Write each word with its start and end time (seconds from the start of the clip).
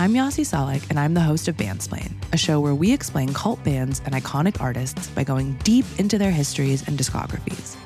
I'm 0.00 0.14
Yasi 0.14 0.44
Salek, 0.44 0.88
and 0.88 0.98
I'm 0.98 1.12
the 1.12 1.20
host 1.20 1.46
of 1.46 1.58
Bandsplain, 1.58 2.14
a 2.32 2.38
show 2.38 2.58
where 2.58 2.74
we 2.74 2.90
explain 2.90 3.34
cult 3.34 3.62
bands 3.62 4.00
and 4.06 4.14
iconic 4.14 4.58
artists 4.58 5.08
by 5.08 5.24
going 5.24 5.58
deep 5.62 5.84
into 5.98 6.16
their 6.16 6.30
histories 6.30 6.88
and 6.88 6.98
discographies. 6.98 7.76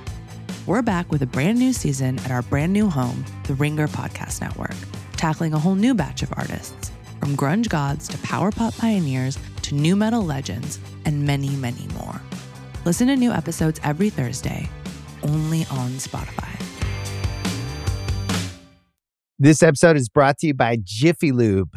We're 0.65 0.83
back 0.83 1.11
with 1.11 1.23
a 1.23 1.27
brand 1.27 1.59
new 1.59 1.73
season 1.73 2.21
at 2.21 2.31
our 2.31 2.43
brand 2.43 2.73
new 2.73 2.89
home, 2.89 3.25
the 3.49 3.55
Ringer 3.55 3.89
Podcast 3.89 4.41
Network, 4.41 4.77
tackling 5.17 5.55
a 5.55 5.59
whole 5.59 5.75
new 5.75 5.93
batch 5.93 6.23
of 6.23 6.33
artists, 6.37 6.93
from 7.19 7.37
grunge 7.37 7.69
gods 7.69 8.07
to 8.07 8.19
power 8.19 8.53
pop 8.53 8.77
pioneers 8.77 9.37
to 9.63 9.75
new 9.75 9.97
metal 9.97 10.23
legends, 10.23 10.79
and 11.07 11.27
many, 11.27 11.51
many 11.57 11.89
more. 11.95 12.21
Listen 12.85 13.09
to 13.09 13.17
new 13.17 13.33
episodes 13.33 13.81
every 13.83 14.09
Thursday, 14.09 14.71
only 15.25 15.63
on 15.63 15.91
Spotify. 15.99 16.63
This 19.37 19.65
episode 19.65 19.97
is 19.97 20.09
brought 20.09 20.39
to 20.39 20.47
you 20.47 20.55
by 20.55 20.79
Jiffy 20.81 21.33
Lube. 21.33 21.77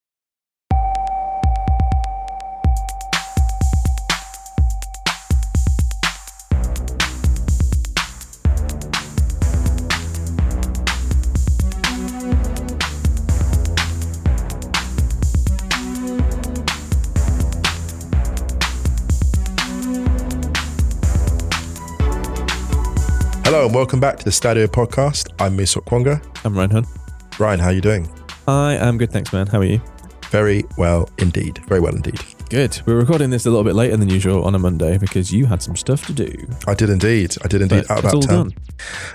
Hello 23.51 23.65
and 23.65 23.75
welcome 23.75 23.99
back 23.99 24.17
to 24.17 24.23
the 24.23 24.31
Stadio 24.31 24.65
podcast. 24.65 25.27
I'm 25.37 25.57
Musa 25.57 25.81
Okwonga. 25.81 26.23
I'm 26.45 26.57
Ryan 26.57 26.69
Hunn, 26.71 27.59
how 27.59 27.65
are 27.65 27.73
you 27.73 27.81
doing? 27.81 28.09
I 28.47 28.75
am 28.75 28.97
good, 28.97 29.11
thanks, 29.11 29.33
man. 29.33 29.45
How 29.45 29.59
are 29.59 29.65
you? 29.65 29.81
Very 30.29 30.63
well 30.77 31.09
indeed. 31.17 31.59
Very 31.67 31.81
well 31.81 31.93
indeed. 31.93 32.17
Good. 32.49 32.81
We're 32.85 32.95
recording 32.95 33.29
this 33.29 33.45
a 33.45 33.49
little 33.49 33.65
bit 33.65 33.75
later 33.75 33.97
than 33.97 34.07
usual 34.07 34.45
on 34.45 34.55
a 34.55 34.59
Monday 34.59 34.97
because 34.97 35.33
you 35.33 35.47
had 35.47 35.61
some 35.61 35.75
stuff 35.75 36.05
to 36.05 36.13
do. 36.13 36.31
I 36.65 36.73
did 36.73 36.89
indeed. 36.89 37.35
I 37.43 37.49
did 37.49 37.61
indeed. 37.61 37.83
But 37.89 37.91
Out 37.97 38.05
it's 38.05 38.13
all 38.13 38.23
about 38.23 38.29
town. 38.29 38.49
done. 38.51 38.57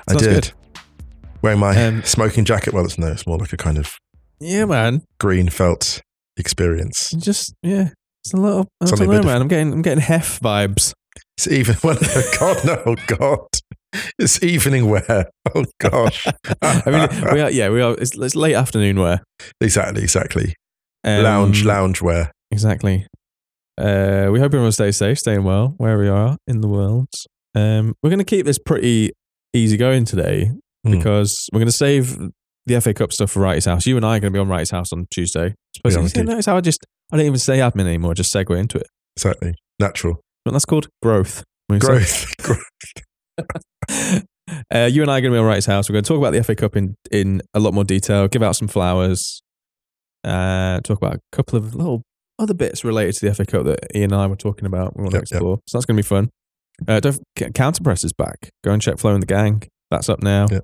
I 0.06 0.12
Sounds 0.12 0.22
did. 0.22 0.34
good. 0.34 0.52
Wearing 1.40 1.58
my 1.60 1.86
Um, 1.86 2.02
smoking 2.02 2.44
jacket. 2.44 2.74
Well, 2.74 2.84
it's 2.84 2.98
no, 2.98 3.06
it's 3.06 3.26
more 3.26 3.38
like 3.38 3.54
a 3.54 3.56
kind 3.56 3.78
of 3.78 3.96
Yeah, 4.38 4.66
man. 4.66 5.00
green 5.18 5.48
felt 5.48 6.02
experience. 6.36 7.08
Just 7.16 7.54
yeah. 7.62 7.88
It's 8.22 8.34
a 8.34 8.36
little. 8.36 8.68
I 8.82 8.84
don't 8.84 9.00
know, 9.08 9.22
man. 9.22 9.40
I'm 9.40 9.48
getting 9.48 9.72
I'm 9.72 9.80
getting 9.80 10.02
hef 10.02 10.40
vibes. 10.40 10.92
It's 11.38 11.48
even. 11.48 11.76
Well, 11.82 11.96
God, 12.38 12.64
no, 12.66 12.96
God. 13.06 13.46
It's 14.18 14.42
evening 14.42 14.88
wear. 14.88 15.26
Oh 15.54 15.64
gosh. 15.80 16.26
I 16.62 16.82
mean, 16.90 17.32
we 17.34 17.40
are. 17.40 17.50
Yeah, 17.50 17.70
we 17.70 17.80
are. 17.80 17.94
It's, 17.98 18.16
it's 18.18 18.34
late 18.34 18.54
afternoon 18.54 18.98
wear. 19.00 19.22
exactly, 19.60 20.02
exactly. 20.02 20.54
Um, 21.04 21.22
lounge, 21.22 21.64
lounge 21.64 22.02
wear. 22.02 22.32
Exactly. 22.50 23.06
Uh, 23.78 24.28
we 24.32 24.38
hope 24.40 24.46
everyone 24.54 24.72
stays 24.72 24.96
safe, 24.96 25.18
staying 25.18 25.44
well 25.44 25.74
where 25.78 25.98
we 25.98 26.08
are 26.08 26.36
in 26.46 26.60
the 26.62 26.68
world. 26.68 27.08
Um, 27.54 27.94
we're 28.02 28.10
going 28.10 28.18
to 28.18 28.24
keep 28.24 28.44
this 28.44 28.58
pretty 28.58 29.12
easy 29.54 29.76
going 29.76 30.04
today 30.04 30.50
Hmm. 30.84 30.92
because 30.92 31.48
we're 31.52 31.60
going 31.60 31.66
to 31.68 31.72
save 31.72 32.18
the 32.66 32.80
FA 32.80 32.92
Cup 32.94 33.12
stuff 33.12 33.30
for 33.30 33.40
Wrighty's 33.40 33.64
house. 33.66 33.86
You 33.86 33.96
and 33.96 34.04
I 34.04 34.16
are 34.16 34.20
going 34.20 34.32
to 34.32 34.36
be 34.36 34.40
on 34.40 34.48
Wrighty's 34.48 34.70
house 34.70 34.92
on 34.92 35.06
Tuesday. 35.12 35.54
Suppose 35.76 35.94
We 35.94 36.00
are 36.00 36.02
you 36.02 36.08
see, 36.08 36.20
indeed. 36.20 36.30
notice 36.32 36.46
how 36.46 36.56
I 36.56 36.60
just 36.60 36.84
I 37.12 37.16
don't 37.16 37.26
even 37.26 37.38
say 37.38 37.58
admin 37.58 37.86
anymore. 37.86 38.10
I 38.10 38.14
just 38.14 38.34
segue 38.34 38.58
into 38.58 38.78
it. 38.78 38.86
Exactly. 39.16 39.54
Natural 39.78 40.20
But 40.44 40.52
that's 40.52 40.64
called 40.64 40.88
growth. 41.02 41.44
Growth. 41.70 42.36
Growth. 42.42 42.64
uh, 44.72 44.88
you 44.90 45.02
and 45.02 45.10
I 45.10 45.18
are 45.18 45.20
going 45.20 45.24
to 45.24 45.30
be 45.30 45.38
on 45.38 45.44
Wright's 45.44 45.66
house. 45.66 45.88
We're 45.88 45.94
going 45.94 46.04
to 46.04 46.08
talk 46.08 46.18
about 46.18 46.32
the 46.32 46.42
FA 46.44 46.54
Cup 46.54 46.76
in, 46.76 46.94
in 47.10 47.42
a 47.54 47.60
lot 47.60 47.74
more 47.74 47.84
detail, 47.84 48.28
give 48.28 48.42
out 48.42 48.56
some 48.56 48.68
flowers, 48.68 49.42
uh, 50.24 50.80
talk 50.80 50.98
about 50.98 51.14
a 51.16 51.20
couple 51.32 51.58
of 51.58 51.74
little 51.74 52.02
other 52.38 52.54
bits 52.54 52.84
related 52.84 53.14
to 53.16 53.26
the 53.28 53.34
FA 53.34 53.46
Cup 53.46 53.64
that 53.64 53.78
Ian 53.94 54.12
and 54.12 54.20
I 54.22 54.26
were 54.26 54.36
talking 54.36 54.66
about. 54.66 54.96
We 54.96 55.02
want 55.02 55.12
to 55.12 55.18
Yep, 55.18 55.24
yep. 55.30 55.36
explore. 55.38 55.58
So 55.66 55.78
that's 55.78 55.86
going 55.86 55.96
to 55.96 56.02
be 56.02 56.06
fun. 56.06 56.30
Uh, 56.86 57.00
don't 57.00 57.18
forget, 57.36 57.54
Counterpress 57.54 58.04
is 58.04 58.12
back. 58.12 58.50
Go 58.62 58.72
and 58.72 58.82
check 58.82 58.98
Flow 58.98 59.14
and 59.14 59.22
the 59.22 59.26
Gang. 59.26 59.62
That's 59.90 60.08
up 60.08 60.22
now. 60.22 60.46
Yep. 60.50 60.62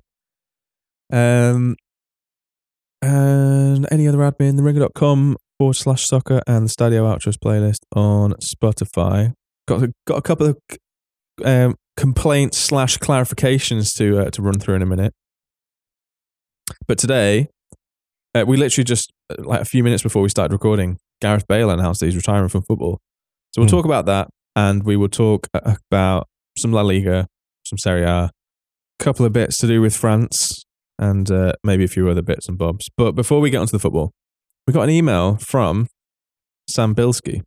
Um, 1.11 1.75
and 3.01 3.87
any 3.91 4.07
other 4.07 4.19
admin, 4.19 4.59
theringer.com 4.59 5.37
forward 5.57 5.73
slash 5.73 6.05
soccer 6.07 6.41
and 6.47 6.65
the 6.67 6.69
Stadio 6.69 7.01
Outros 7.03 7.35
playlist 7.37 7.79
on 7.95 8.33
Spotify. 8.33 9.33
Got 9.67 9.83
a, 9.83 9.91
got 10.07 10.17
a 10.17 10.21
couple 10.21 10.47
of 10.47 10.57
um, 11.43 11.75
complaints 11.97 12.57
slash 12.57 12.97
clarifications 12.97 13.95
to 13.97 14.19
uh, 14.19 14.29
to 14.31 14.41
run 14.41 14.59
through 14.59 14.75
in 14.75 14.81
a 14.81 14.85
minute. 14.85 15.13
But 16.87 16.97
today, 16.97 17.47
uh, 18.35 18.45
we 18.47 18.57
literally 18.57 18.83
just 18.85 19.11
uh, 19.29 19.35
like 19.43 19.61
a 19.61 19.65
few 19.65 19.83
minutes 19.83 20.03
before 20.03 20.21
we 20.21 20.29
started 20.29 20.53
recording, 20.53 20.97
Gareth 21.21 21.47
Bale 21.47 21.69
announced 21.69 21.99
that 21.99 22.07
he's 22.07 22.15
retiring 22.15 22.49
from 22.49 22.63
football. 22.63 22.99
So 23.51 23.61
we'll 23.61 23.67
Hmm. 23.69 23.75
talk 23.75 23.85
about 23.85 24.05
that, 24.07 24.29
and 24.55 24.83
we 24.83 24.95
will 24.97 25.09
talk 25.09 25.47
uh, 25.53 25.75
about 25.91 26.27
some 26.57 26.71
La 26.71 26.81
Liga, 26.81 27.27
some 27.65 27.77
Serie 27.77 28.03
A, 28.03 28.07
a 28.07 28.31
couple 28.99 29.25
of 29.25 29.33
bits 29.33 29.57
to 29.57 29.67
do 29.67 29.81
with 29.81 29.95
France, 29.95 30.63
and 30.99 31.29
uh, 31.29 31.53
maybe 31.63 31.83
a 31.83 31.87
few 31.87 32.09
other 32.09 32.21
bits 32.21 32.47
and 32.47 32.57
bobs. 32.57 32.89
But 32.97 33.11
before 33.13 33.39
we 33.39 33.49
get 33.49 33.57
onto 33.57 33.71
the 33.71 33.79
football, 33.79 34.11
we 34.67 34.73
got 34.73 34.83
an 34.83 34.89
email 34.89 35.35
from 35.37 35.87
Sam 36.69 36.95
Bilski 36.95 37.41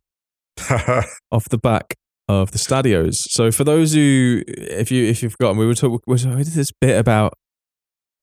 off 1.31 1.49
the 1.49 1.57
back 1.57 1.95
of 2.27 2.51
the 2.51 2.57
stadios. 2.57 3.15
So 3.29 3.51
for 3.51 3.63
those 3.63 3.93
who, 3.93 4.43
if 4.47 4.91
you 4.91 5.05
if 5.05 5.23
you've 5.23 5.33
forgotten, 5.33 5.57
we 5.57 5.65
were 5.65 5.75
talking 5.75 5.99
we 6.07 6.17
did 6.17 6.53
this 6.53 6.71
bit 6.79 6.97
about 6.99 7.33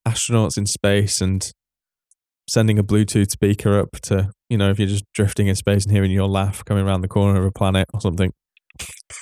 astronauts 0.06 0.58
in 0.58 0.66
space 0.66 1.20
and 1.20 1.50
sending 2.48 2.78
a 2.78 2.84
Bluetooth 2.84 3.30
speaker 3.30 3.78
up 3.78 3.92
to 4.02 4.30
you 4.50 4.58
know 4.58 4.70
if 4.70 4.78
you're 4.78 4.88
just 4.88 5.04
drifting 5.14 5.46
in 5.46 5.54
space 5.54 5.84
and 5.84 5.92
hearing 5.92 6.10
your 6.10 6.28
laugh 6.28 6.64
coming 6.64 6.84
around 6.84 7.00
the 7.00 7.08
corner 7.08 7.40
of 7.40 7.46
a 7.46 7.52
planet 7.52 7.88
or 7.94 8.00
something. 8.00 8.32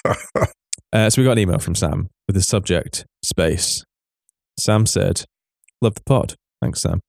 Uh, 0.94 1.08
so 1.08 1.22
we 1.22 1.24
got 1.24 1.32
an 1.32 1.38
email 1.38 1.58
from 1.58 1.74
Sam 1.74 2.08
with 2.26 2.36
the 2.36 2.42
subject 2.42 3.06
space. 3.24 3.82
Sam 4.60 4.84
said, 4.84 5.24
"Love 5.80 5.94
the 5.94 6.02
pod. 6.02 6.34
Thanks, 6.60 6.82
Sam. 6.82 7.00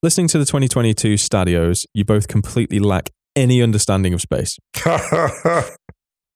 Listening 0.00 0.28
to 0.28 0.38
the 0.38 0.44
2022 0.44 1.16
Stadios, 1.16 1.86
you 1.92 2.04
both 2.04 2.28
completely 2.28 2.78
lack 2.78 3.10
any 3.34 3.62
understanding 3.62 4.14
of 4.14 4.20
space." 4.20 4.56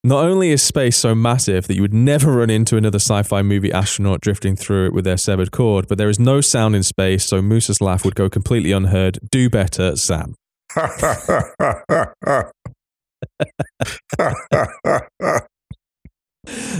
Not 0.03 0.25
only 0.25 0.49
is 0.49 0.63
space 0.63 0.97
so 0.97 1.13
massive 1.13 1.67
that 1.67 1.75
you 1.75 1.81
would 1.81 1.93
never 1.93 2.31
run 2.31 2.49
into 2.49 2.75
another 2.75 2.97
sci 2.97 3.21
fi 3.23 3.43
movie 3.43 3.71
astronaut 3.71 4.19
drifting 4.21 4.55
through 4.55 4.87
it 4.87 4.93
with 4.93 5.05
their 5.05 5.17
severed 5.17 5.51
cord, 5.51 5.87
but 5.87 5.97
there 5.99 6.09
is 6.09 6.19
no 6.19 6.41
sound 6.41 6.75
in 6.75 6.81
space, 6.81 7.23
so 7.23 7.41
Moose's 7.41 7.81
laugh 7.81 8.03
would 8.03 8.15
go 8.15 8.29
completely 8.29 8.71
unheard. 8.71 9.19
Do 9.31 9.49
better, 9.49 9.95
Sam. 9.95 10.35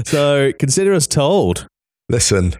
So 0.05 0.51
consider 0.59 0.93
us 0.93 1.07
told. 1.07 1.67
Listen, 2.09 2.55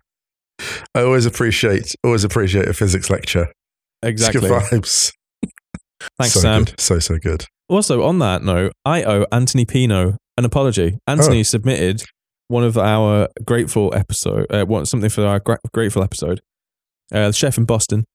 I 0.96 1.02
always 1.02 1.26
appreciate 1.26 1.96
always 2.04 2.24
appreciate 2.24 2.68
a 2.68 2.74
physics 2.74 3.10
lecture. 3.10 3.52
Exactly. 4.04 4.42
good 4.42 4.52
vibes. 4.52 5.12
Thanks, 6.20 6.34
so 6.34 6.40
Sam. 6.40 6.64
Good. 6.66 6.80
So 6.80 7.00
so 7.00 7.18
good. 7.18 7.46
Also, 7.70 8.04
on 8.04 8.20
that 8.20 8.44
note, 8.44 8.74
I 8.86 9.04
owe 9.04 9.26
Anthony 9.32 9.66
Pino 9.66 10.18
an 10.42 10.46
apology. 10.46 10.98
Anthony 11.08 11.40
Oh. 11.40 11.44
submitted 11.44 12.04
one 12.48 12.64
of 12.64 12.78
our 12.78 13.30
grateful 13.46 13.94
episode, 13.96 14.46
uh, 14.50 14.66
what 14.66 14.88
something 14.88 15.10
for 15.10 15.26
our 15.26 15.40
gra- 15.40 15.60
grateful 15.74 16.04
episode. 16.04 16.42
Uh, 17.14 17.28
the 17.28 17.34
chef 17.34 17.58
in 17.58 17.66
Boston. 17.66 18.06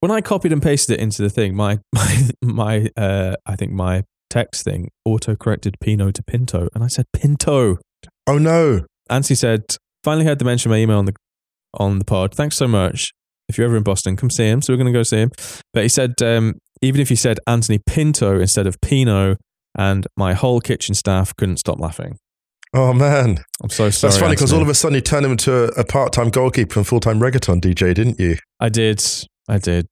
When 0.00 0.10
I 0.10 0.20
copied 0.20 0.52
and 0.52 0.62
pasted 0.62 0.98
it 0.98 1.00
into 1.00 1.22
the 1.22 1.30
thing, 1.30 1.54
my 1.54 1.78
my 1.94 2.30
my 2.42 2.88
uh, 2.96 3.34
I 3.46 3.56
think 3.56 3.72
my 3.72 4.04
text 4.30 4.64
thing 4.64 4.88
auto 5.04 5.34
corrected 5.36 5.76
Pino 5.80 6.10
to 6.10 6.22
Pinto, 6.22 6.68
and 6.74 6.82
I 6.84 6.88
said 6.88 7.06
Pinto. 7.12 7.78
Oh 8.26 8.38
no. 8.38 8.86
Anthony 9.10 9.36
said, 9.36 9.62
finally 10.04 10.24
heard 10.24 10.38
the 10.38 10.44
mention 10.44 10.70
of 10.70 10.74
my 10.76 10.78
email 10.78 10.98
on 10.98 11.04
the 11.06 11.14
on 11.74 11.98
the 11.98 12.04
pod. 12.04 12.34
Thanks 12.34 12.56
so 12.56 12.66
much. 12.68 13.12
If 13.48 13.58
you're 13.58 13.66
ever 13.66 13.76
in 13.76 13.82
Boston, 13.82 14.16
come 14.16 14.30
see 14.30 14.44
him. 14.46 14.62
So 14.62 14.72
we're 14.72 14.76
going 14.78 14.92
to 14.92 14.98
go 14.98 15.02
see 15.02 15.18
him. 15.18 15.30
But 15.74 15.82
he 15.82 15.88
said, 15.88 16.14
um, 16.22 16.54
even 16.80 17.00
if 17.00 17.10
you 17.10 17.16
said 17.16 17.38
Anthony 17.46 17.78
Pinto 17.84 18.40
instead 18.40 18.66
of 18.66 18.80
Pino, 18.80 19.36
and 19.76 20.06
my 20.16 20.34
whole 20.34 20.60
kitchen 20.60 20.94
staff 20.94 21.34
couldn't 21.36 21.58
stop 21.58 21.78
laughing. 21.78 22.18
Oh 22.74 22.92
man. 22.92 23.44
I'm 23.62 23.68
so 23.70 23.90
sorry. 23.90 24.10
That's 24.10 24.20
funny 24.20 24.34
because 24.34 24.52
all 24.52 24.62
of 24.62 24.68
a 24.68 24.74
sudden 24.74 24.94
you 24.94 25.00
turned 25.02 25.26
him 25.26 25.32
into 25.32 25.64
a, 25.64 25.80
a 25.80 25.84
part-time 25.84 26.30
goalkeeper 26.30 26.80
and 26.80 26.86
full-time 26.86 27.20
reggaeton 27.20 27.60
DJ, 27.60 27.94
didn't 27.94 28.18
you? 28.18 28.36
I 28.60 28.70
did. 28.70 29.04
I 29.48 29.58
did. 29.58 29.88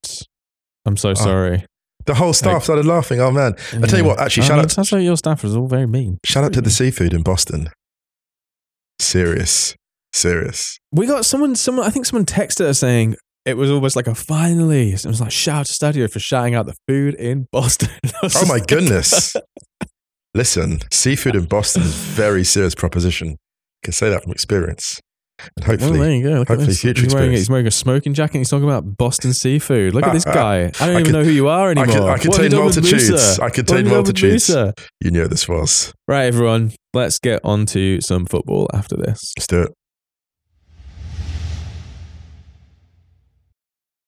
I'm 0.85 0.97
so 0.97 1.11
ah. 1.11 1.13
sorry. 1.13 1.65
The 2.05 2.15
whole 2.15 2.33
staff 2.33 2.63
started 2.63 2.85
laughing. 2.85 3.19
Oh 3.19 3.29
man. 3.29 3.53
I 3.73 3.85
tell 3.85 3.99
you 3.99 4.05
what, 4.05 4.19
actually, 4.19 4.43
I 4.43 4.47
shout 4.47 4.57
mean, 4.57 4.65
out- 4.65 4.71
Sounds 4.71 4.91
like 4.91 5.03
your 5.03 5.17
staff 5.17 5.43
was 5.43 5.55
all 5.55 5.67
very 5.67 5.85
mean. 5.85 6.17
Shout 6.25 6.43
out 6.43 6.53
to 6.53 6.61
the 6.61 6.71
seafood 6.71 7.13
in 7.13 7.21
Boston. 7.21 7.69
Serious. 8.97 9.75
Serious. 10.13 10.79
We 10.91 11.07
got 11.07 11.25
someone. 11.25 11.55
Someone. 11.55 11.85
I 11.85 11.89
think 11.89 12.05
someone 12.05 12.25
texted 12.25 12.65
us 12.65 12.79
saying 12.79 13.15
it 13.45 13.55
was 13.57 13.71
almost 13.71 13.95
like 13.95 14.07
a 14.07 14.15
finally. 14.15 14.91
It 14.93 15.05
was 15.05 15.21
like 15.21 15.31
shout 15.31 15.61
out 15.61 15.65
to 15.67 15.73
Stadio 15.73 16.11
for 16.11 16.19
shouting 16.19 16.55
out 16.55 16.65
the 16.65 16.75
food 16.87 17.15
in 17.15 17.47
Boston. 17.51 17.89
Oh 18.35 18.45
my 18.47 18.59
goodness. 18.59 19.35
Listen, 20.33 20.79
seafood 20.91 21.35
in 21.35 21.45
Boston 21.45 21.81
is 21.83 21.89
a 21.89 21.97
very 22.13 22.43
serious 22.43 22.75
proposition. 22.75 23.29
I 23.31 23.85
can 23.85 23.93
say 23.93 24.09
that 24.09 24.23
from 24.23 24.31
experience. 24.31 24.99
And 25.39 25.49
Well, 25.57 25.65
hopefully, 25.77 25.99
there 25.99 26.11
you 26.15 26.23
go. 26.23 26.39
Look 26.39 26.47
hopefully 26.49 26.73
future 26.75 27.01
he's, 27.03 27.13
wearing, 27.15 27.31
he's 27.31 27.49
wearing 27.49 27.65
a 27.67 27.71
smoking 27.71 28.13
jacket. 28.13 28.35
and 28.35 28.41
He's 28.41 28.49
talking 28.49 28.63
about 28.69 28.95
Boston 28.95 29.33
seafood. 29.33 29.93
Look 29.95 30.05
at 30.05 30.13
this 30.13 30.23
guy. 30.41 30.65
I 30.65 30.69
don't 30.69 30.81
I 30.81 30.91
even 30.91 31.05
could- 31.05 31.13
know 31.13 31.23
who 31.23 31.31
you 31.31 31.47
are 31.47 31.71
anymore. 31.71 31.97
I 31.97 31.99
What 31.99 32.09
have 32.21 32.25
you 32.25 32.31
contain 32.31 32.59
multitudes. 32.59 33.39
I 33.39 33.49
contain 33.49 33.77
have 33.77 33.85
you 33.87 33.91
done 33.91 34.03
with 34.03 34.07
multitudes. 34.21 34.49
You 35.01 35.09
knew 35.11 35.27
this 35.27 35.49
was. 35.49 35.91
Right, 36.07 36.25
everyone. 36.25 36.73
Let's 36.93 37.17
get 37.17 37.41
on 37.43 37.65
to 37.67 37.99
some 38.01 38.25
football 38.27 38.69
after 38.73 38.95
this. 38.95 39.33
Let's 39.37 39.47
do 39.47 39.63
it. 39.63 39.71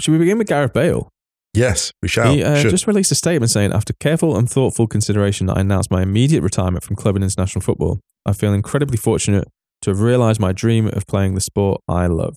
Should 0.00 0.12
we 0.12 0.18
begin 0.18 0.38
with 0.38 0.48
Gareth 0.48 0.72
Bale? 0.72 1.08
Yes, 1.52 1.92
we 2.02 2.08
shall. 2.08 2.32
He 2.32 2.42
uh, 2.42 2.62
just 2.62 2.86
released 2.88 3.12
a 3.12 3.14
statement 3.14 3.50
saying, 3.50 3.72
after 3.72 3.92
careful 3.92 4.36
and 4.36 4.50
thoughtful 4.50 4.88
consideration, 4.88 5.48
I 5.48 5.60
announced 5.60 5.90
my 5.90 6.02
immediate 6.02 6.42
retirement 6.42 6.82
from 6.82 6.96
club 6.96 7.14
and 7.14 7.22
international 7.22 7.62
football. 7.62 8.00
I 8.26 8.32
feel 8.32 8.52
incredibly 8.52 8.96
fortunate 8.96 9.46
to 9.82 9.90
have 9.90 10.00
realized 10.00 10.40
my 10.40 10.52
dream 10.52 10.88
of 10.88 11.06
playing 11.06 11.34
the 11.34 11.40
sport 11.40 11.80
I 11.86 12.06
love. 12.06 12.34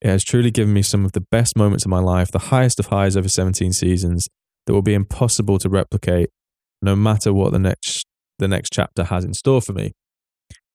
It 0.00 0.08
has 0.08 0.24
truly 0.24 0.50
given 0.50 0.72
me 0.72 0.82
some 0.82 1.04
of 1.04 1.12
the 1.12 1.24
best 1.30 1.56
moments 1.56 1.84
of 1.84 1.90
my 1.90 1.98
life, 1.98 2.30
the 2.30 2.38
highest 2.38 2.80
of 2.80 2.86
highs 2.86 3.16
over 3.16 3.28
17 3.28 3.72
seasons 3.72 4.28
that 4.66 4.72
will 4.72 4.82
be 4.82 4.94
impossible 4.94 5.58
to 5.58 5.68
replicate, 5.68 6.30
no 6.80 6.96
matter 6.96 7.32
what 7.32 7.52
the 7.52 7.58
next 7.58 8.06
the 8.38 8.48
next 8.48 8.70
chapter 8.72 9.04
has 9.04 9.24
in 9.24 9.34
store 9.34 9.60
for 9.60 9.72
me. 9.72 9.92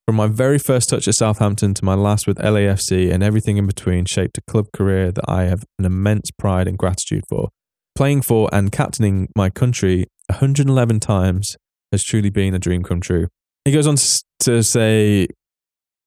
From 0.09 0.15
my 0.15 0.25
very 0.25 0.57
first 0.57 0.89
touch 0.89 1.07
at 1.07 1.13
Southampton 1.13 1.75
to 1.75 1.85
my 1.85 1.93
last 1.93 2.25
with 2.25 2.39
LAFC 2.39 3.13
and 3.13 3.21
everything 3.21 3.57
in 3.57 3.67
between 3.67 4.05
shaped 4.05 4.39
a 4.39 4.41
club 4.49 4.65
career 4.73 5.11
that 5.11 5.23
I 5.27 5.43
have 5.43 5.63
an 5.77 5.85
immense 5.85 6.31
pride 6.31 6.67
and 6.67 6.79
gratitude 6.79 7.25
for. 7.29 7.49
Playing 7.95 8.23
for 8.23 8.49
and 8.51 8.71
captaining 8.71 9.27
my 9.35 9.51
country 9.51 10.07
111 10.31 10.99
times 10.99 11.55
has 11.91 12.03
truly 12.03 12.31
been 12.31 12.55
a 12.55 12.57
dream 12.57 12.81
come 12.81 13.01
true. 13.01 13.27
He 13.65 13.71
goes 13.71 13.85
on 13.85 13.97
to 14.39 14.63
say, 14.63 15.27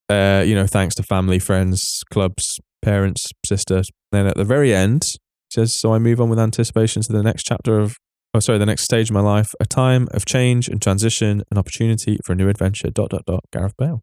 uh, 0.08 0.42
you 0.44 0.56
know, 0.56 0.66
thanks 0.66 0.96
to 0.96 1.04
family, 1.04 1.38
friends, 1.38 2.02
clubs, 2.10 2.58
parents, 2.84 3.30
sisters. 3.46 3.88
Then 4.10 4.26
at 4.26 4.36
the 4.36 4.44
very 4.44 4.74
end, 4.74 5.04
he 5.04 5.52
says, 5.52 5.78
So 5.78 5.94
I 5.94 6.00
move 6.00 6.20
on 6.20 6.28
with 6.28 6.40
anticipation 6.40 7.02
to 7.02 7.12
the 7.12 7.22
next 7.22 7.44
chapter 7.44 7.78
of, 7.78 7.94
oh, 8.34 8.40
sorry, 8.40 8.58
the 8.58 8.66
next 8.66 8.82
stage 8.82 9.10
of 9.10 9.14
my 9.14 9.20
life, 9.20 9.54
a 9.60 9.66
time 9.66 10.08
of 10.12 10.24
change 10.24 10.68
and 10.68 10.80
transition, 10.80 11.42
an 11.50 11.58
opportunity 11.58 12.18
for 12.24 12.32
a 12.32 12.36
new 12.36 12.48
adventure. 12.48 12.90
Dot, 12.90 13.10
dot, 13.10 13.24
dot. 13.26 13.44
Gareth 13.52 13.76
Bale. 13.76 14.02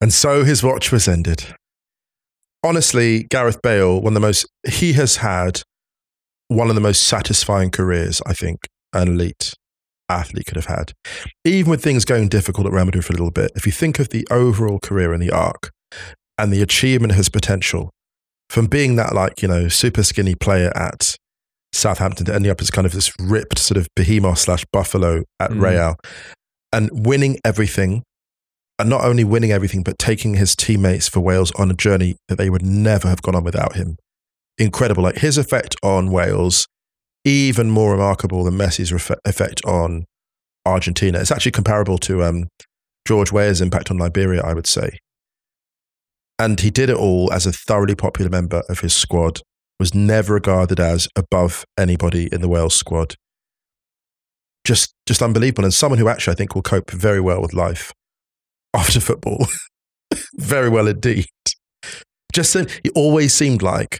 And 0.00 0.12
so 0.12 0.44
his 0.44 0.62
watch 0.62 0.90
was 0.90 1.06
ended. 1.06 1.54
Honestly, 2.64 3.24
Gareth 3.24 3.60
Bale, 3.62 4.00
one 4.00 4.12
of 4.12 4.14
the 4.14 4.20
most, 4.20 4.46
he 4.68 4.94
has 4.94 5.16
had 5.16 5.62
one 6.48 6.68
of 6.68 6.74
the 6.74 6.80
most 6.80 7.04
satisfying 7.04 7.70
careers, 7.70 8.20
I 8.26 8.34
think, 8.34 8.68
an 8.92 9.08
elite 9.08 9.54
athlete 10.08 10.46
could 10.46 10.56
have 10.56 10.66
had. 10.66 10.92
Even 11.44 11.70
with 11.70 11.82
things 11.82 12.04
going 12.04 12.28
difficult 12.28 12.66
at 12.66 12.72
Real 12.72 12.84
Madrid 12.84 13.04
for 13.04 13.12
a 13.12 13.16
little 13.16 13.30
bit, 13.30 13.50
if 13.54 13.66
you 13.66 13.72
think 13.72 13.98
of 13.98 14.10
the 14.10 14.26
overall 14.30 14.78
career 14.78 15.12
and 15.12 15.22
the 15.22 15.30
arc 15.30 15.70
and 16.36 16.52
the 16.52 16.62
achievement 16.62 17.12
of 17.12 17.16
his 17.16 17.28
potential, 17.28 17.90
from 18.48 18.66
being 18.66 18.96
that, 18.96 19.14
like, 19.14 19.40
you 19.40 19.48
know, 19.48 19.68
super 19.68 20.02
skinny 20.02 20.34
player 20.34 20.70
at 20.76 21.16
Southampton 21.72 22.26
to 22.26 22.34
ending 22.34 22.50
up 22.50 22.60
as 22.60 22.70
kind 22.70 22.86
of 22.86 22.92
this 22.92 23.12
ripped 23.18 23.58
sort 23.58 23.78
of 23.78 23.88
behemoth 23.96 24.38
slash 24.38 24.64
buffalo 24.72 25.24
at 25.40 25.50
Mm. 25.50 25.62
Real 25.62 25.96
and 26.72 26.90
winning 26.92 27.38
everything 27.44 28.02
and 28.78 28.88
not 28.88 29.04
only 29.04 29.24
winning 29.24 29.52
everything, 29.52 29.82
but 29.82 29.98
taking 29.98 30.34
his 30.34 30.56
teammates 30.56 31.08
for 31.08 31.20
Wales 31.20 31.52
on 31.52 31.70
a 31.70 31.74
journey 31.74 32.16
that 32.28 32.36
they 32.36 32.50
would 32.50 32.62
never 32.62 33.08
have 33.08 33.22
gone 33.22 33.34
on 33.34 33.44
without 33.44 33.76
him. 33.76 33.96
Incredible. 34.58 35.02
Like 35.02 35.18
his 35.18 35.38
effect 35.38 35.76
on 35.82 36.10
Wales, 36.10 36.66
even 37.24 37.70
more 37.70 37.92
remarkable 37.92 38.44
than 38.44 38.54
Messi's 38.54 38.90
refe- 38.90 39.18
effect 39.24 39.64
on 39.64 40.04
Argentina. 40.66 41.20
It's 41.20 41.30
actually 41.30 41.52
comparable 41.52 41.98
to 41.98 42.22
um, 42.24 42.48
George 43.06 43.30
Weah's 43.30 43.60
impact 43.60 43.90
on 43.90 43.98
Liberia, 43.98 44.42
I 44.42 44.54
would 44.54 44.66
say. 44.66 44.98
And 46.38 46.58
he 46.58 46.70
did 46.70 46.90
it 46.90 46.96
all 46.96 47.32
as 47.32 47.46
a 47.46 47.52
thoroughly 47.52 47.94
popular 47.94 48.30
member 48.30 48.62
of 48.68 48.80
his 48.80 48.94
squad, 48.94 49.40
was 49.82 49.96
never 49.96 50.34
regarded 50.34 50.78
as 50.78 51.08
above 51.16 51.64
anybody 51.76 52.28
in 52.30 52.40
the 52.40 52.46
Wales 52.46 52.76
squad. 52.76 53.16
Just, 54.64 54.94
just 55.06 55.20
unbelievable. 55.20 55.64
And 55.64 55.74
someone 55.74 55.98
who 55.98 56.06
actually 56.06 56.34
I 56.34 56.36
think 56.36 56.54
will 56.54 56.62
cope 56.62 56.92
very 56.92 57.20
well 57.20 57.42
with 57.42 57.52
life 57.52 57.92
after 58.72 59.00
football. 59.00 59.48
very 60.34 60.68
well 60.68 60.86
indeed. 60.86 61.26
Just 62.32 62.54
he 62.54 62.90
always 62.94 63.34
seemed 63.34 63.60
like 63.60 63.98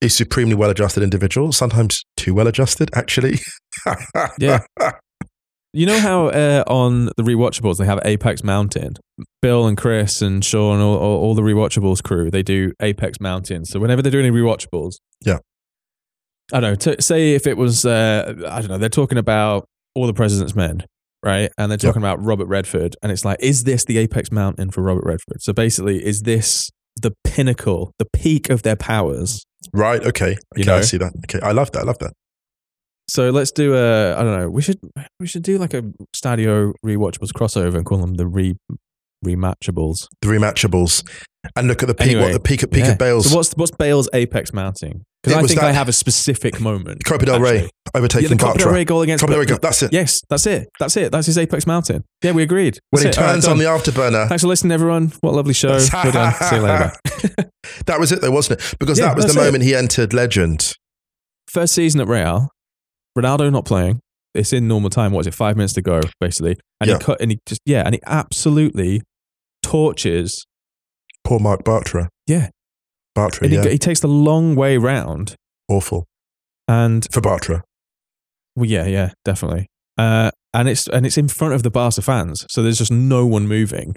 a 0.00 0.08
supremely 0.08 0.54
well 0.54 0.70
adjusted 0.70 1.02
individual, 1.02 1.52
sometimes 1.52 2.02
too 2.16 2.32
well 2.32 2.46
adjusted, 2.46 2.88
actually. 2.94 3.40
Yeah. 4.38 4.60
You 5.72 5.86
know 5.86 5.98
how 6.00 6.26
uh, 6.28 6.64
on 6.66 7.06
the 7.16 7.22
rewatchables 7.22 7.76
they 7.78 7.86
have 7.86 8.00
Apex 8.04 8.42
Mountain? 8.42 8.94
Bill 9.40 9.66
and 9.66 9.76
Chris 9.76 10.20
and 10.20 10.44
Sean, 10.44 10.80
all, 10.80 10.96
all, 10.96 11.18
all 11.20 11.34
the 11.34 11.42
rewatchables 11.42 12.02
crew, 12.02 12.30
they 12.30 12.42
do 12.42 12.72
Apex 12.82 13.20
Mountain. 13.20 13.64
So 13.66 13.78
whenever 13.78 14.02
they're 14.02 14.10
doing 14.10 14.26
any 14.26 14.36
rewatchables, 14.36 14.94
Yeah. 15.24 15.38
I 16.52 16.58
don't 16.58 16.70
know. 16.72 16.94
To, 16.94 17.00
say 17.00 17.34
if 17.34 17.46
it 17.46 17.56
was, 17.56 17.86
uh, 17.86 18.34
I 18.48 18.60
don't 18.60 18.68
know, 18.68 18.78
they're 18.78 18.88
talking 18.88 19.18
about 19.18 19.66
all 19.94 20.08
the 20.08 20.14
President's 20.14 20.56
Men, 20.56 20.84
right? 21.24 21.50
And 21.56 21.70
they're 21.70 21.78
talking 21.78 22.02
about 22.02 22.20
Robert 22.24 22.46
Redford, 22.48 22.96
and 23.02 23.12
it's 23.12 23.24
like, 23.24 23.38
is 23.40 23.62
this 23.62 23.84
the 23.84 23.98
Apex 23.98 24.32
Mountain 24.32 24.72
for 24.72 24.82
Robert 24.82 25.04
Redford? 25.04 25.40
So 25.42 25.52
basically, 25.52 26.04
is 26.04 26.22
this 26.22 26.68
the 27.00 27.12
pinnacle, 27.22 27.92
the 28.00 28.06
peak 28.12 28.50
of 28.50 28.62
their 28.62 28.76
powers? 28.76 29.44
right. 29.72 30.02
Okay. 30.02 30.36
You 30.56 30.62
Okay. 30.62 30.72
I 30.72 30.80
see 30.80 30.96
that. 30.96 31.12
Okay. 31.28 31.38
I 31.44 31.52
love 31.52 31.70
that. 31.72 31.80
I 31.80 31.84
love 31.84 31.98
that. 31.98 32.14
So 33.10 33.30
let's 33.30 33.50
do 33.50 33.74
a. 33.74 34.14
I 34.16 34.22
don't 34.22 34.38
know. 34.38 34.48
We 34.50 34.62
should 34.62 34.78
we 35.18 35.26
should 35.26 35.42
do 35.42 35.58
like 35.58 35.74
a 35.74 35.82
Stadio 36.16 36.72
rewatchables 36.86 37.32
crossover 37.32 37.74
and 37.74 37.84
call 37.84 37.98
them 37.98 38.14
the 38.14 38.26
re 38.26 38.54
rematchables. 39.26 40.06
The 40.22 40.28
rematchables. 40.28 41.02
And 41.56 41.68
look 41.68 41.82
at 41.82 41.86
the 41.88 41.94
peak, 41.94 42.08
Anyway, 42.08 42.22
what 42.24 42.32
the 42.34 42.40
peak, 42.40 42.60
peak 42.70 42.84
Yeah. 42.84 42.92
of 42.92 42.98
Bale's. 42.98 43.30
So 43.30 43.36
what's 43.36 43.52
what's 43.54 43.70
Bale's 43.70 44.08
Apex 44.12 44.52
Mounting? 44.52 45.04
Because 45.22 45.36
I 45.38 45.46
think 45.46 45.60
that- 45.60 45.66
I 45.68 45.72
have 45.72 45.88
a 45.88 45.92
specific 45.92 46.60
moment. 46.60 47.04
Copa 47.04 47.24
del 47.26 47.40
Rey 47.40 47.56
actually. 47.56 47.70
overtaking 47.94 48.30
Yeah, 48.30 48.36
the 48.36 48.42
Copa 48.44 48.58
del 48.58 48.72
Rey 48.72 48.84
goal 48.84 49.02
against 49.02 49.22
Copa 49.22 49.32
del 49.32 49.40
Rey 49.40 49.46
goal, 49.46 49.58
that's 49.60 49.82
it. 49.82 49.92
Yes, 49.92 50.22
that's 50.30 50.46
it. 50.46 50.68
That's 50.78 50.96
it. 50.96 51.10
That's 51.12 51.26
his 51.26 51.36
Apex 51.38 51.66
mounting. 51.66 52.04
Yeah, 52.22 52.32
we 52.32 52.42
agreed. 52.42 52.78
When 52.90 53.00
he 53.02 53.04
That's 53.06 53.16
it. 53.16 53.20
All 53.20 53.26
right, 53.26 53.32
turns 53.34 53.48
on 53.48 53.58
the 53.58 53.64
afterburner. 53.64 54.28
Thanks 54.28 54.42
for 54.42 54.48
listening, 54.48 54.72
everyone. 54.72 55.12
What 55.20 55.32
a 55.32 55.36
lovely 55.36 55.54
show. 55.54 55.78
Good 55.78 56.12
done. 56.12 56.32
See 56.34 56.56
you 56.56 56.62
later. 56.62 56.92
That 57.86 58.00
was 58.00 58.10
it, 58.12 58.20
though, 58.20 58.30
wasn't 58.30 58.60
it? 58.60 58.74
Because 58.78 58.98
Yeah, 58.98 59.06
that 59.08 59.16
was 59.16 59.24
the 59.26 59.32
that's 59.32 59.36
it. 59.38 59.44
moment 59.44 59.64
he 59.64 59.74
entered 59.74 60.12
legend. 60.14 60.74
First 61.48 61.74
season 61.74 62.00
at 62.00 62.08
Real, 62.08 62.48
Ronaldo 63.18 63.50
not 63.52 63.64
playing. 63.64 64.00
It's 64.34 64.52
in 64.52 64.68
normal 64.68 64.90
time. 64.90 65.12
What 65.12 65.20
is 65.20 65.26
it? 65.28 65.34
Five 65.34 65.56
minutes 65.56 65.72
to 65.74 65.82
go, 65.82 66.00
basically. 66.20 66.56
And 66.80 66.88
Yeah. 66.88 66.98
he 66.98 67.04
cut 67.04 67.20
and 67.20 67.30
he 67.32 67.38
just 67.46 67.60
yeah, 67.66 67.82
and 67.84 67.94
he 67.94 68.00
absolutely 68.06 69.02
torches. 69.62 70.46
Poor 71.24 71.38
Marc 71.38 71.64
Bartra. 71.64 72.08
Yeah. 72.26 72.48
Bartra, 73.16 73.42
And 73.42 73.52
yeah. 73.52 73.62
he, 73.64 73.70
he 73.70 73.78
takes 73.78 74.00
the 74.00 74.08
long 74.08 74.54
way 74.54 74.76
round. 74.76 75.34
Awful. 75.68 76.06
And 76.68 77.06
For 77.10 77.20
Bartra. 77.20 77.62
well, 78.54 78.66
yeah, 78.66 78.86
yeah, 78.86 79.10
definitely. 79.24 79.66
Uh, 79.98 80.30
and 80.54 80.68
it's 80.68 80.86
and 80.88 81.04
it's 81.04 81.18
in 81.18 81.28
front 81.28 81.54
of 81.54 81.62
the 81.62 81.70
Barca 81.70 82.00
fans, 82.02 82.46
so 82.48 82.62
there's 82.62 82.78
just 82.78 82.92
no 82.92 83.26
one 83.26 83.46
moving. 83.48 83.96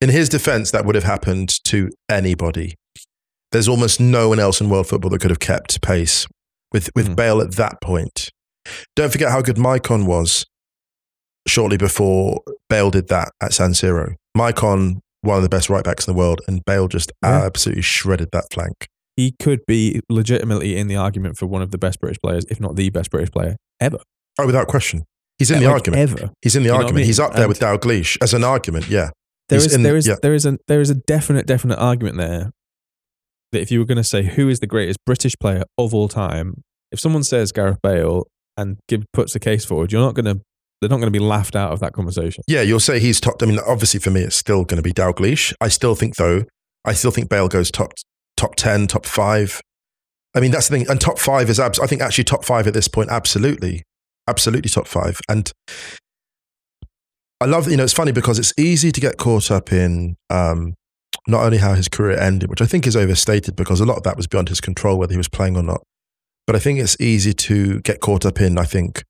In 0.00 0.10
his 0.10 0.28
defense, 0.28 0.70
that 0.72 0.84
would 0.84 0.94
have 0.94 1.04
happened 1.04 1.50
to 1.64 1.90
anybody. 2.10 2.74
There's 3.52 3.68
almost 3.68 3.98
no 4.00 4.28
one 4.28 4.38
else 4.40 4.60
in 4.60 4.68
world 4.68 4.88
football 4.88 5.10
that 5.10 5.20
could 5.20 5.30
have 5.30 5.40
kept 5.40 5.80
pace 5.80 6.26
with, 6.76 6.90
with 6.94 7.08
Mm. 7.08 7.16
Bale 7.16 7.40
at 7.40 7.52
that 7.56 7.80
point. 7.80 8.30
Don't 8.96 9.10
forget 9.10 9.30
how 9.30 9.40
good 9.40 9.56
Maicon 9.56 10.04
was 10.06 10.44
shortly 11.48 11.76
before 11.78 12.40
Bale 12.68 12.90
did 12.90 13.08
that 13.08 13.30
at 13.40 13.52
San 13.54 13.70
Siro. 13.70 14.14
Maicon, 14.36 14.98
one 15.22 15.36
of 15.38 15.42
the 15.42 15.48
best 15.48 15.70
right 15.70 15.82
backs 15.84 16.06
in 16.06 16.12
the 16.12 16.18
world, 16.18 16.40
and 16.46 16.62
Bale 16.66 16.88
just 16.88 17.12
Yeah. 17.22 17.44
absolutely 17.46 17.82
shredded 17.82 18.28
that 18.32 18.44
flank. 18.52 18.88
He 19.16 19.32
could 19.40 19.60
be 19.66 20.00
legitimately 20.10 20.76
in 20.76 20.88
the 20.88 20.96
argument 20.96 21.38
for 21.38 21.46
one 21.46 21.62
of 21.62 21.70
the 21.70 21.78
best 21.78 22.00
British 22.00 22.18
players, 22.22 22.44
if 22.50 22.60
not 22.60 22.76
the 22.76 22.90
best 22.90 23.10
British 23.10 23.30
player 23.30 23.56
ever. 23.80 23.98
Oh, 24.38 24.44
without 24.46 24.66
question. 24.68 25.04
He's 25.38 25.50
in 25.50 25.60
the 25.60 25.66
Like, 25.66 25.74
argument. 25.74 26.02
ever. 26.02 26.30
He's 26.42 26.56
in 26.56 26.62
the 26.62 26.68
You 26.68 26.72
what 26.72 26.78
I 26.80 26.82
argument. 26.84 26.96
mean? 26.96 27.06
He's 27.06 27.20
up 27.20 27.32
there 27.32 27.42
And- 27.44 27.48
with 27.48 27.60
Dalglish 27.60 28.18
as 28.20 28.34
an 28.34 28.44
argument. 28.44 28.88
Yeah. 28.90 29.10
There 29.48 29.58
He's 29.60 29.72
is 29.74 29.82
there 29.82 29.96
is 29.96 30.06
yeah. 30.08 30.16
there 30.22 30.34
is 30.34 30.44
a 30.44 30.58
there 30.66 30.80
is 30.80 30.90
a 30.90 30.94
definite 30.94 31.46
definite 31.46 31.78
argument 31.78 32.16
there 32.16 32.50
that 33.52 33.60
if 33.60 33.70
you 33.70 33.78
were 33.78 33.84
going 33.84 33.96
to 33.96 34.04
say 34.04 34.24
who 34.24 34.48
is 34.48 34.58
the 34.60 34.66
greatest 34.66 34.98
British 35.06 35.34
player 35.40 35.62
of 35.78 35.94
all 35.94 36.08
time, 36.08 36.62
if 36.92 37.00
someone 37.00 37.24
says 37.24 37.52
Gareth 37.52 37.78
Bale 37.82 38.26
and 38.56 38.78
give, 38.88 39.04
puts 39.12 39.32
the 39.32 39.40
case 39.40 39.64
forward, 39.64 39.92
you're 39.92 40.02
not 40.02 40.14
going 40.14 40.26
to 40.26 40.40
they're 40.80 40.90
not 40.90 40.96
going 40.96 41.12
to 41.12 41.18
be 41.18 41.24
laughed 41.24 41.56
out 41.56 41.72
of 41.72 41.80
that 41.80 41.94
conversation. 41.94 42.44
Yeah, 42.46 42.60
you'll 42.60 42.80
say 42.80 43.00
he's 43.00 43.18
top. 43.18 43.42
I 43.42 43.46
mean, 43.46 43.58
obviously 43.66 43.98
for 43.98 44.10
me, 44.10 44.20
it's 44.20 44.36
still 44.36 44.64
going 44.64 44.76
to 44.76 44.82
be 44.82 44.92
Dalglish. 44.92 45.54
I 45.60 45.68
still 45.68 45.94
think, 45.94 46.16
though, 46.16 46.44
I 46.84 46.92
still 46.92 47.10
think 47.10 47.30
Bale 47.30 47.48
goes 47.48 47.70
top 47.70 47.94
top 48.36 48.56
ten, 48.56 48.86
top 48.86 49.06
five. 49.06 49.60
I 50.34 50.40
mean, 50.40 50.50
that's 50.50 50.68
the 50.68 50.76
thing. 50.76 50.90
And 50.90 51.00
top 51.00 51.18
five 51.18 51.48
is 51.48 51.58
abs- 51.58 51.80
I 51.80 51.86
think 51.86 52.02
actually 52.02 52.24
top 52.24 52.44
five 52.44 52.66
at 52.66 52.74
this 52.74 52.88
point, 52.88 53.08
absolutely, 53.10 53.84
absolutely 54.28 54.68
top 54.68 54.86
five. 54.86 55.18
And 55.30 55.50
I 57.40 57.46
love, 57.46 57.70
you 57.70 57.76
know, 57.78 57.84
it's 57.84 57.92
funny 57.94 58.12
because 58.12 58.38
it's 58.38 58.52
easy 58.58 58.92
to 58.92 59.00
get 59.00 59.16
caught 59.16 59.50
up 59.50 59.72
in 59.72 60.16
um, 60.28 60.74
not 61.26 61.42
only 61.42 61.58
how 61.58 61.72
his 61.74 61.88
career 61.88 62.18
ended, 62.18 62.50
which 62.50 62.60
I 62.60 62.66
think 62.66 62.86
is 62.86 62.96
overstated 62.96 63.56
because 63.56 63.80
a 63.80 63.86
lot 63.86 63.96
of 63.96 64.02
that 64.02 64.16
was 64.16 64.26
beyond 64.26 64.50
his 64.50 64.60
control, 64.60 64.98
whether 64.98 65.12
he 65.12 65.18
was 65.18 65.28
playing 65.28 65.56
or 65.56 65.62
not. 65.62 65.82
But 66.46 66.56
I 66.56 66.58
think 66.60 66.78
it's 66.78 66.96
easy 67.00 67.32
to 67.32 67.80
get 67.80 68.00
caught 68.00 68.24
up 68.24 68.40
in, 68.40 68.58
I 68.58 68.64
think, 68.64 69.02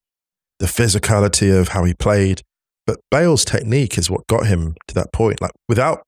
the 0.58 0.66
physicality 0.66 1.58
of 1.58 1.68
how 1.68 1.84
he 1.84 1.94
played. 1.94 2.42
But 2.86 3.00
Bale's 3.10 3.44
technique 3.44 3.98
is 3.98 4.08
what 4.08 4.26
got 4.26 4.46
him 4.46 4.74
to 4.88 4.94
that 4.94 5.12
point. 5.12 5.40
Like 5.40 5.52
without 5.68 6.02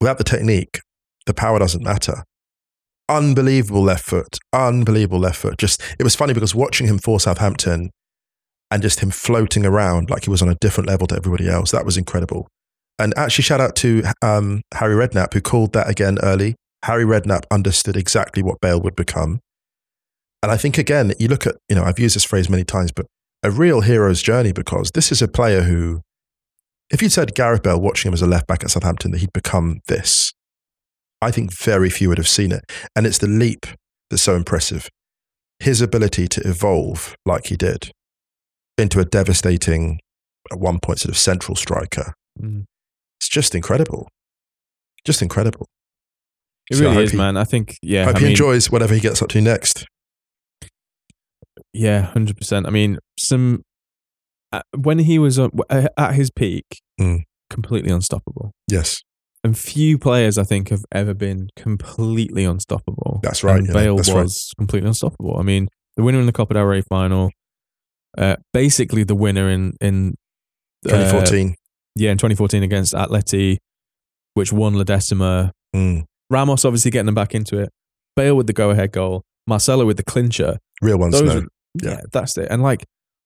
without 0.00 0.18
the 0.18 0.24
technique, 0.24 0.80
the 1.26 1.34
power 1.34 1.58
doesn't 1.58 1.82
matter. 1.82 2.24
Unbelievable 3.08 3.82
left 3.82 4.04
foot, 4.04 4.38
unbelievable 4.52 5.20
left 5.20 5.38
foot. 5.38 5.58
Just 5.58 5.80
it 5.98 6.02
was 6.02 6.16
funny 6.16 6.34
because 6.34 6.54
watching 6.54 6.86
him 6.88 6.98
for 6.98 7.20
Southampton 7.20 7.90
and 8.70 8.82
just 8.82 9.00
him 9.00 9.10
floating 9.10 9.64
around 9.64 10.10
like 10.10 10.24
he 10.24 10.30
was 10.30 10.42
on 10.42 10.48
a 10.48 10.56
different 10.56 10.88
level 10.88 11.06
to 11.06 11.16
everybody 11.16 11.48
else, 11.48 11.70
that 11.70 11.84
was 11.84 11.96
incredible. 11.96 12.48
And 12.98 13.14
actually, 13.16 13.44
shout 13.44 13.60
out 13.60 13.76
to 13.76 14.02
um, 14.22 14.62
Harry 14.74 14.94
Redknapp 14.94 15.32
who 15.32 15.40
called 15.40 15.72
that 15.74 15.88
again 15.88 16.18
early. 16.22 16.56
Harry 16.84 17.04
Redknapp 17.04 17.44
understood 17.50 17.96
exactly 17.96 18.42
what 18.42 18.60
Bale 18.60 18.80
would 18.80 18.96
become. 18.96 19.40
And 20.42 20.52
I 20.52 20.56
think 20.56 20.78
again, 20.78 21.12
you 21.18 21.28
look 21.28 21.46
at, 21.46 21.56
you 21.68 21.74
know, 21.76 21.82
I've 21.82 21.98
used 21.98 22.14
this 22.16 22.24
phrase 22.24 22.48
many 22.48 22.64
times, 22.64 22.92
but 22.92 23.06
a 23.42 23.50
real 23.50 23.80
hero's 23.80 24.22
journey 24.22 24.52
because 24.52 24.90
this 24.92 25.10
is 25.10 25.22
a 25.22 25.28
player 25.28 25.62
who, 25.62 26.02
if 26.90 27.02
you'd 27.02 27.12
said 27.12 27.34
Gareth 27.34 27.62
Bale 27.62 27.80
watching 27.80 28.08
him 28.10 28.14
as 28.14 28.22
a 28.22 28.26
left 28.26 28.46
back 28.46 28.62
at 28.62 28.70
Southampton 28.70 29.10
that 29.12 29.18
he'd 29.18 29.32
become 29.32 29.80
this, 29.88 30.32
I 31.20 31.30
think 31.30 31.52
very 31.52 31.90
few 31.90 32.08
would 32.10 32.18
have 32.18 32.28
seen 32.28 32.52
it. 32.52 32.62
And 32.94 33.06
it's 33.06 33.18
the 33.18 33.26
leap 33.26 33.66
that's 34.10 34.22
so 34.22 34.36
impressive. 34.36 34.88
His 35.58 35.80
ability 35.80 36.28
to 36.28 36.40
evolve 36.46 37.16
like 37.24 37.46
he 37.46 37.56
did 37.56 37.90
into 38.78 39.00
a 39.00 39.04
devastating, 39.06 39.98
at 40.52 40.58
one 40.60 40.78
point, 40.80 41.00
sort 41.00 41.10
of 41.10 41.16
central 41.18 41.56
striker. 41.56 42.12
Mm. 42.40 42.64
It's 43.18 43.28
just 43.30 43.54
incredible. 43.54 44.08
Just 45.06 45.22
incredible. 45.22 45.66
It 46.70 46.76
So 46.76 46.84
really 46.90 47.04
is, 47.04 47.12
he- 47.12 47.16
man. 47.16 47.36
I 47.38 47.44
think 47.44 47.76
yeah. 47.82 48.04
Hope 48.04 48.16
I 48.16 48.18
he 48.18 48.24
mean, 48.26 48.32
enjoys 48.32 48.70
whatever 48.70 48.92
he 48.94 49.00
gets 49.00 49.22
up 49.22 49.28
to 49.30 49.40
next. 49.40 49.86
Yeah, 51.72 52.02
hundred 52.02 52.36
percent. 52.36 52.66
I 52.66 52.70
mean, 52.70 52.98
some 53.18 53.62
uh, 54.52 54.60
when 54.76 54.98
he 55.00 55.18
was 55.18 55.38
uh, 55.38 55.48
at 55.96 56.14
his 56.14 56.30
peak, 56.30 56.64
Mm. 57.00 57.24
completely 57.50 57.90
unstoppable. 57.92 58.52
Yes, 58.70 59.02
And 59.44 59.56
few 59.56 59.98
players, 59.98 60.38
I 60.38 60.44
think, 60.44 60.70
have 60.70 60.84
ever 60.92 61.12
been 61.14 61.48
completely 61.56 62.44
unstoppable. 62.44 63.20
That's 63.22 63.44
right, 63.44 63.58
And 63.58 63.66
yeah, 63.68 63.72
Bale 63.74 63.96
that's 63.96 64.08
right. 64.10 64.22
was 64.22 64.50
completely 64.58 64.88
unstoppable. 64.88 65.36
I 65.38 65.42
mean, 65.42 65.68
the 65.96 66.02
winner 66.02 66.18
in 66.20 66.26
the 66.26 66.32
Copa 66.32 66.54
del 66.54 66.64
Rey 66.64 66.80
final, 66.82 67.30
uh, 68.18 68.36
basically 68.52 69.04
the 69.04 69.14
winner 69.14 69.50
in 69.50 69.74
in 69.80 70.14
uh, 70.86 70.90
2014. 70.90 71.54
yeah, 71.96 72.10
in 72.12 72.18
2014 72.18 72.62
against 72.62 72.94
Atleti, 72.94 73.58
which 74.34 74.52
won 74.52 74.74
La 74.74 74.84
Decima. 74.84 75.52
Mm. 75.74 76.04
Ramos 76.30 76.64
obviously 76.64 76.90
getting 76.90 77.06
them 77.06 77.14
back 77.14 77.34
into 77.34 77.58
it. 77.58 77.68
Bale 78.16 78.34
with 78.36 78.46
the 78.46 78.52
go-ahead 78.54 78.92
goal. 78.92 79.22
Marcelo 79.46 79.84
with 79.84 79.96
the 79.98 80.02
clincher. 80.04 80.58
Real 80.82 80.98
ones, 80.98 81.20
no. 81.20 81.38
are, 81.38 81.40
yeah. 81.82 81.90
Yeah. 81.90 82.00
that's 82.12 82.36
it. 82.38 82.48
And 82.50 82.62
like 82.62 82.84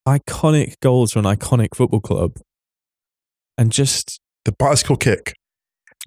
iconic 0.09 0.75
goals 0.81 1.13
for 1.13 1.19
an 1.19 1.25
iconic 1.25 1.75
football 1.75 2.01
club. 2.01 2.33
And 3.59 3.71
just 3.73 4.21
the 4.45 4.53
bicycle 4.53 4.97
kick. 4.97 5.35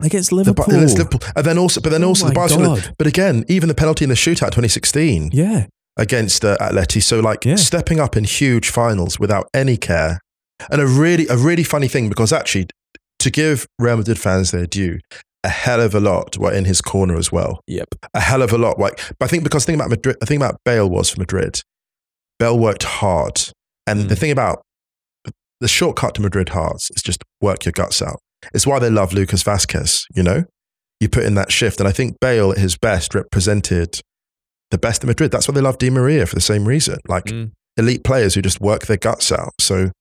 against 0.01 0.31
Liverpool. 0.31 0.65
and 0.73 0.83
it's 0.83 0.97
Liverpool. 0.97 1.19
And 1.35 1.45
then 1.45 1.57
also, 1.57 1.79
but 1.81 1.89
then 1.91 2.03
Oh 2.03 2.07
also 2.09 2.27
the 2.27 2.33
my 2.33 2.41
bicycle. 2.41 2.65
God. 2.75 2.95
But 2.97 3.07
again, 3.07 3.45
even 3.47 3.69
the 3.69 3.75
penalty 3.75 4.03
in 4.05 4.09
the 4.09 4.15
shootout 4.15 4.47
2016 4.51 5.29
Yeah. 5.33 5.67
against 5.97 6.43
uh, 6.43 6.57
Atleti. 6.59 7.01
So 7.01 7.19
like 7.19 7.45
Yeah. 7.45 7.55
stepping 7.55 7.99
up 7.99 8.17
in 8.17 8.23
huge 8.23 8.69
finals 8.69 9.19
without 9.19 9.47
any 9.53 9.77
care. 9.77 10.19
And 10.71 10.81
a 10.81 10.87
really, 10.87 11.27
a 11.27 11.37
really 11.37 11.63
funny 11.63 11.87
thing 11.87 12.09
because 12.09 12.33
actually 12.33 12.67
to 13.19 13.29
give 13.29 13.67
Real 13.79 13.97
Madrid 13.97 14.17
fans 14.19 14.51
their 14.51 14.65
due, 14.65 14.99
a 15.43 15.49
hell 15.49 15.81
of 15.81 15.93
a 15.93 15.99
lot 15.99 16.37
were 16.37 16.53
in 16.53 16.65
his 16.65 16.81
corner 16.81 17.17
as 17.17 17.31
well. 17.31 17.59
Yep. 17.67 17.87
A 18.13 18.19
hell 18.21 18.41
of 18.41 18.51
a 18.53 18.57
lot. 18.57 18.79
Like, 18.79 18.99
but 19.19 19.25
I 19.25 19.27
think 19.27 19.43
because 19.43 19.63
the 19.65 19.71
thing 19.71 19.75
about 19.79 19.89
Madrid, 19.89 20.17
the 20.19 20.25
thing 20.25 20.37
about 20.37 20.57
Bale 20.63 20.89
was 20.89 21.09
for 21.09 21.19
Madrid, 21.19 21.61
Bale 22.39 22.57
worked 22.57 22.83
hard. 22.83 23.41
And 23.85 24.09
the 24.09 24.15
Mm. 24.15 24.19
thing 24.19 24.31
about 24.31 24.61
the 25.59 25.67
shortcut 25.67 26.15
to 26.15 26.21
Madrid 26.21 26.49
hearts 26.49 26.89
is 26.95 27.01
just 27.01 27.21
work 27.41 27.65
your 27.65 27.71
guts 27.73 28.01
out. 28.01 28.19
It's 28.53 28.65
why 28.67 28.79
they 28.79 28.89
love 28.89 29.13
Lucas 29.13 29.43
Vazquez, 29.43 30.03
you 30.15 30.23
know? 30.23 30.43
You 30.99 31.09
put 31.09 31.23
in 31.23 31.35
that 31.35 31.51
shift. 31.51 31.79
And 31.79 31.87
I 31.87 31.91
think 31.91 32.17
Bale 32.21 32.51
at 32.51 32.57
his 32.57 32.77
best 32.77 33.13
represented 33.13 33.99
the 34.71 34.77
best 34.77 35.03
of 35.03 35.07
Madrid. 35.07 35.31
That's 35.31 35.47
why 35.47 35.53
they 35.53 35.61
love 35.61 35.77
Di 35.77 35.89
Maria 35.89 36.25
for 36.25 36.35
the 36.35 36.41
same 36.41 36.65
reason. 36.65 36.99
Like 37.07 37.25
Mm. 37.25 37.51
elite 37.77 38.03
players 38.03 38.35
who 38.35 38.41
just 38.41 38.61
work 38.61 38.85
their 38.85 38.97
guts 38.97 39.31
out. 39.31 39.51
So 39.59 39.91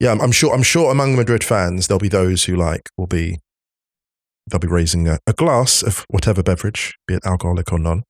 yeah, 0.00 0.10
I'm, 0.12 0.20
I'm 0.20 0.32
sure 0.32 0.52
I'm 0.54 0.62
sure 0.62 0.90
among 0.90 1.16
Madrid 1.16 1.42
fans 1.44 1.86
there'll 1.86 1.98
be 2.00 2.08
those 2.08 2.44
who 2.44 2.56
like 2.56 2.82
will 2.96 3.06
be 3.06 3.38
they'll 4.46 4.60
be 4.60 4.68
raising 4.68 5.08
a, 5.08 5.18
a 5.26 5.32
glass 5.32 5.82
of 5.82 6.04
whatever 6.08 6.42
beverage, 6.42 6.94
be 7.06 7.14
it 7.14 7.24
alcoholic 7.26 7.72
or 7.72 7.78
non, 7.78 8.02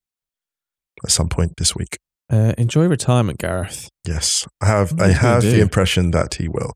at 1.04 1.10
some 1.10 1.28
point 1.28 1.52
this 1.58 1.74
week. 1.74 1.98
Uh, 2.30 2.54
enjoy 2.56 2.86
retirement, 2.86 3.38
Gareth. 3.38 3.88
Yes, 4.06 4.46
I 4.60 4.66
have. 4.66 4.98
I 5.00 5.08
have 5.08 5.42
the 5.42 5.60
impression 5.60 6.10
that 6.12 6.34
he 6.34 6.48
will, 6.48 6.72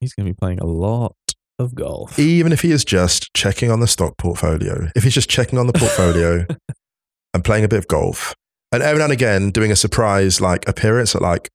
He's 0.00 0.12
going 0.14 0.26
to 0.26 0.32
be 0.32 0.36
playing 0.38 0.60
a 0.60 0.66
lot 0.66 1.14
of 1.58 1.74
golf. 1.74 2.18
even 2.18 2.52
if 2.52 2.62
he 2.62 2.70
is 2.70 2.84
just 2.84 3.32
checking 3.34 3.70
on 3.70 3.80
the 3.80 3.86
stock 3.86 4.16
portfolio. 4.18 4.88
If 4.96 5.02
he's 5.04 5.14
just 5.14 5.28
checking 5.28 5.58
on 5.58 5.66
the 5.66 5.72
portfolio 5.74 6.46
and 7.34 7.44
playing 7.44 7.64
a 7.64 7.68
bit 7.68 7.78
of 7.78 7.88
golf, 7.88 8.34
and 8.72 8.82
every 8.82 8.98
now 8.98 9.04
and 9.04 9.12
again 9.12 9.50
doing 9.50 9.70
a 9.72 9.76
surprise 9.76 10.40
like 10.40 10.68
appearance 10.68 11.14
at 11.14 11.22
like 11.22 11.48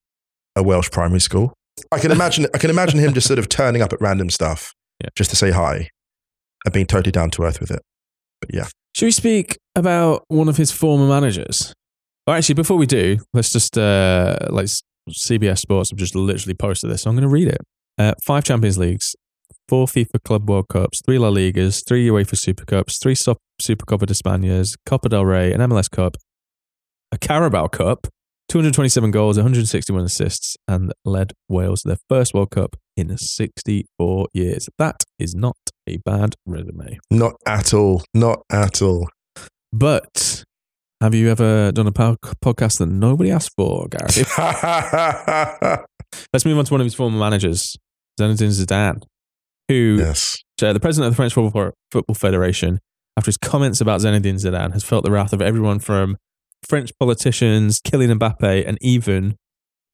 a 0.55 0.63
Welsh 0.63 0.89
primary 0.91 1.19
school. 1.21 1.53
I 1.91 1.99
can 1.99 2.11
imagine. 2.11 2.47
I 2.53 2.57
can 2.57 2.69
imagine 2.69 2.99
him 2.99 3.13
just 3.13 3.27
sort 3.27 3.37
of 3.39 3.47
turning 3.49 3.81
up 3.81 3.93
at 3.93 3.99
random 4.01 4.29
stuff 4.29 4.73
Yeah. 5.01 5.09
just 5.15 5.29
to 5.31 5.35
say 5.35 5.51
hi 5.51 5.89
and 6.65 6.73
being 6.73 6.85
totally 6.85 7.11
down 7.11 7.29
to 7.31 7.43
earth 7.43 7.59
with 7.59 7.71
it. 7.71 7.81
But 8.41 8.53
yeah, 8.53 8.67
Should 8.95 9.05
we 9.05 9.11
speak 9.11 9.57
about 9.75 10.23
one 10.27 10.49
of 10.49 10.57
his 10.57 10.71
former 10.71 11.07
managers? 11.07 11.73
Or 12.27 12.35
actually, 12.35 12.55
before 12.55 12.77
we 12.77 12.87
do, 12.87 13.19
let's 13.33 13.51
just 13.51 13.77
uh, 13.77 14.35
like 14.49 14.67
CBS 15.09 15.59
Sports 15.59 15.91
have 15.91 15.99
just 15.99 16.15
literally 16.15 16.55
posted 16.55 16.89
this. 16.89 17.03
So 17.03 17.09
I'm 17.09 17.15
going 17.15 17.27
to 17.27 17.29
read 17.29 17.47
it. 17.47 17.61
Uh, 17.97 18.13
five 18.23 18.43
Champions 18.43 18.77
Leagues, 18.77 19.15
four 19.69 19.85
FIFA 19.85 20.23
Club 20.23 20.49
World 20.49 20.67
Cups, 20.69 21.01
three 21.05 21.19
La 21.19 21.29
Ligas, 21.29 21.83
three 21.87 22.07
UEFA 22.07 22.35
Super 22.37 22.65
Cups, 22.65 22.97
three 22.97 23.15
Super 23.15 23.85
Copa 23.85 24.05
de 24.05 24.13
Españas, 24.13 24.75
Copa 24.85 25.07
del 25.07 25.25
Rey, 25.25 25.53
an 25.53 25.61
MLS 25.61 25.89
Cup, 25.89 26.17
a 27.11 27.17
Carabao 27.17 27.67
Cup, 27.67 28.07
227 28.49 29.11
goals, 29.11 29.37
161 29.37 30.03
assists, 30.03 30.55
and 30.67 30.93
led 31.03 31.33
Wales 31.49 31.81
to 31.81 31.89
their 31.89 31.97
first 32.07 32.33
World 32.33 32.51
Cup 32.51 32.75
in 32.95 33.17
64 33.17 34.27
years. 34.33 34.69
That 34.77 35.03
is 35.19 35.33
not 35.35 35.57
a 35.87 35.97
bad 35.97 36.35
resume. 36.45 36.99
Not 37.09 37.33
at 37.47 37.73
all. 37.73 38.03
Not 38.13 38.43
at 38.51 38.81
all. 38.81 39.09
But 39.73 40.43
have 41.01 41.13
you 41.13 41.29
ever 41.29 41.71
done 41.71 41.87
a 41.87 41.91
po- 41.91 42.17
podcast 42.43 42.79
that 42.79 42.87
nobody 42.87 43.31
asked 43.31 43.51
for, 43.57 43.87
Gary? 43.89 44.25
Let's 46.33 46.45
move 46.45 46.57
on 46.57 46.65
to 46.65 46.73
one 46.73 46.81
of 46.81 46.85
his 46.85 46.95
former 46.95 47.17
managers, 47.17 47.75
Zinedine 48.19 48.51
Zidane, 48.51 49.01
who 49.67 49.97
yes. 49.99 50.37
uh, 50.61 50.71
the 50.71 50.79
president 50.79 51.07
of 51.07 51.13
the 51.13 51.17
French 51.17 51.33
Football, 51.33 51.71
Football 51.91 52.15
Federation, 52.15 52.79
after 53.17 53.29
his 53.29 53.37
comments 53.37 53.81
about 53.81 54.01
Zinedine 54.01 54.35
Zidane, 54.35 54.71
has 54.73 54.83
felt 54.83 55.03
the 55.03 55.11
wrath 55.11 55.33
of 55.33 55.41
everyone 55.41 55.79
from 55.79 56.17
French 56.67 56.91
politicians, 56.99 57.79
Kylian 57.81 58.17
Mbappe, 58.17 58.67
and 58.67 58.77
even 58.81 59.37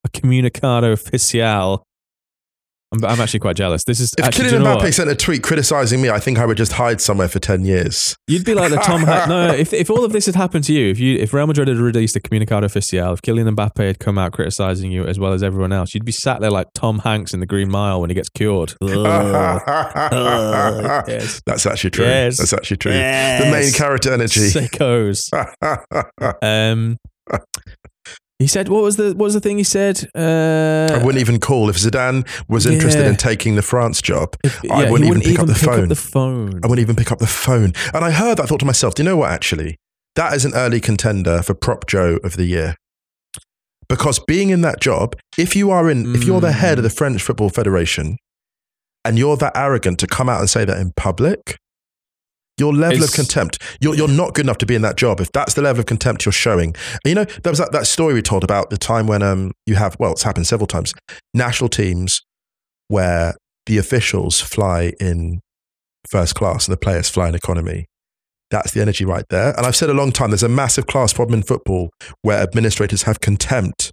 a 0.04 0.08
comunicado 0.08 0.92
oficial. 0.92 1.84
I'm, 2.92 3.04
I'm 3.04 3.20
actually 3.20 3.40
quite 3.40 3.56
jealous. 3.56 3.84
This 3.84 4.00
is 4.00 4.10
If 4.18 4.24
actually, 4.24 4.50
Kylian 4.50 4.62
Mbappe 4.64 4.82
what? 4.82 4.94
sent 4.94 5.10
a 5.10 5.14
tweet 5.14 5.42
criticizing 5.42 6.00
me, 6.02 6.10
I 6.10 6.18
think 6.18 6.38
I 6.38 6.46
would 6.46 6.56
just 6.56 6.72
hide 6.72 7.00
somewhere 7.00 7.28
for 7.28 7.38
10 7.38 7.64
years. 7.64 8.14
You'd 8.28 8.44
be 8.44 8.54
like 8.54 8.70
the 8.70 8.76
Tom. 8.76 9.02
Ha- 9.02 9.26
no, 9.28 9.52
if 9.54 9.72
if 9.72 9.90
all 9.90 10.04
of 10.04 10.12
this 10.12 10.26
had 10.26 10.34
happened 10.34 10.64
to 10.64 10.72
you, 10.72 10.88
if 10.90 10.98
you 11.00 11.16
if 11.18 11.32
Real 11.32 11.46
Madrid 11.46 11.68
had 11.68 11.78
released 11.78 12.16
a 12.16 12.20
comunicado 12.20 12.64
oficial, 12.64 13.12
if 13.14 13.22
Kylian 13.22 13.54
Mbappe 13.54 13.84
had 13.86 13.98
come 13.98 14.18
out 14.18 14.32
criticizing 14.32 14.92
you 14.92 15.04
as 15.06 15.18
well 15.18 15.32
as 15.32 15.42
everyone 15.42 15.72
else, 15.72 15.94
you'd 15.94 16.04
be 16.04 16.12
sat 16.12 16.40
there 16.40 16.50
like 16.50 16.68
Tom 16.74 16.98
Hanks 17.00 17.32
in 17.34 17.40
The 17.40 17.46
Green 17.46 17.70
Mile 17.70 18.00
when 18.00 18.10
he 18.10 18.14
gets 18.14 18.28
cured. 18.28 18.74
Ugh. 18.82 19.62
Ugh, 19.66 21.04
yes. 21.08 21.40
That's 21.46 21.66
actually 21.66 21.90
true. 21.90 22.04
Yes. 22.04 22.38
That's 22.38 22.52
actually 22.52 22.76
true. 22.78 22.92
The 22.92 23.48
main 23.50 23.72
character 23.72 24.12
energy. 24.12 24.40
Sickos. 24.50 25.30
Um, 26.42 26.98
he 28.42 28.48
said, 28.48 28.68
"What 28.68 28.82
was 28.82 28.96
the 28.96 29.08
what 29.14 29.24
was 29.26 29.34
the 29.34 29.40
thing 29.40 29.56
he 29.58 29.64
said?" 29.64 30.08
Uh, 30.14 30.88
I 30.92 30.98
wouldn't 31.02 31.20
even 31.20 31.38
call 31.40 31.70
if 31.70 31.76
Zidane 31.76 32.26
was 32.48 32.66
interested 32.66 33.02
Yeah. 33.04 33.10
in 33.10 33.16
taking 33.16 33.54
the 33.56 33.62
France 33.62 34.02
job. 34.02 34.36
if- 34.44 34.60
I 34.70 34.84
yeah, 34.84 34.90
wouldn't 34.90 35.08
even 35.08 35.22
pick 35.22 35.38
up 35.38 35.46
the 35.46 35.54
pick 35.54 35.62
phone. 35.64 35.88
the 35.88 35.94
phone. 35.96 36.60
I 36.62 36.66
wouldn't 36.66 36.80
even 36.84 36.96
pick 36.96 37.10
up 37.12 37.18
the 37.18 37.26
phone. 37.26 37.72
And 37.94 38.04
I 38.04 38.10
heard 38.10 38.38
that. 38.38 38.44
I 38.44 38.46
thought 38.46 38.60
to 38.60 38.66
myself, 38.66 38.94
do 38.94 39.02
you 39.02 39.08
know 39.08 39.16
what? 39.16 39.30
Actually, 39.30 39.76
that 40.16 40.34
is 40.34 40.44
an 40.44 40.52
early 40.54 40.80
contender 40.80 41.42
for 41.42 41.54
Prop 41.54 41.86
Joe 41.86 42.18
of 42.24 42.36
the 42.36 42.44
year. 42.44 42.76
Because 43.88 44.18
being 44.26 44.50
in 44.50 44.62
that 44.62 44.80
job, 44.80 45.16
if 45.36 45.54
you 45.54 45.70
are 45.70 45.90
in, 45.90 46.14
if 46.14 46.24
you're 46.24 46.40
the 46.40 46.52
head 46.52 46.78
of 46.78 46.84
the 46.84 46.90
French 46.90 47.22
Football 47.22 47.50
Federation, 47.50 48.16
and 49.04 49.18
you're 49.18 49.36
that 49.36 49.52
arrogant 49.56 49.98
to 49.98 50.06
come 50.06 50.28
out 50.28 50.40
and 50.40 50.48
say 50.48 50.64
that 50.64 50.78
in 50.78 50.92
public, 50.96 51.58
your 52.58 52.72
level 52.72 52.96
It's- 52.98 53.10
of 53.10 53.14
contempt, 53.14 53.58
you're, 53.80 53.94
you're 53.94 54.08
not 54.08 54.34
good 54.34 54.44
enough 54.46 54.58
to 54.58 54.66
be 54.66 54.74
in 54.74 54.82
that 54.82 54.96
job. 54.96 55.20
If 55.20 55.32
that's 55.32 55.54
the 55.54 55.62
level 55.62 55.80
of 55.80 55.86
contempt 55.86 56.24
you're 56.24 56.32
showing, 56.32 56.74
you 57.04 57.14
know, 57.14 57.24
there 57.24 57.50
was 57.50 57.58
that, 57.58 57.72
that 57.72 57.86
story 57.86 58.14
we 58.14 58.22
told 58.22 58.44
about 58.44 58.70
the 58.70 58.76
time 58.78 59.06
when 59.06 59.22
um 59.22 59.52
you 59.66 59.74
have 59.76 59.96
well, 59.98 60.12
it's 60.12 60.22
happened 60.22 60.46
several 60.46 60.66
times, 60.66 60.94
national 61.34 61.68
teams 61.70 62.20
where 62.88 63.34
the 63.66 63.78
officials 63.78 64.40
fly 64.40 64.92
in 65.00 65.40
first 66.08 66.34
class 66.34 66.66
and 66.66 66.72
the 66.72 66.76
players 66.78 67.08
fly 67.08 67.28
in 67.28 67.34
economy. 67.34 67.86
That's 68.50 68.72
the 68.72 68.82
energy 68.82 69.04
right 69.06 69.24
there. 69.30 69.56
And 69.56 69.64
I've 69.66 69.76
said 69.76 69.88
a 69.88 69.94
long 69.94 70.12
time, 70.12 70.30
there's 70.30 70.42
a 70.42 70.48
massive 70.48 70.86
class 70.86 71.12
problem 71.14 71.38
in 71.38 71.42
football 71.42 71.88
where 72.20 72.38
administrators 72.42 73.04
have 73.04 73.20
contempt 73.20 73.92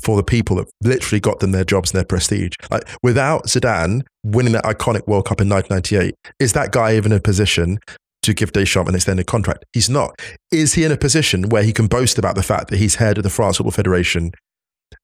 for 0.00 0.16
the 0.16 0.22
people 0.22 0.56
that 0.56 0.68
literally 0.82 1.20
got 1.20 1.40
them 1.40 1.52
their 1.52 1.64
jobs 1.64 1.90
and 1.90 1.98
their 1.98 2.04
prestige. 2.04 2.52
Like 2.70 2.88
without 3.02 3.46
Zidane 3.46 4.02
winning 4.24 4.52
that 4.52 4.64
iconic 4.64 5.06
World 5.06 5.26
Cup 5.26 5.40
in 5.40 5.48
1998, 5.48 6.14
is 6.40 6.52
that 6.52 6.72
guy 6.72 6.96
even 6.96 7.12
in 7.12 7.18
a 7.18 7.20
position 7.20 7.78
to 8.22 8.34
give 8.34 8.52
Deschamps 8.52 8.88
an 8.88 8.94
extended 8.94 9.26
contract? 9.26 9.64
He's 9.72 9.88
not. 9.88 10.20
Is 10.50 10.74
he 10.74 10.84
in 10.84 10.92
a 10.92 10.96
position 10.96 11.48
where 11.48 11.62
he 11.62 11.72
can 11.72 11.86
boast 11.86 12.18
about 12.18 12.34
the 12.34 12.42
fact 12.42 12.70
that 12.70 12.78
he's 12.78 12.96
head 12.96 13.18
of 13.18 13.24
the 13.24 13.30
France 13.30 13.56
Football 13.56 13.72
Federation 13.72 14.32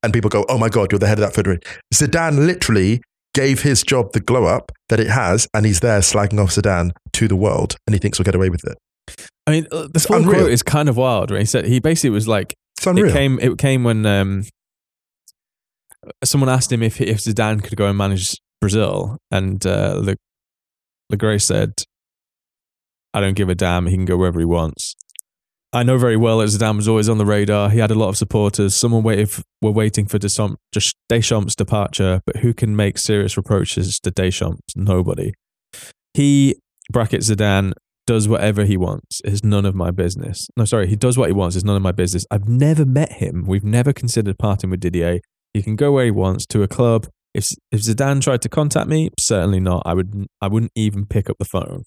and 0.03 0.13
people 0.13 0.31
go, 0.31 0.45
oh 0.49 0.59
my 0.59 0.69
God, 0.69 0.93
you're 0.93 0.99
the 0.99 1.07
head 1.07 1.19
of 1.19 1.25
that 1.25 1.35
federation? 1.35 1.63
Zidane 1.93 2.47
literally 2.47 3.01
gave 3.35 3.63
his 3.63 3.83
job 3.83 4.13
the 4.13 4.21
glow 4.21 4.45
up 4.45 4.73
that 4.89 5.01
it 5.01 5.09
has, 5.09 5.47
and 5.53 5.67
he's 5.67 5.81
there 5.81 6.01
slagging 6.01 6.41
off 6.41 6.51
Zidane 6.51 6.93
to 7.15 7.29
the 7.29 7.37
world, 7.37 7.77
and 7.87 7.95
he 7.95 7.99
thinks 7.99 8.19
we'll 8.19 8.25
get 8.25 8.35
away 8.35 8.49
with 8.49 8.65
it. 8.65 8.79
I 9.47 9.51
mean, 9.51 9.67
uh, 9.71 9.89
unreal. 10.11 10.41
quote 10.41 10.51
is 10.51 10.63
kind 10.63 10.89
of 10.89 10.97
wild. 10.97 11.31
Right? 11.31 11.41
He 11.41 11.47
said 11.47 11.67
he 11.67 11.81
basically 11.81 12.11
was 12.11 12.27
like, 12.27 12.55
It 12.87 13.13
came. 13.13 13.39
It 13.41 13.59
came 13.59 13.85
when 13.85 14.07
um, 14.07 14.45
someone 16.23 16.49
asked 16.49 16.73
him 16.73 16.83
if 16.83 17.01
if 17.01 17.19
Zidane 17.19 17.63
could 17.63 17.77
go 17.77 17.87
and 17.87 17.99
manage 17.99 18.37
Brazil, 18.61 19.19
and 19.31 19.65
uh, 19.67 20.01
Le, 20.03 20.15
Legray 21.13 21.41
said, 21.41 21.73
"I 23.13 23.21
don't 23.21 23.35
give 23.35 23.49
a 23.49 23.55
damn. 23.55 23.87
He 23.87 23.97
can 23.97 24.05
go 24.05 24.17
wherever 24.17 24.39
he 24.39 24.47
wants." 24.47 24.95
I 25.73 25.83
know 25.83 25.99
very 25.99 26.17
well 26.17 26.39
that 26.39 26.47
Zidane 26.47 26.77
was 26.77 26.87
always 26.87 27.09
on 27.09 27.19
the 27.19 27.27
radar. 27.27 27.69
He 27.69 27.81
had 27.81 27.91
a 27.91 27.97
lot 27.97 28.09
of 28.09 28.17
supporters. 28.17 28.77
Someone 28.77 29.03
waited 29.03 29.29
were 29.61 29.73
waiting 29.73 30.07
for 30.07 30.19
Deschamps, 30.19 30.57
Deschamps' 31.09 31.57
departure, 31.57 32.21
but 32.25 32.37
who 32.37 32.55
can 32.55 32.77
make 32.77 32.97
serious 32.97 33.37
reproaches 33.37 33.99
to 34.01 34.13
Deschamps? 34.13 34.77
Nobody. 34.77 35.33
He 36.15 36.57
bracket 36.93 37.23
Zidane 37.23 37.73
does 38.07 38.29
whatever 38.29 38.65
he 38.65 38.77
wants. 38.77 39.21
It's 39.25 39.43
none 39.43 39.65
of 39.65 39.75
my 39.75 39.91
business. 39.91 40.49
No, 40.57 40.65
sorry, 40.65 40.87
he 40.87 40.97
does 40.97 41.17
what 41.19 41.29
he 41.29 41.33
wants. 41.33 41.57
It's 41.57 41.65
none 41.65 41.77
of 41.77 41.83
my 41.83 41.93
business. 41.93 42.27
I've 42.31 42.49
never 42.49 42.85
met 42.85 43.13
him. 43.13 43.45
We've 43.47 43.65
never 43.65 43.93
considered 43.93 44.39
parting 44.39 44.71
with 44.71 44.81
Didier. 44.81 45.21
He 45.55 45.63
can 45.63 45.77
go 45.77 45.93
where 45.93 46.05
he 46.05 46.11
wants 46.11 46.45
to 46.49 46.63
a 46.63 46.69
club. 46.69 47.07
If 47.33 47.49
if 47.73 47.81
Zidane 47.81 48.21
tried 48.21 48.43
to 48.43 48.49
contact 48.49 48.89
me, 48.89 49.11
certainly 49.19 49.61
not. 49.61 49.83
I 49.87 49.95
would 49.95 50.27
I 50.43 50.49
wouldn't 50.49 50.73
even 50.75 51.07
pick 51.07 51.31
up 51.31 51.37
the 51.39 51.45
phone. 51.47 51.85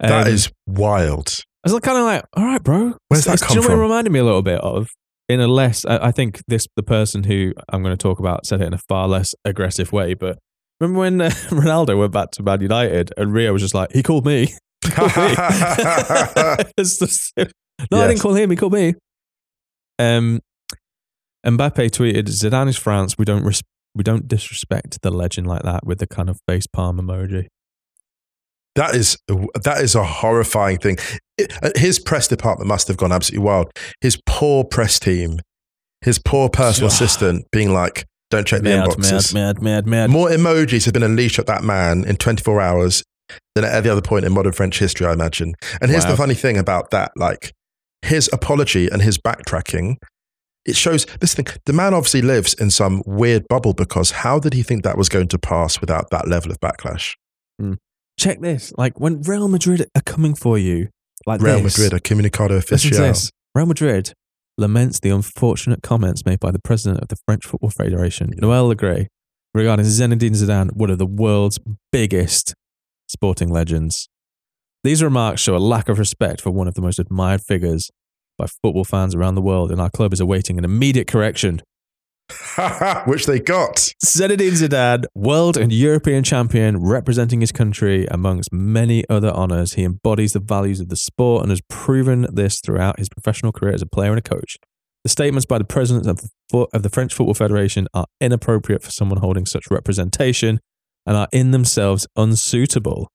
That 0.00 0.26
Um, 0.26 0.32
is 0.32 0.50
wild. 0.66 1.40
I 1.66 1.70
was 1.70 1.80
kind 1.80 1.98
of 1.98 2.04
like, 2.04 2.24
all 2.34 2.44
right, 2.44 2.62
bro. 2.62 2.94
Where's 3.08 3.24
that 3.26 3.34
It's- 3.34 3.46
come 3.46 3.56
you 3.56 3.62
know 3.62 3.68
from? 3.68 3.78
it 3.80 3.82
reminded 3.82 4.10
me 4.12 4.18
a 4.18 4.24
little 4.24 4.42
bit 4.42 4.60
of? 4.60 4.88
In 5.28 5.40
a 5.40 5.46
less, 5.46 5.84
I, 5.84 6.08
I 6.08 6.10
think 6.10 6.40
this 6.48 6.66
the 6.74 6.82
person 6.82 7.22
who 7.24 7.52
I'm 7.68 7.82
going 7.84 7.96
to 7.96 8.02
talk 8.02 8.18
about 8.18 8.46
said 8.46 8.60
it 8.60 8.66
in 8.66 8.72
a 8.74 8.80
far 8.88 9.06
less 9.06 9.32
aggressive 9.44 9.92
way. 9.92 10.14
But 10.14 10.38
remember 10.80 10.98
when 11.00 11.20
uh, 11.20 11.30
Ronaldo 11.50 11.96
went 11.98 12.12
back 12.12 12.30
to 12.32 12.42
Man 12.42 12.60
United 12.60 13.12
and 13.16 13.32
Rio 13.32 13.52
was 13.52 13.62
just 13.62 13.74
like, 13.74 13.92
he 13.92 14.02
called 14.02 14.26
me. 14.26 14.54
He 14.84 14.90
called 14.90 15.14
me. 15.16 15.34
Just- 16.78 17.32
no, 17.36 18.00
I 18.02 18.08
didn't 18.08 18.20
call 18.20 18.34
him. 18.34 18.50
He 18.50 18.56
called 18.56 18.72
me. 18.72 18.94
Um, 19.98 20.40
Mbappe 21.46 21.90
tweeted, 21.90 22.24
"Zidane 22.28 22.68
is 22.68 22.76
France. 22.76 23.16
We 23.18 23.24
don't 23.24 23.44
res- 23.44 23.62
we 23.94 24.02
don't 24.04 24.28
disrespect 24.28 25.02
the 25.02 25.10
legend 25.10 25.46
like 25.46 25.62
that 25.62 25.84
with 25.86 25.98
the 25.98 26.06
kind 26.06 26.28
of 26.28 26.38
face 26.48 26.66
palm 26.66 26.98
emoji." 26.98 27.46
That 28.76 28.94
is 28.94 29.18
that 29.28 29.80
is 29.80 29.94
a 29.94 30.04
horrifying 30.04 30.78
thing. 30.78 30.98
It- 31.38 31.52
uh, 31.62 31.70
his 31.76 31.98
press 31.98 32.28
department 32.28 32.68
must 32.68 32.88
have 32.88 32.96
gone 32.96 33.12
absolutely 33.12 33.44
wild. 33.44 33.70
His 34.00 34.18
poor 34.26 34.64
press 34.64 34.98
team, 34.98 35.40
his 36.02 36.18
poor 36.18 36.48
personal 36.48 36.88
assistant, 36.92 37.46
being 37.50 37.72
like, 37.72 38.04
"Don't 38.30 38.46
check 38.46 38.62
the 38.62 38.68
Mad, 38.70 38.88
inboxes." 38.90 39.34
mad, 39.34 39.56
mad, 39.60 39.62
mad, 39.62 39.86
mad. 39.86 40.10
More 40.10 40.28
emojis 40.28 40.84
have 40.84 40.94
been 40.94 41.02
unleashed 41.02 41.38
at 41.38 41.46
that 41.46 41.64
man 41.64 42.04
in 42.04 42.16
24 42.16 42.60
hours 42.60 43.02
than 43.54 43.64
at 43.64 43.74
any 43.74 43.88
other 43.88 44.02
point 44.02 44.24
in 44.24 44.32
modern 44.32 44.52
French 44.52 44.78
history, 44.78 45.06
I 45.06 45.12
imagine. 45.14 45.54
And 45.80 45.90
here's 45.90 46.04
Wow. 46.04 46.10
the 46.12 46.16
funny 46.16 46.34
thing 46.34 46.56
about 46.58 46.90
that: 46.90 47.10
like 47.16 47.52
his 48.02 48.30
apology 48.32 48.88
and 48.88 49.02
his 49.02 49.18
backtracking. 49.18 49.96
It 50.66 50.76
shows 50.76 51.06
this 51.20 51.34
thing. 51.34 51.46
The 51.64 51.72
man 51.72 51.94
obviously 51.94 52.22
lives 52.22 52.54
in 52.54 52.70
some 52.70 53.02
weird 53.06 53.48
bubble 53.48 53.72
because 53.72 54.10
how 54.10 54.38
did 54.38 54.52
he 54.52 54.62
think 54.62 54.84
that 54.84 54.98
was 54.98 55.08
going 55.08 55.28
to 55.28 55.38
pass 55.38 55.80
without 55.80 56.10
that 56.10 56.28
level 56.28 56.50
of 56.50 56.60
backlash? 56.60 57.14
Hmm. 57.58 57.74
check 58.18 58.40
this. 58.40 58.72
Like 58.76 58.98
when 59.00 59.22
Real 59.22 59.48
Madrid 59.48 59.86
are 59.94 60.02
coming 60.02 60.34
for 60.34 60.58
you, 60.58 60.88
like 61.26 61.40
Real 61.40 61.60
this, 61.62 61.78
Madrid, 61.78 61.92
a 61.92 62.00
comunicado 62.00 62.58
oficial. 62.58 63.30
Real 63.54 63.66
Madrid 63.66 64.12
laments 64.58 65.00
the 65.00 65.10
unfortunate 65.10 65.82
comments 65.82 66.24
made 66.24 66.40
by 66.40 66.50
the 66.50 66.58
president 66.58 67.00
of 67.00 67.08
the 67.08 67.16
French 67.26 67.46
Football 67.46 67.70
Federation, 67.70 68.30
Noel 68.36 68.68
Le 68.68 68.76
Graët, 68.76 69.06
regarding 69.54 69.86
Zinedine 69.86 70.32
Zidane, 70.32 70.72
one 70.72 70.90
of 70.90 70.98
the 70.98 71.06
world's 71.06 71.58
biggest 71.90 72.54
sporting 73.08 73.50
legends. 73.50 74.08
These 74.84 75.02
remarks 75.02 75.40
show 75.40 75.56
a 75.56 75.58
lack 75.58 75.88
of 75.88 75.98
respect 75.98 76.40
for 76.40 76.50
one 76.50 76.68
of 76.68 76.74
the 76.74 76.80
most 76.80 76.98
admired 76.98 77.42
figures 77.42 77.90
by 78.40 78.46
football 78.46 78.84
fans 78.84 79.14
around 79.14 79.34
the 79.34 79.42
world, 79.42 79.70
and 79.70 79.80
our 79.80 79.90
club 79.90 80.12
is 80.12 80.20
awaiting 80.20 80.58
an 80.58 80.64
immediate 80.64 81.06
correction. 81.06 81.60
Which 83.06 83.26
they 83.26 83.40
got. 83.40 83.92
Zinedine 84.04 84.52
Zidane, 84.52 85.04
world 85.14 85.56
and 85.56 85.72
European 85.72 86.24
champion, 86.24 86.78
representing 86.78 87.40
his 87.40 87.52
country 87.52 88.06
amongst 88.10 88.52
many 88.52 89.04
other 89.08 89.30
honours. 89.30 89.74
He 89.74 89.84
embodies 89.84 90.32
the 90.32 90.40
values 90.40 90.80
of 90.80 90.88
the 90.88 90.96
sport 90.96 91.42
and 91.42 91.50
has 91.50 91.60
proven 91.68 92.26
this 92.32 92.60
throughout 92.60 92.98
his 92.98 93.08
professional 93.08 93.52
career 93.52 93.74
as 93.74 93.82
a 93.82 93.86
player 93.86 94.10
and 94.10 94.18
a 94.18 94.22
coach. 94.22 94.56
The 95.02 95.10
statements 95.10 95.46
by 95.46 95.58
the 95.58 95.64
president 95.64 96.06
of 96.06 96.20
the, 96.20 96.66
of 96.72 96.82
the 96.82 96.90
French 96.90 97.14
Football 97.14 97.34
Federation 97.34 97.88
are 97.94 98.06
inappropriate 98.20 98.82
for 98.82 98.90
someone 98.90 99.20
holding 99.20 99.46
such 99.46 99.70
representation 99.70 100.60
and 101.06 101.16
are 101.16 101.28
in 101.32 101.50
themselves 101.50 102.06
unsuitable, 102.16 103.08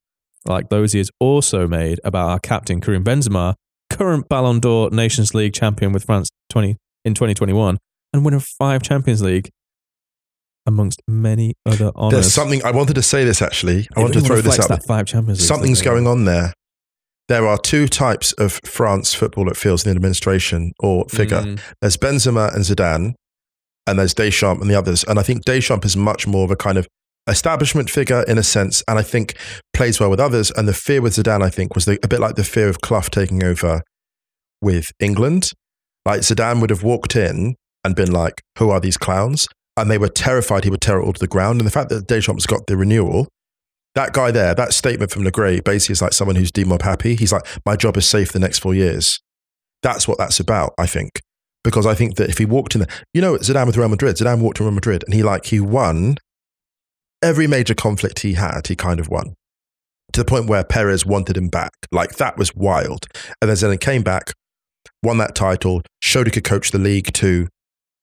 like 0.45 0.69
those 0.69 0.93
he 0.93 0.97
has 0.99 1.11
also 1.19 1.67
made 1.67 1.99
about 2.03 2.29
our 2.29 2.39
captain 2.39 2.81
Karim 2.81 3.03
Benzema, 3.03 3.55
current 3.97 4.27
Ballon 4.29 4.59
d'Or 4.59 4.89
Nations 4.91 5.33
League 5.33 5.53
champion 5.53 5.91
with 5.91 6.03
France 6.03 6.29
20 6.49 6.77
in 7.03 7.13
2021 7.13 7.77
and 8.13 8.25
winner 8.25 8.37
of 8.37 8.43
five 8.43 8.81
Champions 8.81 9.21
League 9.21 9.49
amongst 10.65 11.01
many 11.07 11.53
other 11.65 11.91
honors. 11.95 12.13
There's 12.13 12.33
something 12.33 12.63
I 12.65 12.71
wanted 12.71 12.95
to 12.95 13.01
say 13.01 13.23
this 13.23 13.41
actually. 13.41 13.87
I 13.95 13.99
It 13.99 14.03
want 14.03 14.13
to 14.13 14.21
throw 14.21 14.41
this 14.41 14.59
out. 14.59 14.83
Five 14.83 15.05
Champions 15.05 15.39
Leagues, 15.39 15.47
Something's 15.47 15.81
going 15.81 16.07
on 16.07 16.25
there. 16.25 16.53
There 17.27 17.47
are 17.47 17.57
two 17.57 17.87
types 17.87 18.33
of 18.33 18.59
France 18.63 19.13
football 19.13 19.49
it 19.49 19.57
feels 19.57 19.83
in 19.85 19.89
the 19.91 19.95
administration 19.95 20.73
or 20.79 21.05
figure. 21.09 21.41
Mm. 21.41 21.59
There's 21.81 21.97
Benzema 21.97 22.53
and 22.53 22.63
Zidane, 22.63 23.15
and 23.87 23.97
there's 23.97 24.13
Deschamps 24.13 24.61
and 24.61 24.69
the 24.69 24.75
others. 24.75 25.03
And 25.03 25.17
I 25.17 25.23
think 25.23 25.43
Deschamps 25.43 25.85
is 25.87 25.97
much 25.97 26.27
more 26.27 26.45
of 26.45 26.51
a 26.51 26.55
kind 26.55 26.77
of 26.77 26.87
establishment 27.27 27.89
figure 27.89 28.23
in 28.23 28.37
a 28.37 28.43
sense, 28.43 28.83
and 28.87 28.99
I 28.99 29.01
think 29.01 29.35
plays 29.73 29.99
well 29.99 30.09
with 30.09 30.19
others. 30.19 30.51
And 30.51 30.67
the 30.67 30.73
fear 30.73 31.01
with 31.01 31.13
Zidane, 31.13 31.43
I 31.43 31.49
think, 31.49 31.75
was 31.75 31.85
the, 31.85 31.99
a 32.03 32.07
bit 32.07 32.19
like 32.19 32.35
the 32.35 32.43
fear 32.43 32.69
of 32.69 32.81
Clough 32.81 33.09
taking 33.11 33.43
over 33.43 33.81
with 34.61 34.91
England. 34.99 35.51
Like 36.05 36.21
Zidane 36.21 36.61
would 36.61 36.69
have 36.69 36.83
walked 36.83 37.15
in 37.15 37.55
and 37.83 37.95
been 37.95 38.11
like, 38.11 38.41
"Who 38.59 38.69
are 38.69 38.79
these 38.79 38.97
clowns?" 38.97 39.47
And 39.77 39.89
they 39.89 39.97
were 39.97 40.09
terrified 40.09 40.63
he 40.63 40.69
would 40.69 40.81
tear 40.81 40.99
it 40.99 41.05
all 41.05 41.13
to 41.13 41.19
the 41.19 41.27
ground. 41.27 41.59
And 41.59 41.67
the 41.67 41.71
fact 41.71 41.89
that 41.89 42.07
Deschamps 42.07 42.45
got 42.45 42.67
the 42.67 42.77
renewal, 42.77 43.27
that 43.95 44.13
guy 44.13 44.31
there, 44.31 44.55
that 44.55 44.73
statement 44.73 45.11
from 45.11 45.23
Le 45.23 45.31
Graët 45.31 45.63
basically 45.63 45.93
is 45.93 46.01
like 46.01 46.13
someone 46.13 46.35
who's 46.37 46.51
demob 46.51 46.83
happy. 46.83 47.15
He's 47.15 47.33
like, 47.33 47.45
"My 47.65 47.75
job 47.75 47.97
is 47.97 48.07
safe 48.07 48.31
the 48.31 48.39
next 48.39 48.59
four 48.59 48.73
years." 48.73 49.19
That's 49.81 50.07
what 50.07 50.17
that's 50.17 50.39
about, 50.39 50.73
I 50.79 50.85
think 50.85 51.21
because 51.65 51.87
I 51.87 51.95
think 51.95 52.15
that 52.17 52.29
if 52.29 52.37
he 52.37 52.45
walked 52.45 52.75
in 52.75 52.81
there, 52.81 52.87
you 53.11 53.21
know, 53.21 53.37
Zidane 53.37 53.65
with 53.65 53.75
Real 53.75 53.89
Madrid, 53.89 54.15
Zidane 54.15 54.39
walked 54.39 54.57
to 54.57 54.63
Real 54.63 54.71
Madrid 54.71 55.03
and 55.03 55.15
he 55.15 55.23
like 55.23 55.47
he 55.47 55.59
won 55.59 56.17
every 57.25 57.47
major 57.47 57.73
conflict 57.73 58.19
he 58.19 58.33
had, 58.33 58.67
he 58.67 58.75
kind 58.75 58.99
of 58.99 59.09
won 59.09 59.35
to 60.13 60.21
the 60.21 60.25
point 60.25 60.47
where 60.47 60.63
Perez 60.63 61.05
wanted 61.05 61.35
him 61.35 61.49
back. 61.49 61.71
Like 61.91 62.15
that 62.15 62.37
was 62.37 62.55
wild. 62.55 63.05
And 63.41 63.49
then 63.49 63.57
Zidane 63.57 63.81
came 63.81 64.01
back, 64.01 64.31
won 65.03 65.17
that 65.17 65.35
title, 65.35 65.81
showed 66.01 66.27
he 66.27 66.31
could 66.31 66.45
coach 66.45 66.71
the 66.71 66.79
league 66.79 67.11
to, 67.13 67.47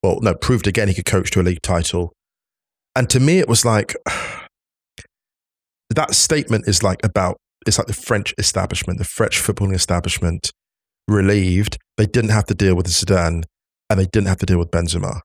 well, 0.03 0.21
no, 0.21 0.35
proved 0.35 0.67
again 0.67 0.89
he 0.89 0.95
could 0.95 1.07
coach 1.07 1.31
to 1.31 1.41
a 1.41 1.43
league 1.43 1.63
title. 1.63 2.13
And 2.95 3.09
to 3.09 3.21
me, 3.21 3.39
it 3.39 3.49
was 3.49 3.65
like 3.65 3.95
that 5.91 6.15
statement 6.15 6.69
is 6.69 6.83
like 6.83 7.05
about 7.05 7.39
it's 7.67 7.79
like 7.79 7.87
the 7.87 7.95
French 7.95 8.35
establishment, 8.39 8.99
the 8.99 9.05
French 9.05 9.41
footballing 9.41 9.75
establishment 9.75 10.51
relieved 11.09 11.79
they 11.97 12.07
didn't 12.07 12.31
have 12.31 12.45
to 12.47 12.55
deal 12.55 12.75
with 12.75 12.87
Zidane 12.87 13.45
and 13.89 14.01
they 14.01 14.07
didn't 14.07 14.29
have 14.29 14.39
to 14.39 14.47
deal 14.47 14.59
with 14.59 14.71
Benzema. 14.71 15.21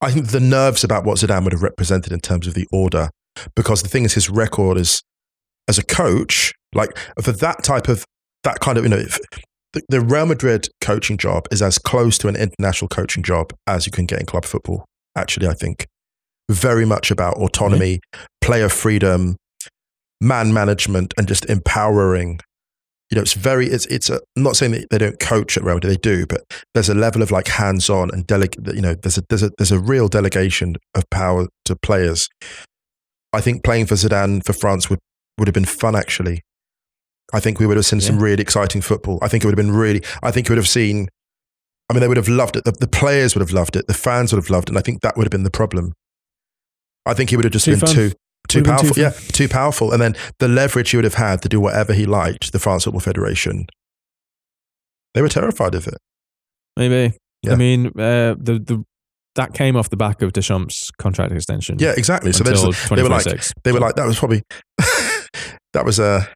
I 0.00 0.10
think 0.10 0.28
the 0.28 0.40
nerves 0.40 0.84
about 0.84 1.04
what 1.04 1.18
Zidane 1.18 1.44
would 1.44 1.52
have 1.52 1.62
represented 1.62 2.12
in 2.12 2.20
terms 2.20 2.46
of 2.46 2.54
the 2.54 2.66
order, 2.72 3.10
because 3.54 3.82
the 3.82 3.88
thing 3.88 4.04
is, 4.04 4.14
his 4.14 4.28
record 4.28 4.76
is 4.76 5.02
as 5.68 5.78
a 5.78 5.84
coach, 5.84 6.52
like 6.74 6.96
for 7.22 7.32
that 7.32 7.62
type 7.64 7.88
of 7.88 8.04
that 8.44 8.60
kind 8.60 8.78
of 8.78 8.84
you 8.84 8.90
know, 8.90 9.04
the, 9.72 9.82
the 9.88 10.00
Real 10.00 10.26
Madrid 10.26 10.68
coaching 10.80 11.16
job 11.16 11.46
is 11.50 11.62
as 11.62 11.78
close 11.78 12.18
to 12.18 12.28
an 12.28 12.36
international 12.36 12.88
coaching 12.88 13.22
job 13.22 13.52
as 13.66 13.86
you 13.86 13.92
can 13.92 14.06
get 14.06 14.20
in 14.20 14.26
club 14.26 14.44
football. 14.44 14.84
Actually, 15.16 15.48
I 15.48 15.54
think 15.54 15.86
very 16.50 16.84
much 16.84 17.10
about 17.10 17.36
autonomy, 17.38 18.00
player 18.40 18.68
freedom, 18.68 19.36
man 20.20 20.52
management, 20.52 21.12
and 21.18 21.26
just 21.26 21.46
empowering 21.46 22.38
you 23.10 23.16
know, 23.16 23.22
it's 23.22 23.34
very, 23.34 23.66
it's, 23.66 23.86
it's 23.86 24.10
a, 24.10 24.20
I'm 24.36 24.42
not 24.42 24.56
saying 24.56 24.72
that 24.72 24.90
they 24.90 24.98
don't 24.98 25.18
coach 25.20 25.56
at 25.56 25.62
Real 25.62 25.76
Madrid, 25.76 25.92
they 25.92 26.00
do, 26.00 26.26
but 26.26 26.42
there's 26.74 26.88
a 26.88 26.94
level 26.94 27.22
of 27.22 27.30
like 27.30 27.46
hands 27.48 27.88
on 27.88 28.10
and 28.10 28.26
delegate, 28.26 28.74
you 28.74 28.80
know, 28.80 28.94
there's 28.94 29.18
a, 29.18 29.22
there's 29.28 29.42
a, 29.42 29.50
there's 29.58 29.72
a 29.72 29.78
real 29.78 30.08
delegation 30.08 30.76
of 30.94 31.08
power 31.10 31.46
to 31.66 31.76
players. 31.76 32.28
I 33.32 33.40
think 33.40 33.62
playing 33.62 33.86
for 33.86 33.94
Zidane 33.94 34.44
for 34.44 34.52
France 34.52 34.90
would, 34.90 34.98
would 35.38 35.46
have 35.46 35.54
been 35.54 35.64
fun 35.64 35.94
actually. 35.94 36.42
I 37.32 37.40
think 37.40 37.58
we 37.58 37.66
would 37.66 37.76
have 37.76 37.86
seen 37.86 38.00
some 38.00 38.20
really 38.20 38.42
exciting 38.42 38.80
football. 38.80 39.18
I 39.20 39.28
think 39.28 39.42
it 39.42 39.46
would 39.46 39.58
have 39.58 39.66
been 39.66 39.74
really, 39.74 40.02
I 40.22 40.30
think 40.30 40.48
you 40.48 40.52
would 40.52 40.58
have 40.58 40.68
seen, 40.68 41.08
I 41.88 41.92
mean, 41.92 42.00
they 42.00 42.08
would 42.08 42.16
have 42.16 42.28
loved 42.28 42.56
it. 42.56 42.64
The, 42.64 42.72
the 42.72 42.86
players 42.86 43.34
would 43.34 43.40
have 43.40 43.52
loved 43.52 43.76
it. 43.76 43.86
The 43.86 43.94
fans 43.94 44.32
would 44.32 44.42
have 44.42 44.50
loved 44.50 44.68
it. 44.68 44.70
And 44.70 44.78
I 44.78 44.80
think 44.80 45.02
that 45.02 45.16
would 45.16 45.24
have 45.24 45.32
been 45.32 45.42
the 45.42 45.50
problem. 45.50 45.92
I 47.04 47.14
think 47.14 47.30
he 47.30 47.36
would 47.36 47.44
have 47.44 47.52
just 47.52 47.64
Too 47.64 47.72
been 47.72 47.80
fun. 47.80 47.94
too, 47.94 48.12
too 48.48 48.60
Would 48.60 48.66
have 48.66 48.76
been 48.82 48.86
powerful. 48.86 48.94
too 48.94 49.00
yeah, 49.00 49.10
too 49.32 49.48
powerful. 49.48 49.92
And 49.92 50.00
then 50.00 50.16
the 50.38 50.48
leverage 50.48 50.90
he 50.90 50.96
would 50.96 51.04
have 51.04 51.14
had 51.14 51.42
to 51.42 51.48
do 51.48 51.60
whatever 51.60 51.92
he 51.92 52.06
liked, 52.06 52.52
the 52.52 52.58
France 52.58 52.84
Football 52.84 53.00
Federation, 53.00 53.66
they 55.14 55.22
were 55.22 55.28
terrified 55.28 55.74
of 55.74 55.86
it. 55.86 55.98
Maybe. 56.76 57.16
Yeah. 57.42 57.52
I 57.52 57.56
mean, 57.56 57.86
uh, 57.88 58.34
the 58.38 58.60
the 58.64 58.84
that 59.36 59.54
came 59.54 59.76
off 59.76 59.90
the 59.90 59.96
back 59.96 60.22
of 60.22 60.32
Deschamps' 60.32 60.90
contract 60.98 61.32
extension. 61.32 61.76
Yeah, 61.78 61.92
exactly. 61.96 62.32
So 62.32 62.42
just, 62.44 62.88
they 62.90 63.02
were 63.02 63.08
like, 63.08 63.24
they 63.62 63.72
were 63.72 63.80
like, 63.80 63.94
that 63.96 64.06
was 64.06 64.18
probably, 64.18 64.42
that 65.72 65.84
was 65.84 65.98
a, 65.98 66.26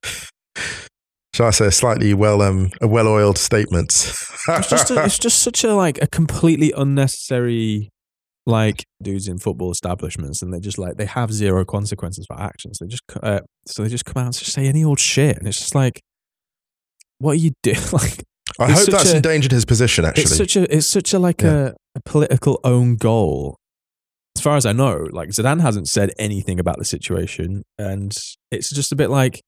shall 1.35 1.46
I 1.46 1.51
say, 1.51 1.66
a 1.66 1.70
slightly 1.73 2.14
well, 2.14 2.42
um, 2.42 2.70
a 2.81 2.87
well-oiled 2.87 3.38
statement. 3.38 3.88
it's 3.88 4.70
just 4.70 4.90
a, 4.90 5.05
it's 5.05 5.18
just 5.18 5.42
such 5.42 5.64
a 5.64 5.75
like 5.75 6.01
a 6.03 6.07
completely 6.07 6.73
unnecessary 6.77 7.89
like 8.46 8.85
dudes 9.03 9.29
in 9.29 9.38
football 9.38 9.70
establishments 9.70 10.42
and 10.42 10.53
they 10.53 10.59
just 10.61 10.79
like 10.79 10.96
they 10.96 11.05
have 11.05 11.33
zero 11.33 11.64
consequences 11.64 12.24
for 12.26 12.40
actions 12.40 12.79
they 12.81 12.87
just 12.87 13.03
uh, 13.22 13.40
so 13.66 13.83
they 13.83 13.88
just 13.88 14.05
come 14.05 14.20
out 14.22 14.26
and 14.26 14.35
just 14.35 14.53
say 14.53 14.66
any 14.66 14.83
old 14.83 14.98
shit 14.98 15.37
and 15.38 15.46
it's 15.46 15.59
just 15.59 15.74
like 15.74 16.00
what 17.18 17.33
are 17.33 17.35
you 17.37 17.50
doing 17.62 17.76
like 17.92 18.24
I 18.59 18.72
hope 18.72 18.87
that's 18.88 19.12
a- 19.12 19.16
endangered 19.16 19.53
his 19.53 19.64
position. 19.64 20.05
Actually, 20.05 20.22
it's 20.24 20.37
such 20.37 20.57
a 20.57 20.74
it's 20.76 20.87
such 20.88 21.12
a 21.14 21.18
like 21.18 21.42
Yeah. 21.42 21.68
a, 21.68 21.72
a 21.96 22.00
political 22.05 22.59
own 22.64 22.96
goal 22.96 23.57
as 24.37 24.42
far 24.42 24.57
as 24.57 24.64
i 24.64 24.72
know 24.72 25.07
like 25.12 25.29
zidane 25.31 25.61
hasn't 25.61 25.87
said 25.88 26.12
anything 26.18 26.59
about 26.61 26.79
the 26.79 26.85
situation 26.85 27.62
and 27.79 28.16
it's 28.50 28.70
just 28.70 28.90
a 28.92 28.96
bit 28.96 29.11
like 29.11 29.40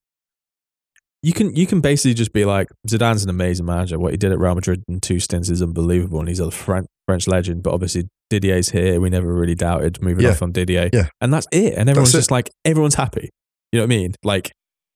you 1.22 1.32
can 1.32 1.54
you 1.54 1.66
can 1.66 1.80
basically 1.80 2.14
just 2.14 2.32
be 2.32 2.44
like 2.44 2.68
Zidane's 2.88 3.22
an 3.24 3.30
amazing 3.30 3.66
manager. 3.66 3.98
What 3.98 4.10
he 4.12 4.16
did 4.16 4.32
at 4.32 4.38
Real 4.38 4.54
Madrid 4.54 4.82
in 4.88 5.00
two 5.00 5.20
stints 5.20 5.48
is 5.50 5.62
unbelievable, 5.62 6.18
and 6.20 6.28
he's 6.28 6.40
a 6.40 6.50
French 6.50 6.86
French 7.06 7.26
legend. 7.28 7.62
But 7.62 7.74
obviously 7.74 8.08
Didier's 8.30 8.70
here. 8.70 9.00
We 9.00 9.08
never 9.10 9.32
really 9.32 9.54
doubted 9.54 10.02
moving 10.02 10.24
Yeah. 10.24 10.30
off 10.32 10.42
on 10.42 10.52
Didier, 10.52 10.90
Yeah. 10.92 11.08
and 11.20 11.32
that's 11.32 11.46
it. 11.52 11.74
And 11.76 11.88
everyone's 11.88 12.10
That's 12.12 12.14
it. 12.14 12.18
just 12.18 12.30
like 12.30 12.50
everyone's 12.64 12.94
happy. 12.96 13.30
You 13.70 13.78
know 13.80 13.84
what 13.86 13.94
I 13.94 13.96
mean? 13.96 14.14
Like 14.24 14.52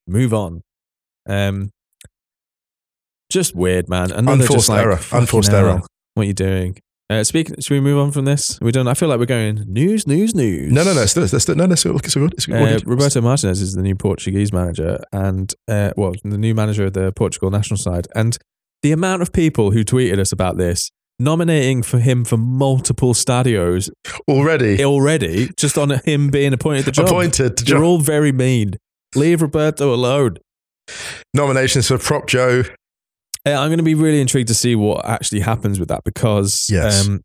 move 0.08 0.34
on. 0.34 0.62
Um, 1.28 1.70
just 3.30 3.54
weird, 3.54 3.88
man. 3.88 4.10
Another 4.12 4.38
just 4.38 4.50
Unforced 4.50 4.68
like, 4.68 4.82
error. 4.84 4.98
Unforced 5.12 5.50
error. 5.52 5.80
What 6.14 6.22
are 6.22 6.26
you 6.26 6.32
doing? 6.32 6.78
Uh, 7.08 7.22
speaking, 7.22 7.54
should 7.60 7.74
we 7.74 7.80
move 7.80 7.98
on 7.98 8.10
from 8.10 8.24
this? 8.24 8.58
We 8.60 8.72
don't. 8.72 8.88
I 8.88 8.94
feel 8.94 9.08
like 9.08 9.20
we're 9.20 9.26
going 9.26 9.62
news, 9.68 10.08
news, 10.08 10.34
news. 10.34 10.72
no, 10.72 10.82
no, 10.82 10.92
no, 10.92 11.02
it's, 11.02 11.16
it's, 11.16 11.32
it's, 11.32 11.48
no, 11.48 11.66
no, 11.66 11.72
it's, 11.72 11.86
it's, 11.86 12.16
it's, 12.16 12.48
Uh, 12.48 12.78
Roberto 12.84 13.20
Martinez 13.20 13.60
is 13.60 13.74
the 13.74 13.82
new 13.82 13.94
Portuguese 13.94 14.52
manager, 14.52 14.98
and 15.12 15.54
uh, 15.68 15.92
well, 15.96 16.14
the 16.24 16.36
new 16.36 16.52
manager 16.52 16.86
of 16.86 16.94
the 16.94 17.12
Portugal 17.12 17.50
national 17.50 17.78
side. 17.78 18.08
And 18.16 18.36
the 18.82 18.90
amount 18.90 19.22
of 19.22 19.32
people 19.32 19.70
who 19.70 19.84
tweeted 19.84 20.18
us 20.18 20.32
about 20.32 20.56
this, 20.56 20.90
nominating 21.20 21.84
for 21.84 21.98
him 21.98 22.24
for 22.24 22.36
multiple 22.36 23.14
stadios 23.14 23.88
already 24.28 24.84
already, 24.84 25.50
just 25.56 25.78
on 25.78 25.90
him 26.04 26.30
being 26.30 26.52
appointed 26.52 26.86
the 26.86 26.90
job. 26.92 27.06
appointed 27.06 27.56
to 27.58 27.64
job. 27.64 27.82
all 27.82 27.98
very 27.98 28.32
mean. 28.32 28.72
Leave 29.14 29.42
Roberto 29.42 29.94
alone. 29.94 30.38
nominations 31.34 31.86
for 31.86 31.98
Prop 31.98 32.26
Joe. 32.26 32.64
Uh, 33.46 33.50
I'm 33.50 33.68
going 33.68 33.78
to 33.78 33.84
be 33.84 33.94
really 33.94 34.20
intrigued 34.20 34.48
to 34.48 34.54
see 34.54 34.74
what 34.74 35.06
actually 35.06 35.40
happens 35.40 35.78
with 35.78 35.88
that 35.88 36.02
because 36.04 36.66
Yes. 36.68 37.06
um, 37.06 37.20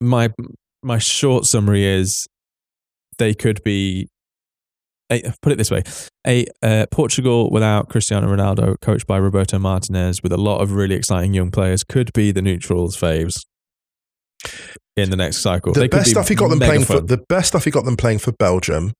my 0.00 0.30
my 0.82 0.98
short 0.98 1.46
summary 1.46 1.84
is 1.84 2.26
they 3.18 3.34
could 3.34 3.62
be. 3.64 4.08
A, 5.12 5.22
put 5.42 5.52
it 5.52 5.56
this 5.58 5.70
way: 5.70 5.82
a 6.26 6.46
uh, 6.62 6.86
Portugal 6.90 7.50
without 7.50 7.90
Cristiano 7.90 8.26
Ronaldo, 8.26 8.76
coached 8.80 9.06
by 9.06 9.18
Roberto 9.18 9.58
Martinez, 9.58 10.22
with 10.22 10.32
a 10.32 10.38
lot 10.38 10.62
of 10.62 10.72
really 10.72 10.94
exciting 10.94 11.34
young 11.34 11.50
players, 11.50 11.84
could 11.84 12.10
be 12.14 12.32
the 12.32 12.40
neutrals' 12.40 12.96
faves 12.96 13.44
in 14.96 15.10
the 15.10 15.16
next 15.16 15.38
cycle. 15.38 15.74
The 15.74 15.80
They 15.80 15.88
best 15.88 16.06
be 16.06 16.10
stuff 16.12 16.28
he 16.28 16.34
got 16.34 16.48
them 16.48 16.58
playing 16.58 16.84
for 16.84 17.00
the 17.00 17.22
best 17.28 17.48
stuff 17.48 17.64
he 17.64 17.70
got 17.70 17.84
them 17.84 17.96
playing 17.96 18.18
for 18.20 18.32
Belgium. 18.32 18.92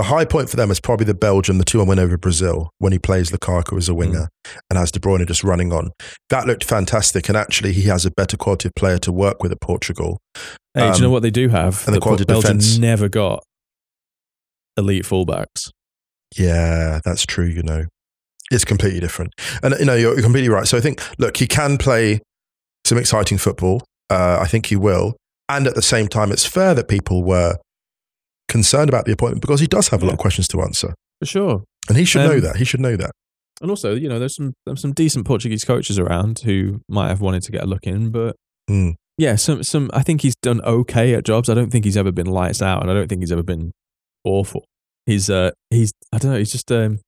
The 0.00 0.04
high 0.04 0.24
point 0.24 0.48
for 0.48 0.56
them 0.56 0.70
is 0.70 0.80
probably 0.80 1.04
the 1.04 1.12
Belgium, 1.12 1.58
the 1.58 1.64
two 1.64 1.76
one 1.76 1.88
win 1.88 1.98
over 1.98 2.16
Brazil 2.16 2.70
when 2.78 2.90
he 2.90 2.98
plays 2.98 3.30
Lukaku 3.32 3.76
as 3.76 3.86
a 3.86 3.94
winger 3.94 4.30
and 4.70 4.78
has 4.78 4.90
De 4.90 4.98
Bruyne 4.98 5.26
just 5.26 5.44
running 5.44 5.74
on. 5.74 5.90
That 6.30 6.46
looked 6.46 6.64
fantastic, 6.64 7.28
and 7.28 7.36
actually 7.36 7.74
he 7.74 7.82
has 7.82 8.06
a 8.06 8.10
better 8.10 8.38
quality 8.38 8.68
of 8.68 8.74
player 8.74 8.96
to 8.96 9.12
work 9.12 9.42
with 9.42 9.52
at 9.52 9.60
Portugal. 9.60 10.18
Hey, 10.72 10.80
do 10.80 10.86
you 10.86 10.92
um, 10.92 11.00
know 11.02 11.10
what 11.10 11.20
they 11.20 11.30
do 11.30 11.50
have? 11.50 11.86
and 11.86 11.94
the 11.94 12.00
quality 12.00 12.22
of 12.22 12.28
Belgium 12.28 12.56
defense. 12.56 12.78
never 12.78 13.10
got 13.10 13.44
elite 14.78 15.04
fullbacks. 15.04 15.70
Yeah, 16.34 17.00
that's 17.04 17.26
true. 17.26 17.44
You 17.44 17.62
know, 17.62 17.84
it's 18.50 18.64
completely 18.64 19.00
different, 19.00 19.34
and 19.62 19.74
you 19.78 19.84
know 19.84 19.96
you're, 19.96 20.14
you're 20.14 20.22
completely 20.22 20.48
right. 20.48 20.66
So 20.66 20.78
I 20.78 20.80
think, 20.80 21.02
look, 21.18 21.36
he 21.36 21.46
can 21.46 21.76
play 21.76 22.20
some 22.86 22.96
exciting 22.96 23.36
football. 23.36 23.82
Uh, 24.08 24.38
I 24.40 24.46
think 24.46 24.64
he 24.64 24.76
will, 24.76 25.18
and 25.50 25.66
at 25.66 25.74
the 25.74 25.82
same 25.82 26.08
time, 26.08 26.32
it's 26.32 26.46
fair 26.46 26.74
that 26.74 26.88
people 26.88 27.22
were 27.22 27.58
concerned 28.50 28.88
about 28.90 29.04
the 29.06 29.12
appointment 29.12 29.40
because 29.40 29.60
he 29.60 29.66
does 29.66 29.88
have 29.88 30.02
a 30.02 30.06
lot 30.06 30.12
of 30.12 30.18
questions 30.18 30.46
to 30.48 30.60
answer, 30.60 30.94
For 31.20 31.26
sure. 31.26 31.64
and 31.88 31.96
he 31.96 32.04
should 32.04 32.24
know 32.28 32.34
Um, 32.34 32.40
that. 32.42 32.56
He 32.56 32.64
should 32.64 32.80
know 32.80 32.96
that. 32.96 33.12
And 33.62 33.70
also, 33.70 33.94
you 33.94 34.08
know, 34.08 34.18
there's 34.18 34.34
some 34.36 34.52
there's 34.66 34.80
some 34.80 34.92
decent 34.92 35.26
Portuguese 35.26 35.64
coaches 35.64 35.98
around 35.98 36.40
who 36.40 36.80
might 36.88 37.08
have 37.08 37.20
wanted 37.20 37.42
to 37.44 37.52
get 37.52 37.62
a 37.62 37.66
look 37.66 37.84
in, 37.86 38.10
but 38.10 38.36
Mm. 38.70 38.94
yeah, 39.18 39.36
some 39.36 39.62
some 39.62 39.90
I 39.92 40.02
think 40.02 40.22
he's 40.22 40.36
done 40.42 40.60
okay 40.62 41.14
at 41.14 41.24
jobs. 41.24 41.48
I 41.48 41.54
don't 41.54 41.70
think 41.70 41.84
he's 41.84 41.96
ever 41.96 42.12
been 42.12 42.26
lights 42.26 42.62
out, 42.62 42.82
and 42.82 42.90
I 42.90 42.94
don't 42.94 43.08
think 43.08 43.22
he's 43.22 43.32
ever 43.32 43.42
been 43.42 43.72
awful. 44.24 44.64
He's 45.06 45.28
uh 45.30 45.50
he's 45.70 45.92
I 46.12 46.18
don't 46.18 46.32
know. 46.32 46.38
He's 46.38 46.52
just 46.52 46.70
um 46.72 47.00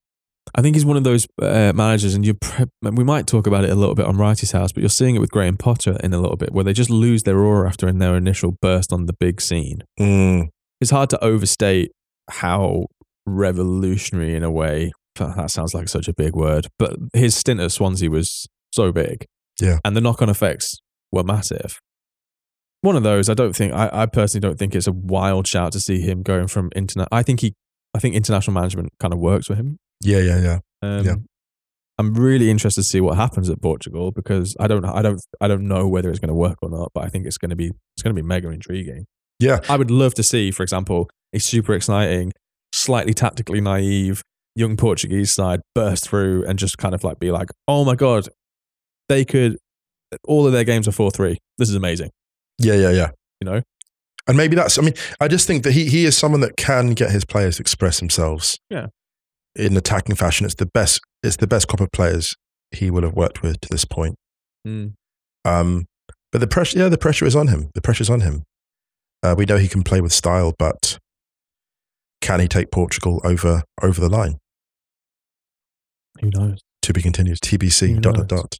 I 0.55 0.61
think 0.61 0.74
he's 0.76 0.85
one 0.85 0.96
of 0.98 1.05
those 1.05 1.26
uh, 1.40 1.72
managers, 1.74 2.14
and 2.14 2.26
you 2.26 2.35
pre- 2.35 2.66
we 2.83 3.05
might 3.05 3.26
talk 3.28 3.46
about 3.46 3.64
it 3.64 3.70
a 3.70 3.74
little 3.76 3.94
bit 3.94 4.07
on 4.07 4.16
Wrighty's 4.18 4.50
house, 4.52 4.72
but 4.72 4.81
you're 4.83 4.90
seeing 4.90 5.14
it 5.14 5.20
with 5.20 5.31
Graham 5.31 5.57
Potter 5.57 5.96
in 6.02 6.12
a 6.12 6.18
little 6.20 6.37
bit, 6.37 6.52
where 6.52 6.64
they 6.64 6.72
just 6.72 6.90
lose 6.90 7.22
their 7.22 7.38
aura 7.38 7.68
after 7.68 7.87
in 7.88 7.98
their 7.98 8.16
initial 8.16 8.57
burst 8.61 8.92
on 8.92 9.07
the 9.07 9.14
big 9.18 9.40
scene. 9.40 9.85
Mm. 10.00 10.48
It's 10.83 10.90
hard 10.90 11.09
to 11.11 11.25
overstate 11.25 11.92
how 12.29 12.87
revolutionary 13.25 14.35
in 14.35 14.42
a 14.42 14.51
way. 14.51 14.92
That 15.14 15.51
sounds 15.51 15.75
like 15.75 15.88
such 15.88 16.09
a 16.09 16.12
big 16.12 16.35
word, 16.35 16.66
but 16.77 16.97
his 17.14 17.37
stint 17.37 17.61
at 17.61 17.71
Swansea 17.71 18.11
was 18.11 18.49
so 18.73 18.90
big. 18.90 19.27
Yeah. 19.61 19.79
And 19.85 19.97
the 19.97 20.01
knock 20.01 20.21
on 20.21 20.29
effects 20.29 20.77
were 21.12 21.23
massive. 21.23 21.79
One 22.81 22.97
of 22.97 23.05
those, 23.05 23.29
I 23.29 23.35
don't 23.35 23.55
think, 23.55 23.73
I, 23.73 23.90
I 23.92 24.07
personally 24.07 24.40
don't 24.40 24.59
think 24.59 24.75
it's 24.75 24.88
a 24.88 24.92
wild 24.92 25.47
shout 25.47 25.71
to 25.73 25.81
see 25.81 26.01
him 26.01 26.23
going 26.23 26.49
from 26.49 26.71
internet. 26.75 27.07
I 27.12 27.23
think 27.23 27.40
he, 27.40 27.55
I 27.95 28.01
think 28.01 28.16
international 28.16 28.55
management 28.55 28.88
kind 28.99 29.14
of 29.14 29.21
works 29.21 29.47
for 29.47 29.55
him. 29.55 29.79
Yeah, 30.01 30.18
yeah, 30.18 30.40
yeah. 30.40 30.59
Um, 30.83 31.05
Yeah. 31.05 31.14
I'm 31.99 32.14
really 32.14 32.51
interested 32.51 32.81
to 32.81 32.88
see 32.88 33.01
what 33.01 33.16
happens 33.16 33.49
at 33.51 33.62
Portugal 33.62 34.11
because 34.11 34.57
I 34.59 34.66
don't, 34.66 34.85
I 34.85 35.03
don't, 35.03 35.21
I 35.40 35.47
don't 35.47 35.68
know 35.68 35.87
whether 35.87 36.11
it's 36.11 36.18
going 36.18 36.31
to 36.31 36.35
work 36.35 36.57
or 36.61 36.71
not, 36.71 36.90
but 36.92 37.05
I 37.05 37.09
think 37.09 37.27
it's 37.27 37.38
going 37.38 37.51
to 37.51 37.57
be, 37.57 37.71
it's 37.95 38.03
going 38.03 38.16
to 38.16 38.21
be 38.21 38.27
mega 38.27 38.49
intriguing. 38.49 39.07
Yeah. 39.42 39.59
I 39.68 39.76
would 39.76 39.90
love 39.90 40.14
to 40.14 40.22
see, 40.22 40.50
for 40.52 40.62
example, 40.62 41.11
a 41.33 41.40
super 41.40 41.74
exciting, 41.74 42.33
slightly 42.72 43.12
tactically 43.12 43.61
naive 43.61 44.22
young 44.55 44.76
Portuguese 44.76 45.33
side 45.33 45.61
burst 45.74 46.09
through 46.09 46.44
and 46.46 46.59
just 46.59 46.78
kind 46.78 46.94
of 46.94 47.02
like 47.02 47.18
be 47.18 47.31
like, 47.31 47.48
oh 47.66 47.85
my 47.85 47.94
god, 47.96 48.28
they 49.09 49.24
could, 49.24 49.57
all 50.24 50.46
of 50.46 50.52
their 50.52 50.62
games 50.64 50.87
are 50.87 50.92
four 50.92 51.11
three. 51.11 51.38
This 51.59 51.68
is 51.68 51.74
amazing. 51.74 52.11
Yeah, 52.59 52.74
yeah, 52.74 52.90
yeah. 52.90 53.11
You 53.40 53.50
know, 53.50 53.62
And 54.28 54.37
maybe 54.37 54.55
that's, 54.55 54.78
I 54.78 54.83
mean, 54.83 54.94
I 55.20 55.28
just 55.28 55.46
think 55.46 55.64
that 55.64 55.72
he, 55.72 55.87
he 55.87 56.05
is 56.05 56.16
someone 56.16 56.40
that 56.42 56.57
can 56.57 56.90
get 56.90 57.11
his 57.11 57.24
players 57.24 57.57
to 57.57 57.62
express 57.62 57.98
themselves. 57.98 58.59
Yeah. 58.70 58.87
In 59.57 59.76
attacking 59.76 60.16
fashion. 60.16 60.46
It's 60.46 60.55
the 60.55 60.66
best, 60.66 61.00
it's 61.22 61.37
the 61.37 61.46
best 61.46 61.66
crop 61.68 61.81
of 61.81 61.90
players 61.92 62.37
he 62.70 62.90
will 62.90 63.02
have 63.02 63.14
worked 63.14 63.42
with 63.42 63.61
to 63.62 63.68
this 63.70 63.85
point. 63.85 64.14
Mm. 64.66 64.94
Um, 65.44 65.87
but 66.31 66.40
the 66.40 66.46
pressure, 66.46 66.78
yeah, 66.78 66.88
the 66.88 66.98
pressure 66.98 67.26
is 67.26 67.35
on 67.35 67.48
him. 67.48 67.70
The 67.74 67.83
pressure's 67.83 68.09
on 68.09 68.20
him. 68.20 68.44
Uh, 69.22 69.35
we 69.37 69.44
know 69.44 69.56
he 69.56 69.68
can 69.68 69.82
play 69.82 70.00
with 70.00 70.12
style, 70.12 70.54
but 70.58 70.98
can 72.20 72.40
he 72.40 72.48
take 72.48 72.70
Portugal 72.70 73.20
over 73.24 73.62
over 73.82 74.00
the 74.00 74.08
line? 74.08 74.38
who 76.20 76.30
knows? 76.30 76.61
To 76.82 76.92
be 76.92 77.02
continued. 77.02 77.38
TBC. 77.38 77.94
Who 77.94 78.00
Dot 78.00 78.14
dot 78.14 78.30
knows? 78.30 78.40
dot. 78.42 78.56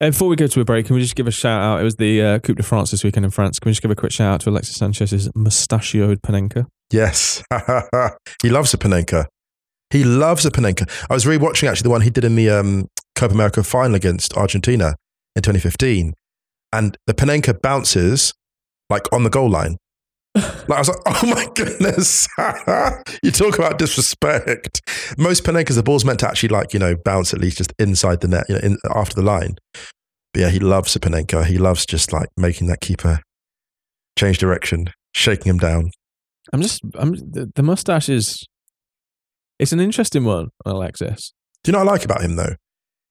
Uh, 0.00 0.10
before 0.10 0.28
we 0.28 0.36
go 0.36 0.46
to 0.46 0.60
a 0.60 0.64
break, 0.64 0.86
can 0.86 0.94
we 0.96 1.00
just 1.02 1.14
give 1.14 1.28
a 1.28 1.30
shout 1.30 1.62
out? 1.62 1.80
It 1.80 1.84
was 1.84 1.96
the 1.96 2.20
uh, 2.22 2.38
Coupe 2.40 2.56
de 2.56 2.62
France 2.62 2.90
this 2.90 3.04
weekend 3.04 3.24
in 3.24 3.30
France. 3.30 3.58
Can 3.58 3.68
we 3.68 3.72
just 3.72 3.82
give 3.82 3.90
a 3.90 3.94
quick 3.94 4.10
shout 4.12 4.34
out 4.34 4.40
to 4.42 4.50
Alexis 4.50 4.76
Sanchez's 4.76 5.30
mustachioed 5.36 6.20
Panenka? 6.22 6.66
Yes, 6.90 7.42
he 8.42 8.50
loves 8.50 8.74
a 8.74 8.78
Panenka. 8.78 9.26
He 9.90 10.04
loves 10.04 10.44
a 10.44 10.50
Panenka. 10.50 10.90
I 11.08 11.14
was 11.14 11.24
rewatching 11.24 11.68
actually 11.68 11.84
the 11.84 11.90
one 11.90 12.00
he 12.00 12.10
did 12.10 12.24
in 12.24 12.34
the 12.34 12.50
um, 12.50 12.88
Copa 13.14 13.34
America 13.34 13.62
final 13.62 13.94
against 13.94 14.36
Argentina 14.36 14.96
in 15.36 15.42
2015, 15.42 16.14
and 16.72 16.96
the 17.06 17.14
Panenka 17.14 17.60
bounces 17.62 18.32
like 18.92 19.12
on 19.12 19.24
the 19.24 19.30
goal 19.30 19.50
line. 19.50 19.76
Like 20.34 20.70
I 20.70 20.78
was 20.78 20.88
like, 20.88 20.98
oh 21.06 21.26
my 21.26 21.46
goodness! 21.54 22.28
you 23.22 23.30
talk 23.30 23.58
about 23.58 23.78
disrespect. 23.78 24.80
Most 25.18 25.44
Panenkas, 25.44 25.74
the 25.74 25.82
ball's 25.82 26.04
meant 26.04 26.20
to 26.20 26.28
actually 26.28 26.50
like 26.50 26.72
you 26.72 26.78
know 26.78 26.94
bounce 26.96 27.34
at 27.34 27.40
least 27.40 27.58
just 27.58 27.72
inside 27.78 28.20
the 28.20 28.28
net, 28.28 28.44
you 28.48 28.54
know, 28.54 28.60
in, 28.62 28.78
after 28.94 29.14
the 29.14 29.22
line. 29.22 29.56
But 30.32 30.40
yeah, 30.40 30.48
he 30.50 30.58
loves 30.58 30.96
a 30.96 31.00
Panenka. 31.00 31.44
He 31.44 31.58
loves 31.58 31.84
just 31.84 32.12
like 32.12 32.28
making 32.36 32.68
that 32.68 32.80
keeper 32.80 33.20
change 34.18 34.38
direction, 34.38 34.90
shaking 35.14 35.50
him 35.50 35.58
down. 35.58 35.90
I'm 36.52 36.62
just, 36.62 36.80
I'm 36.98 37.12
the, 37.12 37.50
the 37.54 37.62
mustache 37.62 38.08
is, 38.08 38.46
it's 39.58 39.72
an 39.72 39.80
interesting 39.80 40.24
one, 40.24 40.48
Alexis. 40.64 41.32
Do 41.62 41.70
you 41.70 41.72
know 41.72 41.84
what 41.84 41.88
I 41.88 41.92
like 41.92 42.04
about 42.04 42.22
him 42.22 42.36
though? 42.36 42.56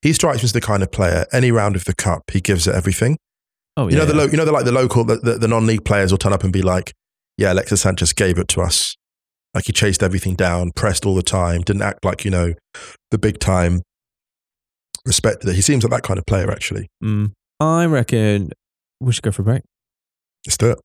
He 0.02 0.14
strikes 0.14 0.40
me 0.40 0.46
as 0.46 0.54
the 0.54 0.62
kind 0.62 0.82
of 0.82 0.92
player. 0.92 1.26
Any 1.32 1.52
round 1.52 1.76
of 1.76 1.86
the 1.86 1.94
cup, 1.94 2.24
he 2.32 2.42
gives 2.42 2.68
it 2.68 2.76
everything. 2.76 3.18
Oh 3.78 3.88
You 3.90 3.96
know 3.98 4.06
the 4.06 4.14
lo- 4.14 4.26
you 4.26 4.38
know 4.38 4.46
the 4.46 4.52
like 4.52 4.66
the 4.66 4.72
local 4.72 5.04
the, 5.06 5.16
the, 5.18 5.38
the 5.38 5.48
non-league 5.48 5.86
players 5.86 6.12
will 6.12 6.18
turn 6.18 6.34
up 6.34 6.44
and 6.44 6.52
be 6.52 6.62
like, 6.62 6.94
"Yeah, 7.38 7.54
Alexis 7.54 7.82
Sanchez 7.82 8.12
gave 8.14 8.38
it 8.38 8.48
to 8.50 8.62
us. 8.62 8.96
Like 9.54 9.66
he 9.66 9.72
chased 9.74 10.04
everything 10.04 10.36
down, 10.36 10.72
pressed 10.76 11.06
all 11.06 11.16
the 11.16 11.22
time, 11.24 11.62
didn't 11.62 11.82
act 11.82 12.04
like 12.06 12.26
you 12.26 12.32
know 12.32 12.54
the 13.12 13.18
big 13.18 13.40
time. 13.40 13.82
Respected 15.06 15.50
it. 15.50 15.56
He 15.56 15.62
seems 15.62 15.84
like 15.84 15.92
that 15.92 16.04
kind 16.04 16.20
of 16.20 16.26
player. 16.26 16.52
Actually, 16.52 16.88
Mm. 17.04 17.32
I 17.60 17.86
reckon 17.86 18.52
we 19.00 19.14
should 19.14 19.24
go 19.24 19.32
for 19.32 19.42
a 19.42 19.46
break. 19.46 19.64
let's 20.46 20.58
do 20.58 20.72
it. 20.72 20.80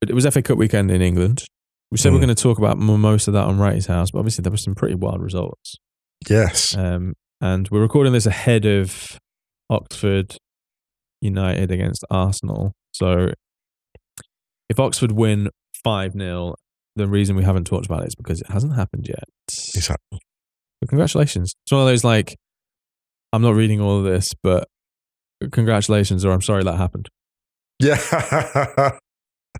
But 0.00 0.10
it 0.10 0.14
was 0.14 0.26
FA 0.26 0.42
Cup 0.42 0.58
weekend 0.58 0.90
in 0.90 1.00
England. 1.00 1.44
We 1.90 1.98
said 1.98 2.12
we're 2.12 2.18
Mm. 2.18 2.22
going 2.26 2.34
to 2.34 2.42
talk 2.42 2.58
about 2.58 2.78
most 2.78 3.28
of 3.28 3.34
that 3.34 3.44
on 3.44 3.58
Wrighty's 3.58 3.86
House, 3.86 4.10
but 4.10 4.18
obviously 4.18 4.42
there 4.42 4.50
were 4.50 4.56
some 4.56 4.74
pretty 4.74 4.94
wild 4.96 5.22
results. 5.22 5.76
Yes, 6.28 6.76
Um, 6.76 7.14
and 7.44 7.68
we're 7.68 7.82
recording 7.82 8.14
this 8.14 8.24
ahead 8.24 8.64
of 8.64 9.18
Oxford 9.68 10.38
United 11.20 11.70
against 11.70 12.02
Arsenal. 12.10 12.72
So 12.92 13.32
if 14.70 14.80
Oxford 14.80 15.12
win 15.12 15.50
5 15.84 16.14
0, 16.14 16.54
the 16.96 17.06
reason 17.06 17.36
we 17.36 17.44
haven't 17.44 17.66
talked 17.66 17.84
about 17.84 18.02
it 18.02 18.08
is 18.08 18.14
because 18.14 18.40
it 18.40 18.48
hasn't 18.48 18.74
happened 18.76 19.06
yet. 19.06 19.24
exactly. 19.48 20.20
But 20.80 20.88
congratulations. 20.88 21.52
It's 21.66 21.72
one 21.72 21.82
of 21.82 21.86
those 21.86 22.02
like, 22.02 22.34
I'm 23.30 23.42
not 23.42 23.54
reading 23.54 23.78
all 23.78 23.98
of 23.98 24.04
this, 24.04 24.32
but 24.42 24.66
congratulations, 25.52 26.24
or 26.24 26.32
I'm 26.32 26.40
sorry 26.40 26.64
that 26.64 26.78
happened. 26.78 27.10
Yeah. 27.78 28.96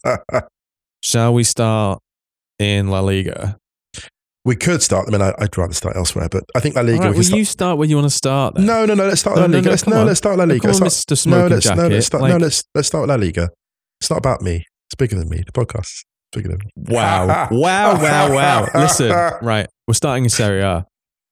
Shall 1.03 1.35
we 1.35 1.45
start 1.45 2.01
in 2.59 2.89
La 2.89 3.01
Liga? 3.01 3.59
We 4.45 4.57
could 4.57 4.83
start. 4.83 5.09
I 5.09 5.11
mean, 5.13 5.23
I, 5.23 5.33
I'd 5.39 5.57
rather 5.57 5.73
start 5.75 5.97
elsewhere, 5.97 6.29
but 6.31 6.45
I 6.55 6.61
think 6.61 6.75
La 6.75 6.83
All 6.83 6.87
Liga. 6.87 6.99
right, 7.01 7.09
we 7.09 7.13
can 7.13 7.17
will 7.19 7.25
start- 7.25 7.39
you 7.39 7.45
start 7.45 7.79
where 7.79 7.89
you 7.89 7.97
want 7.97 8.11
to 8.11 8.15
start? 8.17 8.55
Then? 8.57 8.67
No, 8.67 8.85
no, 8.87 8.95
no. 8.95 9.07
Let's 9.07 9.21
start 9.21 9.37
No, 9.37 9.43
La 9.43 9.47
no, 9.49 9.57
Liga. 9.59 9.65
no, 9.67 9.71
let's, 9.71 9.87
no, 9.87 10.05
let's 10.05 10.19
start 10.19 10.39
La 10.39 10.45
No, 10.45 10.55
Liga. 10.55 10.67
Let's 10.67 10.79
start- 10.79 10.93
Mr. 10.93 11.19
Smoking 11.19 11.41
no, 11.49 11.55
let's, 11.55 11.65
Jacket. 11.67 11.77
no, 11.83 11.89
let's 11.89 12.07
start. 12.07 12.23
no, 12.25 12.37
let's 12.37 12.65
let's 12.75 12.89
start 12.89 13.03
with 13.03 13.11
La 13.11 13.17
Liga. 13.17 13.51
It's 14.01 14.11
not 14.11 14.19
about 14.19 14.43
me. 14.43 14.57
It's 14.89 14.95
bigger 14.99 15.17
than 15.17 15.29
me. 15.29 15.43
The 15.47 15.53
podcast 15.53 15.81
is 15.87 16.05
bigger 16.33 16.49
than 16.49 16.59
me. 16.59 16.65
Wow, 16.77 17.49
wow, 17.51 18.01
wow, 18.03 18.35
wow. 18.35 18.69
Listen, 18.75 19.11
right, 19.43 19.67
we're 19.89 19.95
starting 19.95 20.25
in 20.25 20.31
Serie 20.31 20.61
A. 20.63 20.85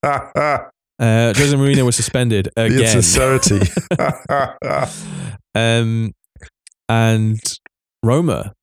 Uh, 0.99 1.33
Jose 1.35 1.55
Mourinho 1.57 1.85
was 1.85 1.95
suspended 1.95 2.49
the 2.55 2.65
again. 2.65 2.81
insincerity. 2.81 3.59
um, 5.55 6.11
and 6.87 7.39
Roma 8.03 8.53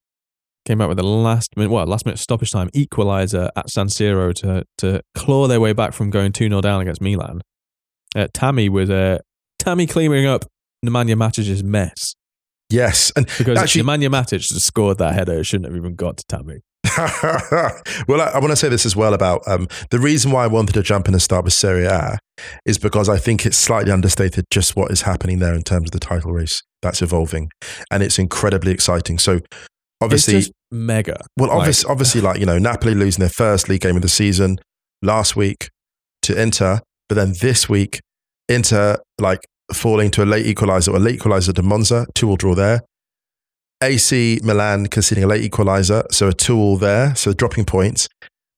came 0.71 0.81
out 0.81 0.89
with 0.89 1.01
a 1.01 1.03
last 1.03 1.57
minute, 1.57 1.71
well, 1.71 1.85
last 1.85 2.07
minute 2.07 2.19
stoppage 2.19 2.51
time 2.51 2.71
equalizer 2.73 3.51
at 3.57 3.69
San 3.69 3.89
Siro 3.89 4.33
to 4.35 4.65
to 4.79 5.03
claw 5.17 5.49
their 5.49 5.61
way 5.61 5.73
back 5.73 5.93
from 5.93 6.11
going 6.11 6.31
two 6.31 6.49
0 6.49 6.61
down 6.61 6.81
against 6.81 7.01
Milan. 7.01 7.41
Uh, 8.15 8.29
Tammy 8.33 8.69
with 8.69 8.89
uh, 8.89 9.19
Tammy 9.59 9.87
cleaning 9.87 10.27
up 10.27 10.45
Nemanja 10.87 11.17
Matic's 11.17 11.63
mess 11.65 12.15
yes, 12.71 13.13
and 13.17 13.27
because 13.37 13.59
Actually- 13.59 13.83
Nemanja 13.83 14.09
Matic 14.09 14.43
scored 14.45 14.99
that 14.99 15.15
header. 15.15 15.41
It 15.41 15.45
shouldn't 15.45 15.67
have 15.67 15.77
even 15.77 15.97
got 15.97 16.19
to 16.19 16.25
Tammy. 16.29 16.61
well, 18.09 18.21
I, 18.21 18.31
I 18.35 18.39
want 18.39 18.51
to 18.51 18.57
say 18.57 18.69
this 18.69 18.87
as 18.87 18.95
well 18.97 19.13
about 19.13 19.43
um, 19.47 19.67
the 19.91 19.99
reason 19.99 20.31
why 20.31 20.45
I 20.45 20.47
wanted 20.47 20.73
to 20.75 20.83
jump 20.83 21.09
in 21.09 21.15
and 21.15 21.23
start 21.23 21.45
with 21.45 21.53
Serie 21.53 21.87
A 21.87 22.19
is 22.65 22.79
because 22.79 23.09
I 23.09 23.19
think 23.19 23.45
it's 23.45 23.57
slightly 23.57 23.93
understated 23.93 24.45
just 24.51 24.77
what 24.77 24.91
is 24.91 25.03
happening 25.03 25.41
there 25.41 25.55
in 25.55 25.63
terms 25.63 25.89
of 25.89 25.91
the 25.93 26.01
title 26.01 26.33
race 26.33 26.63
that's 26.81 27.03
evolving, 27.03 27.51
and 27.91 28.03
it's 28.03 28.19
incredibly 28.19 28.73
exciting. 28.73 29.19
So, 29.19 29.41
obviously, 30.01 30.37
it's 30.37 30.47
just 30.47 30.60
mega. 30.71 31.25
Well, 31.37 31.49
Like- 31.49 31.59
obviously, 31.59 31.91
obviously, 31.91 32.21
like 32.21 32.41
you 32.41 32.47
know, 32.47 32.59
Napoli 32.59 32.95
losing 32.95 33.21
their 33.21 33.29
first 33.29 33.69
league 33.69 33.81
game 33.81 33.97
of 33.97 34.03
the 34.03 34.09
season 34.09 34.59
last 35.03 35.37
week 35.37 35.71
to 36.23 36.41
Inter, 36.41 36.81
but 37.09 37.15
then 37.15 37.35
this 37.41 37.69
week, 37.69 38.01
Inter 38.49 38.99
like 39.19 39.41
falling 39.73 40.11
to 40.13 40.23
a 40.23 40.27
late 40.27 40.45
equaliser 40.47 40.89
or 40.93 40.97
a 40.97 41.01
late 41.01 41.21
equaliser 41.21 41.55
to 41.55 41.63
Monza, 41.63 42.07
two 42.15 42.29
all 42.29 42.37
draw 42.37 42.55
there. 42.55 42.81
AC 43.83 44.41
Milan 44.43 44.87
conceding 44.87 45.25
a 45.25 45.27
late 45.27 45.51
equaliser, 45.51 46.05
so 46.13 46.29
a 46.29 46.33
two 46.33 46.57
all 46.57 46.77
there, 46.77 47.15
so 47.15 47.33
dropping 47.33 47.65
points. 47.65 48.09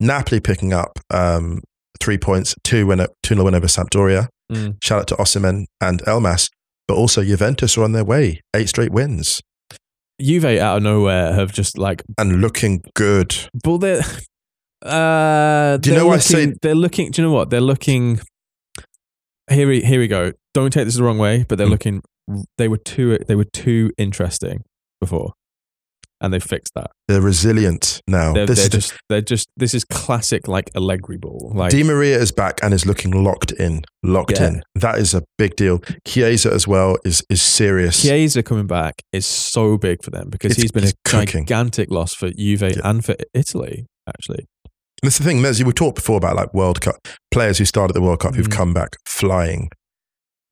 Napoli 0.01 0.40
picking 0.40 0.72
up 0.72 0.98
um, 1.11 1.61
three 2.01 2.18
points, 2.18 2.55
two 2.64 2.87
win, 2.87 3.07
two 3.22 3.35
nil 3.37 3.44
win 3.44 3.55
over 3.55 3.68
Sampdoria. 3.68 4.29
Mm. 4.51 4.77
Shout 4.83 5.01
out 5.03 5.07
to 5.09 5.14
Osimhen 5.16 5.66
and 5.81 6.03
Elmas, 6.07 6.48
but 6.88 6.94
also 6.94 7.22
Juventus 7.22 7.79
are 7.79 7.85
on 7.85 7.92
their 7.92 8.05
way, 8.05 8.40
eight 8.57 8.68
straight 8.68 8.90
wins 8.90 9.40
Juve 10.22 10.44
out 10.44 10.78
of 10.78 10.82
nowhere 10.82 11.32
have 11.32 11.52
just 11.52 11.76
like 11.78 12.02
and 12.18 12.40
looking 12.40 12.82
good. 12.94 13.35
But 13.62 13.78
they're, 13.78 14.02
uh, 14.82 15.76
Do 15.78 15.90
you 15.90 15.94
they're 15.94 16.02
know 16.02 16.06
why 16.08 16.14
I 16.14 16.16
looking, 16.16 16.20
say- 16.20 16.54
they're 16.62 16.74
looking? 16.74 17.11
Do 17.11 17.22
you 17.22 17.28
know 17.28 17.35
what 17.35 17.50
they're 17.50 17.61
looking? 17.61 18.20
Here 19.50 19.68
we 19.68 19.82
here 19.82 19.98
we 20.00 20.08
go. 20.08 20.32
Don't 20.54 20.72
take 20.72 20.85
this 20.87 20.96
the 20.96 21.02
wrong 21.04 21.18
way, 21.18 21.44
but 21.48 21.58
they're 21.58 21.66
Mm. 21.66 21.70
looking. 21.70 22.02
They 22.58 22.68
were 22.68 22.78
too 22.78 23.18
they 23.26 23.35
were 23.35 23.44
too 23.52 23.90
interesting 23.98 24.62
before, 25.00 25.32
and 26.22 26.32
they 26.32 26.38
fixed 26.40 26.72
that. 26.74 26.90
They're 27.08 27.20
resilient 27.20 28.00
now. 28.06 28.32
They're, 28.32 28.46
this 28.46 28.61
they're 28.61 28.68
just 28.80 28.94
they're 29.08 29.20
just 29.20 29.48
this 29.56 29.74
is 29.74 29.85
classic 29.85 30.48
like 30.48 30.70
Allegri 30.74 31.18
ball. 31.18 31.52
Like 31.54 31.70
Di 31.72 31.82
Maria 31.82 32.18
is 32.18 32.32
back 32.32 32.61
and 32.62 32.72
is 32.72 32.87
looking 32.87 33.11
locked 33.24 33.52
in. 33.52 33.82
Locked 34.02 34.38
Yeah. 34.40 34.48
in. 34.48 34.62
That 34.76 34.98
is 34.98 35.12
a 35.14 35.22
big 35.37 35.56
deal. 35.56 35.80
Chiesa 36.06 36.50
as 36.52 36.66
well 36.66 36.96
is 37.04 37.22
is 37.28 37.42
serious. 37.42 38.00
Chiesa 38.02 38.42
coming 38.42 38.66
back 38.66 38.94
is 39.12 39.26
so 39.26 39.76
big 39.76 40.02
for 40.02 40.11
them 40.11 40.30
because 40.30 40.52
It's- 40.52 40.62
he's 40.62 40.72
been 40.72 40.85
he's 40.85 40.92
a 40.92 41.08
cooking. 41.11 41.44
gigantic 41.44 41.90
loss 41.90 42.14
for 42.14 42.30
Juve 42.30 42.62
Yeah. 42.62 42.80
and 42.85 43.04
for 43.04 43.16
Italy. 43.35 43.87
Actually, 44.08 44.46
That's 45.02 45.18
the 45.18 45.24
thing, 45.24 45.38
Mez, 45.38 45.62
we 45.64 45.72
talked 45.72 45.96
before 45.96 46.16
about 46.16 46.37
like 46.37 46.54
World 46.54 46.80
Cup 46.80 46.96
players 47.32 47.58
who 47.58 47.64
started 47.64 47.94
the 47.94 48.00
World 48.02 48.20
Cup 48.20 48.35
who've 48.37 48.46
Mm. 48.48 48.52
come 48.56 48.72
back 48.74 48.96
flying 49.06 49.68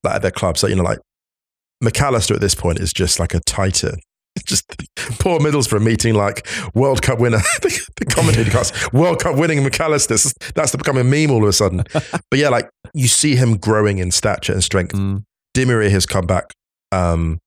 like 0.03 0.17
at 0.17 0.23
their 0.23 0.31
clubs. 0.31 0.61
So, 0.61 0.67
you 0.67 0.75
know, 0.77 0.83
like 0.83 0.99
Mac 1.81 2.01
Allister 2.01 2.35
at 2.35 2.41
this 2.41 2.55
point 2.55 2.79
is 2.81 2.93
just 2.93 3.19
like 3.21 3.35
a 3.35 3.41
titan. 3.47 3.97
Just 4.51 4.69
poor 5.21 5.39
Middlesbrough 5.39 5.83
meeting 5.83 6.15
like 6.15 6.47
World 6.75 7.03
Cup 7.03 7.21
winner. 7.21 7.39
the, 7.63 7.89
the 7.97 8.05
commentator 8.07 8.51
goes, 8.51 8.73
World 8.93 9.21
Cup 9.21 9.37
winning 9.37 9.63
Mac 9.63 9.79
Allister. 9.81 10.17
That's, 10.55 10.75
becoming 10.77 11.01
a 11.01 11.05
meme 11.05 11.31
all 11.31 11.43
of 11.43 11.49
a 11.49 11.53
sudden. 11.53 11.85
But 12.31 12.39
yeah, 12.39 12.49
like 12.49 12.69
you 12.95 13.09
see 13.09 13.37
him 13.37 13.57
growing 13.57 13.99
in 13.99 14.11
stature 14.11 14.53
and 14.53 14.63
strength. 14.63 14.93
Mm. 14.93 15.25
Di 15.55 15.65
Maria 15.65 15.91
has 15.91 16.07
come 16.07 16.27
back 16.27 16.53
um, 16.93 17.39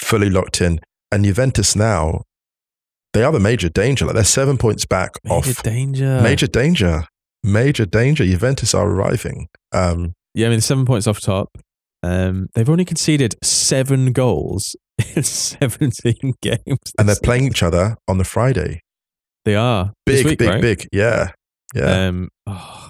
fully 0.00 0.30
locked 0.30 0.60
in. 0.60 0.80
And 1.12 1.24
Juventus 1.24 1.76
now, 1.76 2.22
they 3.12 3.22
are 3.22 3.32
the 3.32 3.40
major 3.40 3.68
danger. 3.68 4.04
Like 4.06 4.14
they're 4.14 4.24
seven 4.24 4.58
points 4.58 4.84
back 4.86 5.12
Major 5.24 5.50
off 5.50 5.62
danger. 5.62 6.20
major 6.20 6.46
danger. 6.46 7.06
Major 7.42 7.86
danger. 7.86 8.24
Juventus 8.24 8.74
are 8.74 8.88
arriving. 8.88 9.48
Um, 9.72 10.14
Yeah, 10.34 10.48
I 10.48 10.50
mean, 10.50 10.60
seven 10.60 10.84
points 10.84 11.06
off 11.06 11.20
top. 11.20 11.50
Um, 12.04 12.48
they've 12.54 12.68
only 12.68 12.84
conceded 12.84 13.34
seven 13.42 14.12
goals 14.12 14.76
in 15.16 15.22
17 15.24 16.34
games. 16.42 16.78
and 16.98 17.08
they're 17.08 17.16
playing 17.22 17.44
each 17.46 17.62
other 17.62 17.96
on 18.06 18.18
the 18.18 18.24
Friday. 18.24 18.80
They 19.44 19.54
are. 19.56 19.92
Big, 20.06 20.24
week, 20.26 20.38
big, 20.38 20.48
right? 20.48 20.60
big. 20.60 20.86
Yeah. 20.92 21.30
Yeah. 21.74 22.06
Um, 22.08 22.28
oh, 22.46 22.88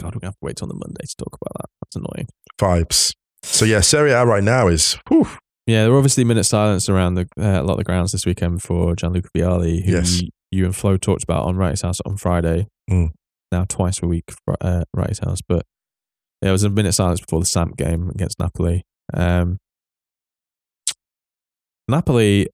God, 0.00 0.14
we're 0.14 0.20
going 0.20 0.20
to 0.20 0.26
have 0.28 0.32
to 0.34 0.38
wait 0.42 0.56
till 0.56 0.68
the 0.68 0.74
Monday 0.74 1.04
to 1.06 1.14
talk 1.16 1.36
about 1.40 1.52
that. 1.60 1.68
That's 1.82 1.96
annoying. 1.96 2.28
Vibes. 2.60 3.12
So 3.42 3.64
yeah, 3.64 3.80
Serie 3.80 4.12
A 4.12 4.24
right 4.24 4.42
now 4.42 4.68
is 4.68 4.96
whew, 5.08 5.26
Yeah, 5.66 5.82
there 5.82 5.90
were 5.92 5.98
obviously 5.98 6.24
minute 6.24 6.44
silence 6.44 6.88
around 6.88 7.14
the, 7.14 7.28
uh, 7.38 7.60
a 7.60 7.62
lot 7.62 7.72
of 7.72 7.78
the 7.78 7.84
grounds 7.84 8.12
this 8.12 8.24
weekend 8.24 8.62
for 8.62 8.96
Gianluca 8.96 9.28
Vialli, 9.36 9.84
who 9.84 9.92
Yes. 9.92 10.22
you 10.50 10.64
and 10.64 10.74
Flo 10.74 10.96
talked 10.96 11.22
about 11.22 11.44
on 11.44 11.56
Wrighty's 11.56 11.82
House 11.82 11.98
on 12.06 12.16
Friday. 12.16 12.66
Mm. 12.90 13.10
Now 13.52 13.64
twice 13.68 14.02
a 14.02 14.06
week 14.06 14.24
for 14.46 14.56
uh, 14.62 14.84
Wrighty's 14.96 15.18
House. 15.18 15.40
But 15.46 15.64
there 16.42 16.52
was 16.52 16.62
a 16.64 16.70
minute 16.70 16.92
silence 16.92 17.20
before 17.20 17.40
the 17.40 17.46
Samp 17.46 17.76
game 17.76 18.10
against 18.10 18.38
Napoli. 18.38 18.82
Um, 19.12 19.58
Napoli 21.88 22.48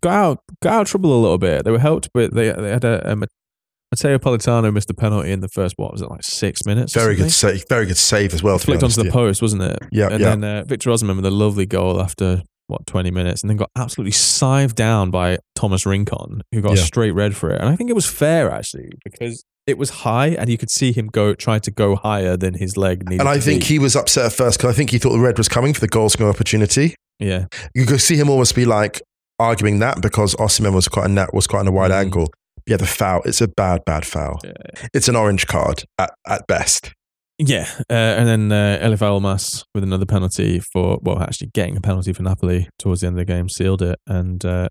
got 0.00 0.12
out, 0.14 0.38
got 0.62 0.72
out 0.72 0.82
of 0.82 0.88
trouble 0.88 1.12
a 1.18 1.20
little 1.20 1.38
bit. 1.38 1.64
They 1.64 1.70
were 1.70 1.78
helped, 1.78 2.08
but 2.14 2.34
they, 2.34 2.50
they 2.52 2.70
had 2.70 2.84
a, 2.84 3.12
a 3.12 3.16
Matteo 3.16 4.18
Politano 4.18 4.72
missed 4.72 4.88
the 4.88 4.94
penalty 4.94 5.32
in 5.32 5.40
the 5.40 5.48
first, 5.48 5.74
what 5.76 5.92
was 5.92 6.02
it, 6.02 6.10
like 6.10 6.22
six 6.22 6.64
minutes? 6.66 6.94
very 6.94 7.14
good 7.16 7.30
save. 7.32 7.64
Very 7.68 7.86
good 7.86 7.96
save 7.96 8.34
as 8.34 8.42
well. 8.42 8.58
Flicked 8.58 8.82
honest, 8.82 8.98
onto 8.98 9.10
the 9.10 9.14
yeah. 9.16 9.24
post, 9.24 9.42
wasn't 9.42 9.62
it? 9.62 9.78
Yeah, 9.92 10.08
And 10.10 10.20
yeah. 10.20 10.28
then 10.30 10.44
uh, 10.44 10.64
Victor 10.66 10.90
Osimhen 10.90 11.16
with 11.16 11.26
a 11.26 11.30
lovely 11.30 11.66
goal 11.66 12.00
after 12.00 12.42
what 12.68 12.84
twenty 12.86 13.12
minutes, 13.12 13.42
and 13.42 13.50
then 13.50 13.56
got 13.56 13.70
absolutely 13.76 14.10
sived 14.10 14.74
down 14.74 15.12
by 15.12 15.38
Thomas 15.54 15.86
Rincon, 15.86 16.42
who 16.52 16.60
got 16.60 16.72
a 16.72 16.76
Yeah. 16.76 16.82
straight 16.82 17.12
red 17.12 17.36
for 17.36 17.50
it. 17.52 17.60
And 17.60 17.68
I 17.68 17.76
think 17.76 17.90
it 17.90 17.92
was 17.92 18.06
fair 18.06 18.50
actually 18.50 18.90
because 19.04 19.44
it 19.66 19.78
was 19.78 19.90
high, 19.90 20.28
and 20.28 20.48
you 20.48 20.56
could 20.58 20.70
see 20.70 20.92
him 20.92 21.08
go 21.08 21.34
try 21.34 21.58
to 21.58 21.70
go 21.70 21.96
higher 21.96 22.36
than 22.36 22.54
his 22.54 22.76
leg 22.76 23.08
needed. 23.08 23.20
And 23.20 23.28
I 23.28 23.38
think 23.40 23.62
be. 23.62 23.66
he 23.66 23.78
was 23.78 23.96
upset 23.96 24.26
at 24.26 24.32
first 24.32 24.58
because 24.58 24.72
I 24.72 24.76
think 24.76 24.90
he 24.90 24.98
thought 24.98 25.12
the 25.12 25.18
red 25.18 25.38
was 25.38 25.48
coming 25.48 25.74
for 25.74 25.80
the 25.80 25.88
goal 25.88 26.08
scoring 26.08 26.32
opportunity. 26.32 26.94
yeah, 27.18 27.46
You 27.74 27.86
could 27.86 28.00
see 28.00 28.16
him 28.16 28.28
almost 28.30 28.54
be 28.54 28.64
like 28.64 29.02
arguing 29.38 29.80
that 29.80 30.00
because 30.00 30.34
Osimhen 30.36 30.72
was 30.74 30.88
quite 30.88 31.06
a 31.06 31.08
net 31.08 31.34
was 31.34 31.46
quite 31.46 31.60
on 31.60 31.68
a 31.68 31.72
wide 31.72 31.90
Mm. 31.90 32.00
angle. 32.04 32.28
Yeah, 32.66 32.76
the 32.78 32.86
foul. 32.86 33.22
It's 33.24 33.40
a 33.40 33.48
bad, 33.48 33.84
bad 33.84 34.04
foul. 34.06 34.40
yeah, 34.44 34.52
It's 34.94 35.08
an 35.08 35.16
orange 35.16 35.46
card 35.46 35.84
at, 35.98 36.10
at 36.26 36.46
best. 36.48 36.92
yeah. 37.38 37.68
Uh, 37.90 37.92
and 37.92 38.26
then 38.28 38.50
uh, 38.52 38.78
Eljif 38.82 38.98
Elmas 39.02 39.64
with 39.74 39.84
another 39.84 40.06
penalty 40.06 40.58
for 40.72 40.98
well, 41.02 41.20
actually 41.22 41.48
getting 41.54 41.76
a 41.76 41.80
penalty 41.80 42.12
for 42.12 42.22
Napoli 42.22 42.68
towards 42.78 43.00
the 43.02 43.06
end 43.08 43.18
of 43.18 43.26
the 43.26 43.32
game 43.32 43.48
sealed 43.48 43.82
it. 43.82 43.98
And 44.06 44.44
uh, 44.44 44.68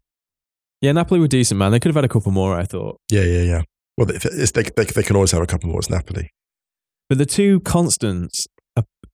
yeah, 0.82 0.92
Napoli 0.94 1.20
were 1.20 1.28
decent, 1.28 1.58
man. 1.58 1.72
They 1.72 1.80
could 1.80 1.90
have 1.90 1.96
had 1.96 2.06
a 2.06 2.10
couple 2.10 2.32
more, 2.32 2.56
I 2.56 2.64
thought. 2.64 2.98
Yeah, 3.12 3.22
yeah, 3.24 3.42
yeah. 3.44 3.62
Well, 3.98 4.10
it's, 4.10 4.52
they, 4.52 4.64
they, 4.64 4.84
they 4.84 5.04
can 5.04 5.16
always 5.16 5.32
have 5.32 5.42
a 5.42 5.48
couple 5.48 5.70
more. 5.70 5.80
It's 5.80 5.90
Napoli. 5.90 6.32
But 7.08 7.18
the 7.18 7.26
two 7.26 7.60
constants 7.62 8.48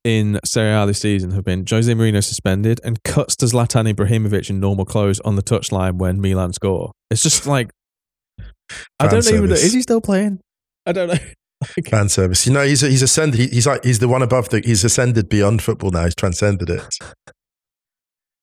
in 0.04 0.40
Serie 0.44 0.74
A 0.74 0.86
this 0.86 1.00
season 1.00 1.32
have 1.32 1.44
been 1.44 1.66
Jose 1.70 1.92
Mourinho 1.94 2.24
suspended 2.24 2.80
and 2.84 3.04
cuts 3.04 3.36
to 3.38 3.46
Zlatan 3.46 3.92
Ibrahimovic 3.94 4.50
in 4.50 4.60
normal 4.60 4.86
clothes 4.86 5.20
on 5.22 5.36
the 5.36 5.44
touchline 5.44 5.98
when 5.98 6.20
Milan 6.20 6.54
score. 6.54 6.92
It's 7.10 7.22
just 7.22 7.46
like 7.46 7.70
I 9.00 9.08
don't 9.08 9.28
even 9.28 9.50
know. 9.50 9.56
Is 9.56 9.74
he 9.74 9.82
still 9.82 10.02
playing? 10.02 10.40
I 10.86 10.92
don't 10.92 11.10
know. 11.10 11.20
Like, 11.78 11.90
Fan 11.90 12.10
service. 12.10 12.48
You 12.48 12.54
know, 12.54 12.66
he's 12.66 12.82
he's 12.82 13.04
ascended. 13.04 13.40
He, 13.40 13.46
he's 13.46 13.68
like 13.68 13.84
he's 13.84 14.00
the 14.00 14.08
one 14.08 14.24
above 14.24 14.50
the. 14.50 14.62
He's 14.66 14.84
ascended 14.84 15.30
beyond 15.30 15.62
football 15.62 15.92
now. 15.92 16.06
He's 16.06 16.16
transcended 16.16 16.72
it. 16.72 16.98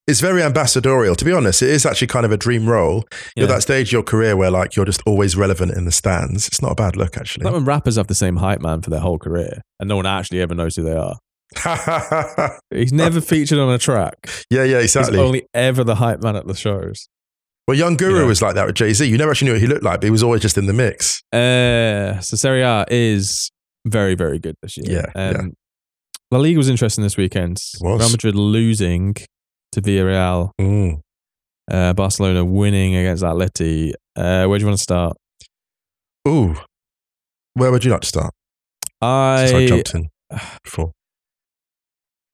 It's 0.09 0.21
very 0.21 0.41
ambassadorial. 0.43 1.15
To 1.15 1.23
be 1.25 1.31
honest, 1.31 1.61
it 1.61 1.69
is 1.69 1.85
actually 1.85 2.07
kind 2.07 2.25
of 2.25 2.31
a 2.31 2.37
dream 2.37 2.67
role. 2.67 3.03
You're 3.35 3.45
Yeah. 3.47 3.53
at 3.53 3.55
that 3.57 3.61
stage 3.61 3.89
of 3.89 3.91
your 3.93 4.03
career 4.03 4.35
where 4.35 4.51
like 4.51 4.75
you're 4.75 4.85
just 4.85 5.01
always 5.05 5.35
relevant 5.35 5.71
in 5.77 5.85
the 5.85 5.91
stands. 5.91 6.47
It's 6.47 6.61
not 6.61 6.71
a 6.71 6.75
bad 6.75 6.95
look 6.95 7.15
actually. 7.17 7.43
like 7.45 7.53
when 7.53 7.65
rappers 7.65 7.95
have 7.97 8.07
the 8.07 8.15
same 8.15 8.37
hype 8.37 8.61
man 8.61 8.81
for 8.81 8.89
their 8.89 8.99
whole 9.01 9.19
career 9.19 9.61
and 9.79 9.87
no 9.87 9.95
one 9.95 10.05
actually 10.05 10.41
ever 10.41 10.55
knows 10.55 10.75
who 10.75 10.83
they 10.83 10.95
are. 10.95 11.17
He's 12.71 12.93
never 12.93 13.21
featured 13.21 13.59
on 13.59 13.69
a 13.73 13.77
track. 13.77 14.15
yeah, 14.49 14.63
yeah, 14.63 14.77
exactly. 14.79 15.17
He's 15.17 15.25
only 15.25 15.47
ever 15.53 15.83
the 15.83 15.95
hype 15.95 16.21
man 16.21 16.35
at 16.35 16.47
the 16.47 16.55
shows. 16.55 17.07
well, 17.67 17.77
Young 17.77 17.95
Guru 17.95 18.21
Yeah. 18.21 18.25
was 18.25 18.41
like 18.41 18.55
that 18.55 18.65
with 18.67 18.75
Jay 18.75 18.93
Z. 18.93 19.05
You 19.05 19.17
never 19.17 19.31
actually 19.31 19.47
knew 19.49 19.53
what 19.53 19.61
he 19.61 19.67
looked 19.67 19.83
like, 19.83 19.99
but 20.01 20.05
he 20.05 20.11
was 20.11 20.23
always 20.23 20.41
just 20.41 20.57
in 20.57 20.65
the 20.65 20.73
mix. 20.73 21.21
Uh, 21.31 22.19
so 22.21 22.35
Serie 22.35 22.63
A 22.63 22.85
is 22.89 23.51
very, 23.85 24.15
very 24.15 24.39
good 24.39 24.55
this 24.63 24.75
year. 24.77 25.03
Yeah, 25.15 25.31
yeah. 25.31 25.37
Um, 25.39 25.53
La 26.31 26.39
Liga 26.39 26.57
was 26.57 26.69
interesting 26.69 27.03
this 27.03 27.17
weekend. 27.17 27.57
was. 27.81 27.99
Real 28.01 28.09
Madrid 28.09 28.35
losing 28.35 29.15
to 29.73 29.81
Villarreal. 29.81 30.51
Mm. 30.59 30.99
Uh, 31.69 31.93
Barcelona 31.93 32.43
winning 32.43 32.95
against 32.95 33.23
Atleti. 33.23 33.93
Uh, 34.15 34.45
where 34.47 34.57
do 34.57 34.63
you 34.63 34.67
want 34.67 34.77
to 34.77 34.83
start? 34.83 35.15
Ooh, 36.27 36.55
where 37.53 37.71
would 37.71 37.83
you 37.85 37.91
like 37.91 38.01
to 38.01 38.07
start? 38.07 38.33
Since 39.01 39.01
I 39.01 39.57
I 39.57 39.65
jumped 39.67 39.93
in 39.95 40.09
before. 40.63 40.91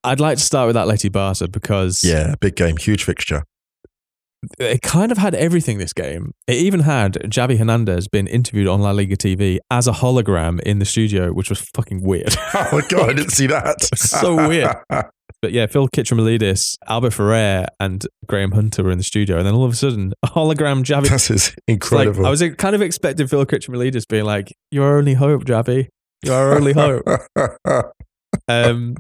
I'd 0.04 0.19
like 0.19 0.38
to 0.38 0.43
start 0.43 0.67
with 0.67 0.76
Atleti 0.76 1.12
Barca 1.12 1.48
because 1.48 2.02
Yeah, 2.04 2.36
big 2.39 2.56
game, 2.56 2.78
huge 2.78 3.04
fixture. 3.04 3.43
it 4.60 4.82
kind 4.84 5.12
of 5.12 5.17
had 5.17 5.34
everything 5.34 5.80
this 5.80 5.93
game. 5.93 6.32
It 6.48 6.58
even 6.58 6.82
had 6.82 7.13
Xavi 7.15 7.58
Hernandez 7.58 8.08
being 8.08 8.28
interviewed 8.28 8.67
on 8.67 8.82
La 8.82 8.91
Liga 8.91 9.17
TV 9.17 9.58
as 9.71 9.88
a 9.88 9.91
hologram 9.91 10.60
in 10.62 10.78
the 10.80 10.86
studio, 10.86 11.34
which 11.34 11.50
was 11.50 11.60
fucking 11.76 12.04
weird. 12.04 12.36
Oh 12.54 12.69
my 12.71 12.82
god, 12.88 13.10
I 13.10 13.13
didn't 13.13 13.32
see 13.39 13.48
that. 13.48 13.82
So 13.98 14.48
weird. 14.48 14.76
But 15.41 15.51
yeah, 15.51 15.65
Phil 15.67 15.88
Kitromilides, 15.89 16.75
Albert 16.88 17.11
Ferrer, 17.11 17.65
and 17.79 18.05
Graham 18.27 18.51
Hunter 18.51 18.83
were 18.83 18.91
in 18.91 18.97
the 18.97 19.03
studio, 19.03 19.38
and 19.38 19.45
then 19.45 19.53
all 19.53 19.65
of 19.65 19.73
a 19.73 19.75
sudden, 19.75 20.13
a 20.23 20.27
hologram 20.29 20.83
Xavi. 20.83 21.09
This 21.09 21.29
is 21.29 21.49
Like, 21.67 21.75
incredible. 21.75 22.25
I 22.25 22.29
was 22.29 22.43
kind 22.57 22.75
of 22.75 22.81
expecting 22.81 23.27
Phil 23.27 23.45
Kitromilides 23.45 24.07
being 24.07 24.25
like, 24.25 24.53
"You're 24.71 24.85
our 24.85 24.97
only 24.97 25.13
hope, 25.15 25.43
Xavi. 25.45 25.88
You're 26.23 26.33
our 26.35 26.55
only 26.55 26.73
hope." 26.73 27.03
Um, 28.47 28.95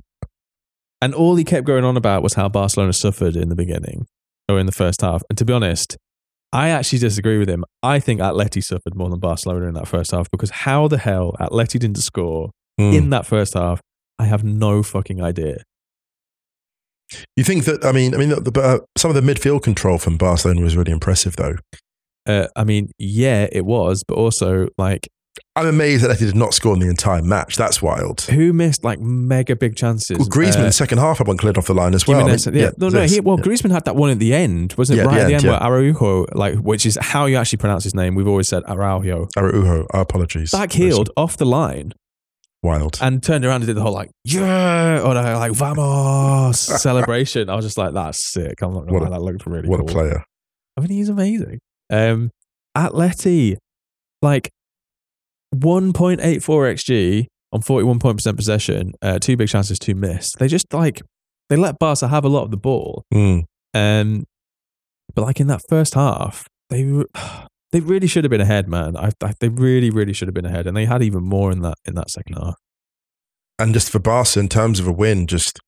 and 1.01 1.13
all 1.13 1.35
he 1.35 1.43
kept 1.43 1.67
going 1.67 1.83
on 1.83 1.97
about 1.97 2.23
was 2.23 2.33
how 2.35 2.47
Barcelona 2.49 2.93
suffered 2.93 3.35
in 3.35 3.49
the 3.49 3.55
beginning 3.55 4.07
or 4.49 4.59
in 4.59 4.65
the 4.65 4.71
first 4.71 5.01
half. 5.01 5.21
And 5.29 5.37
to 5.37 5.45
be 5.45 5.51
honest, 5.53 5.97
I 6.53 6.69
actually 6.69 6.99
disagree 6.99 7.37
with 7.37 7.49
him. 7.49 7.65
I 7.83 7.99
think 7.99 8.21
Atleti 8.21 8.63
suffered 8.63 8.95
more 8.95 9.09
than 9.09 9.19
Barcelona 9.19 9.67
in 9.67 9.73
that 9.73 9.87
first 9.89 10.11
half 10.11 10.31
because 10.31 10.49
how 10.51 10.87
the 10.87 10.97
hell 10.97 11.35
Atleti 11.39 11.79
didn't 11.79 11.97
score 11.97 12.51
Mm. 12.79 12.93
in 12.93 13.09
that 13.11 13.25
first 13.25 13.53
half, 13.53 13.79
I 14.19 14.25
have 14.25 14.43
no 14.43 14.83
fucking 14.83 15.21
idea. 15.21 15.63
You 17.35 17.43
think 17.43 17.65
that? 17.65 17.85
I 17.85 17.91
mean, 17.91 18.13
I 18.13 18.17
mean, 18.17 18.29
the, 18.29 18.51
uh, 18.61 18.79
some 18.97 19.15
of 19.15 19.15
the 19.15 19.33
midfield 19.33 19.63
control 19.63 19.97
from 19.97 20.17
Barcelona 20.17 20.61
was 20.61 20.75
really 20.75 20.91
impressive, 20.91 21.35
though. 21.35 21.55
Uh, 22.27 22.47
I 22.55 22.63
mean, 22.63 22.89
yeah, 22.97 23.47
it 23.51 23.65
was, 23.65 24.03
but 24.03 24.15
also 24.15 24.67
like 24.77 25.07
I'm 25.55 25.67
amazed 25.67 26.03
that 26.03 26.07
they 26.17 26.25
did 26.25 26.35
not 26.35 26.53
score 26.53 26.73
in 26.73 26.79
the 26.79 26.89
entire 26.89 27.21
match. 27.21 27.55
That's 27.55 27.81
wild. 27.81 28.21
who 28.21 28.51
missed 28.51 28.83
like 28.83 28.99
mega 28.99 29.55
big 29.55 29.75
chances? 29.75 30.17
Well, 30.17 30.27
Griezmann, 30.27 30.65
Uh, 30.65 30.71
second 30.71 30.97
half, 30.97 31.21
I 31.21 31.23
went 31.25 31.39
cleared 31.39 31.57
off 31.57 31.67
the 31.67 31.73
line 31.73 31.93
as 31.93 32.07
well. 32.07 32.17
I 32.17 32.23
mean, 32.23 32.37
Jimenez- 32.37 32.47
yeah, 32.61 32.71
no, 32.77 32.89
no. 32.89 33.03
He, 33.03 33.19
well, 33.19 33.37
yeah. 33.37 33.43
Griezmann 33.45 33.71
had 33.71 33.85
that 33.85 33.95
one 33.95 34.09
at 34.09 34.19
the 34.19 34.33
end, 34.33 34.73
wasn't 34.77 34.99
it? 34.99 35.03
Yeah, 35.03 35.07
right 35.07 35.15
the 35.15 35.21
at 35.21 35.27
the 35.27 35.33
end, 35.35 35.45
end, 35.45 35.51
where 35.51 35.61
Araujo, 35.63 36.25
like, 36.33 36.55
which 36.55 36.85
is 36.85 36.97
how 37.01 37.25
you 37.25 37.37
actually 37.37 37.57
pronounce 37.57 37.83
his 37.83 37.93
name. 37.93 38.15
We've 38.15 38.27
always 38.27 38.47
said 38.47 38.63
Araujo. 38.67 39.27
Araujo, 39.37 39.85
our 39.91 40.01
apologies. 40.01 40.51
Back 40.51 40.71
heeled 40.71 41.09
off 41.15 41.37
the 41.37 41.45
line 41.45 41.93
Wild. 42.65 42.97
and 43.01 43.21
turned 43.21 43.45
around 43.45 43.61
and 43.61 43.67
did 43.67 43.75
the 43.75 43.81
whole 43.81 43.93
like 43.93 44.09
yeah 44.23 45.01
or 45.01 45.13
like 45.13 45.53
vamos 45.53 46.59
celebration. 46.81 47.49
I 47.49 47.55
was 47.55 47.65
just 47.65 47.77
like, 47.77 47.93
that's 47.93 48.31
sick. 48.31 48.61
I'm 48.61 48.73
not 48.73 48.87
gonna 48.87 49.03
lie, 49.03 49.09
that 49.09 49.21
looked 49.21 49.45
really 49.45 49.67
what 49.67 49.79
cool. 49.81 49.89
a 49.89 49.91
player. 49.91 50.23
I 50.77 50.81
mean, 50.81 50.89
he's 50.89 51.09
amazing. 51.09 51.59
Um, 51.91 52.31
Atleti, 52.75 53.57
like 54.21 54.49
1.84 55.55 56.19
xg 56.19 57.27
on 57.53 57.61
41 57.61 57.99
point 57.99 58.17
percent 58.17 58.35
possession, 58.37 58.93
uh, 59.01 59.19
two 59.19 59.37
big 59.37 59.47
chances, 59.47 59.79
two 59.79 59.95
missed. 59.95 60.37
They 60.39 60.47
just 60.47 60.73
like 60.73 61.01
they 61.49 61.55
let 61.55 61.79
Barca 61.79 62.07
have 62.07 62.25
a 62.25 62.29
lot 62.29 62.43
of 62.43 62.51
the 62.51 62.57
ball. 62.57 63.03
Mm. 63.13 63.45
Um, 63.73 64.23
but 65.13 65.21
like 65.21 65.39
in 65.39 65.47
that 65.47 65.61
first 65.69 65.93
half, 65.93 66.47
they 66.69 66.83
re- 66.83 67.05
they 67.75 67.81
really 67.81 68.07
should 68.07 68.23
have 68.23 68.31
been 68.31 68.39
ahead, 68.41 68.69
man. 68.69 68.95
I, 68.95 69.09
I 69.21 69.33
they 69.41 69.49
really 69.49 69.89
really 69.89 70.13
should 70.13 70.29
have 70.29 70.33
been 70.33 70.45
ahead, 70.45 70.65
and 70.65 70.75
they 70.77 70.85
had 70.85 71.03
even 71.03 71.23
more 71.23 71.51
in 71.51 71.61
that 71.63 71.75
in 71.85 71.95
that 71.95 72.09
second 72.09 72.35
half. 72.35 72.55
And 73.59 73.73
just 73.73 73.89
for 73.89 73.99
Barca, 73.99 74.39
in 74.39 74.47
terms 74.49 74.79
of 74.79 74.87
a 74.87 74.91
win, 74.91 75.27
just 75.27 75.59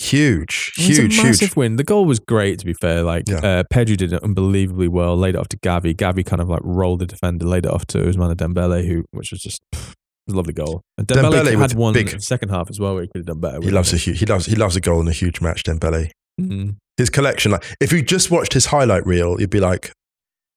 huge, 0.00 0.72
It 0.78 0.88
was 0.88 0.98
huge, 0.98 1.18
a 1.18 1.22
massive 1.22 1.48
huge. 1.50 1.56
win. 1.56 1.76
The 1.76 1.84
goal 1.84 2.04
was 2.04 2.18
great, 2.18 2.58
to 2.60 2.64
be 2.66 2.74
fair. 2.74 3.02
Like 3.02 3.28
Yeah. 3.28 3.36
uh, 3.38 3.62
Pedri 3.72 3.96
did 3.96 4.12
it 4.12 4.22
unbelievably 4.22 4.88
well. 4.88 5.16
Laid 5.16 5.34
it 5.34 5.38
off 5.38 5.48
to 5.48 5.58
Gavi. 5.58 5.94
Gavi 5.94 6.24
kind 6.24 6.42
of 6.42 6.48
like 6.48 6.60
rolled 6.64 7.00
the 7.00 7.06
defender, 7.06 7.46
laid 7.46 7.66
it 7.66 7.70
off 7.72 7.86
to 7.88 7.98
Ousmane 7.98 8.34
Dembele, 8.34 8.86
who 8.86 9.04
which 9.12 9.30
was 9.30 9.40
just 9.40 9.60
pff, 9.74 9.94
was 10.26 10.34
a 10.34 10.36
lovely 10.36 10.52
goal. 10.52 10.82
And 10.98 11.06
Dembele, 11.06 11.42
Dembele 11.44 11.58
had 11.58 11.74
one 11.74 11.94
big- 11.94 12.20
second 12.20 12.48
half 12.50 12.68
as 12.70 12.80
well. 12.80 12.94
Where 12.94 13.02
he 13.02 13.08
could 13.08 13.20
have 13.20 13.26
done 13.26 13.40
better. 13.40 13.60
He 13.60 13.70
loves 13.70 13.92
a 13.92 13.96
huge, 13.96 14.18
he 14.18 14.26
loves 14.26 14.46
he 14.46 14.56
loves 14.56 14.76
a 14.76 14.80
goal 14.80 15.00
in 15.00 15.08
a 15.08 15.12
huge 15.12 15.40
match. 15.40 15.62
Dembele. 15.64 16.10
Mhm. 16.40 16.76
His 16.96 17.08
collection, 17.10 17.52
like 17.52 17.64
if 17.80 17.92
you 17.92 18.02
just 18.02 18.30
watched 18.30 18.52
his 18.54 18.66
highlight 18.66 19.06
reel, 19.06 19.40
you'd 19.40 19.50
be 19.50 19.60
like, 19.60 19.92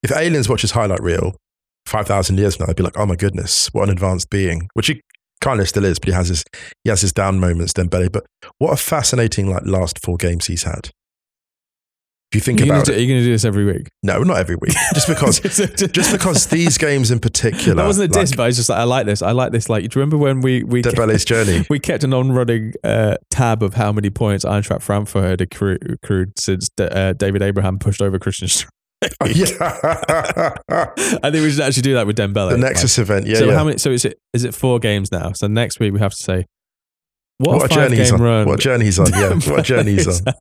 if 0.05 0.15
aliens 0.15 0.47
watch 0.47 0.61
his 0.61 0.71
highlight 0.71 1.01
reel 1.01 1.35
five 1.87 2.07
thousand 2.07 2.37
years 2.37 2.55
from 2.55 2.63
now, 2.63 2.67
they'd 2.67 2.75
be 2.75 2.83
like, 2.83 2.97
oh 2.97 3.05
my 3.05 3.15
goodness, 3.15 3.67
what 3.73 3.85
an 3.85 3.89
advanced 3.89 4.29
being. 4.29 4.69
Which 4.73 4.87
he 4.87 5.01
kind 5.41 5.59
of 5.59 5.67
still 5.67 5.83
is, 5.83 5.99
but 5.99 6.09
he 6.09 6.13
has 6.13 6.27
his 6.27 6.43
he 6.83 6.89
has 6.89 7.01
his 7.01 7.11
down 7.11 7.39
moments, 7.39 7.73
Dembele. 7.73 8.11
But 8.11 8.25
what 8.59 8.71
a 8.71 8.77
fascinating 8.77 9.49
like 9.49 9.65
last 9.65 9.99
four 9.99 10.17
games 10.17 10.45
he's 10.45 10.63
had. 10.63 10.91
If 12.31 12.35
you 12.35 12.41
think 12.41 12.59
You're 12.59 12.75
about 12.75 12.85
do, 12.85 12.91
it, 12.91 12.99
you're 12.99 13.07
gonna 13.07 13.25
do 13.25 13.31
this 13.31 13.45
every 13.45 13.65
week. 13.65 13.87
no, 14.03 14.21
not 14.21 14.37
every 14.37 14.57
week, 14.57 14.73
just 14.93 15.07
because 15.07 15.39
just 15.91 16.11
because 16.11 16.47
these 16.47 16.77
games 16.77 17.09
in 17.09 17.19
particular, 17.19 17.75
that 17.75 17.87
wasn't 17.87 18.11
a 18.11 18.19
diss, 18.19 18.31
like 18.31 18.37
but 18.37 18.43
I 18.43 18.47
was 18.47 18.57
just 18.57 18.69
like, 18.69 18.79
I 18.79 18.83
like 18.83 19.05
this. 19.07 19.21
I 19.23 19.31
like 19.31 19.51
this. 19.51 19.69
Like, 19.69 19.89
do 19.89 19.97
you 19.97 20.01
remember 20.01 20.17
when 20.17 20.41
we 20.41 20.63
we 20.63 20.83
Dembele's 20.83 21.25
journey. 21.33 21.65
we 21.69 21.79
kept 21.79 22.03
an 22.03 22.13
on-running 22.13 22.73
uh, 22.83 23.15
tab 23.31 23.63
of 23.63 23.73
how 23.75 23.91
many 23.91 24.09
points 24.11 24.43
Eintracht 24.43 24.81
Frankfurt 24.81 25.23
had 25.23 25.41
accrued, 25.41 25.89
accrued 25.89 26.37
since 26.37 26.69
uh, 26.79 27.13
David 27.13 27.41
Abraham 27.41 27.79
pushed 27.79 28.01
over 28.01 28.19
Christian. 28.19 28.67
Yeah, 29.25 29.45
I 30.69 31.29
think 31.29 31.43
we 31.43 31.51
should 31.51 31.61
actually 31.61 31.83
do 31.83 31.93
that 31.95 32.07
with 32.07 32.17
Dembele. 32.17 32.51
the 32.51 32.57
Nexus 32.57 32.97
event. 32.97 33.27
Yeah, 33.27 33.35
so 33.35 33.45
yeah. 33.45 33.55
how 33.55 33.63
many? 33.63 33.77
So 33.77 33.91
is 33.91 34.05
it 34.05 34.17
is 34.33 34.43
it 34.43 34.55
four 34.55 34.79
games 34.79 35.11
now? 35.11 35.31
So 35.33 35.47
next 35.47 35.79
week 35.79 35.93
we 35.93 35.99
have 35.99 36.11
to 36.11 36.17
say 36.17 36.45
what, 37.37 37.57
what 37.57 37.61
a 37.63 37.65
a 37.65 37.77
journey 37.77 37.97
he's 37.97 38.11
on. 38.11 38.21
run. 38.21 38.47
What 38.47 38.59
journey 38.59 38.85
he's 38.85 38.99
on. 38.99 39.11
Yeah, 39.11 39.33
what 39.33 39.59
a 39.59 39.63
journey 39.63 39.91
he's 39.93 40.07
on. 40.07 40.33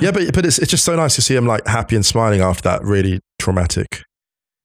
yeah, 0.00 0.10
but 0.10 0.32
but 0.32 0.46
it's 0.46 0.58
it's 0.58 0.70
just 0.70 0.84
so 0.84 0.96
nice 0.96 1.14
to 1.16 1.22
see 1.22 1.36
him 1.36 1.46
like 1.46 1.66
happy 1.66 1.96
and 1.96 2.04
smiling 2.04 2.40
after 2.40 2.62
that 2.62 2.82
really 2.82 3.20
traumatic. 3.38 4.02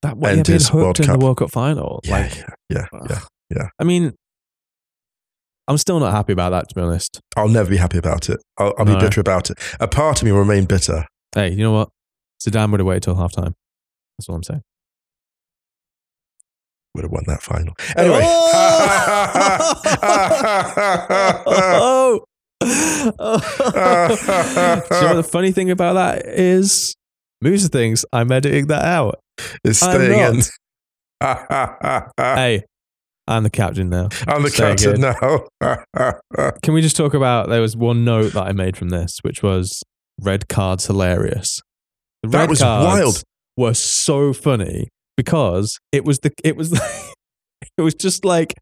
That 0.02 0.14
End 0.24 0.38
yeah, 0.38 0.44
being 0.44 0.60
hooked 0.60 0.74
World 0.74 1.00
in 1.00 1.06
Cup. 1.06 1.20
the 1.20 1.26
World 1.26 1.38
Cup 1.38 1.52
final. 1.52 2.00
Yeah, 2.04 2.18
like, 2.18 2.38
yeah, 2.70 2.86
yeah, 3.10 3.20
yeah. 3.50 3.68
I 3.78 3.84
mean, 3.84 4.14
I'm 5.68 5.78
still 5.78 6.00
not 6.00 6.12
happy 6.12 6.34
about 6.34 6.50
that. 6.52 6.70
To 6.70 6.76
be 6.76 6.82
honest. 6.82 7.20
I'll 7.38 7.48
never 7.48 7.70
be 7.70 7.78
happy 7.78 7.98
about 7.98 8.30
it. 8.30 8.40
I'll, 8.58 8.74
I'll 8.78 8.86
No. 8.86 8.96
be 8.96 9.02
bitter 9.02 9.22
about 9.22 9.50
it. 9.50 9.58
A 9.80 9.88
part 9.88 10.20
of 10.22 10.26
me 10.26 10.32
will 10.32 10.40
remain 10.40 10.66
bitter. 10.66 11.06
Hey, 11.34 11.50
you 11.52 11.58
know 11.58 11.72
what? 11.72 11.90
Zidane 12.46 12.72
would 12.72 12.80
have 12.80 12.88
waited 12.88 13.04
till 13.04 13.16
half 13.16 13.32
time. 13.32 13.54
That's 14.18 14.28
all 14.30 14.36
I'm 14.36 14.44
saying. 14.44 14.62
Would 16.96 17.04
have 17.06 17.12
won 17.12 17.24
that 17.28 17.42
final. 17.42 17.74
Anyway. 17.96 18.20
oh. 21.48 22.20
Do 22.62 22.68
you 22.68 22.74
know 25.08 25.16
the 25.16 25.28
funny 25.30 25.52
thing 25.52 25.72
about 25.72 25.94
that 25.94 26.26
is? 26.28 26.94
Moves 27.42 27.68
things. 27.70 28.06
I'm 28.14 28.32
editing 28.32 28.68
that 28.68 28.84
out. 28.86 29.20
it's 29.64 29.80
staying 29.80 30.36
in. 30.36 30.42
hey, 32.18 32.64
I'm 33.32 33.44
the 33.44 33.50
captain 33.50 33.90
now. 33.90 34.10
I'm 34.28 34.44
the 34.44 34.52
captain 34.52 34.96
in. 34.96 35.02
now. 35.02 36.52
Can 36.64 36.74
we 36.74 36.82
just 36.82 36.96
talk 36.96 37.14
about? 37.14 37.50
There 37.50 37.62
was 37.62 37.76
one 37.78 38.04
note 38.04 38.34
that 38.34 38.44
I 38.44 38.52
made 38.52 38.76
from 38.78 38.90
this, 38.90 39.20
which 39.22 39.42
was 39.42 39.82
red 40.20 40.48
cards 40.50 40.88
hilarious. 40.88 41.62
The 42.24 42.30
That 42.30 42.38
red 42.40 42.50
was 42.50 42.60
cards 42.60 42.86
wild. 42.86 43.24
Were 43.58 43.74
so 43.74 44.34
funny 44.34 44.88
because 45.18 45.78
it 45.92 46.06
was 46.06 46.20
the 46.20 46.32
it 46.44 46.56
was 46.56 46.72
it 47.78 47.82
was 47.82 47.94
just 47.94 48.26
like 48.26 48.54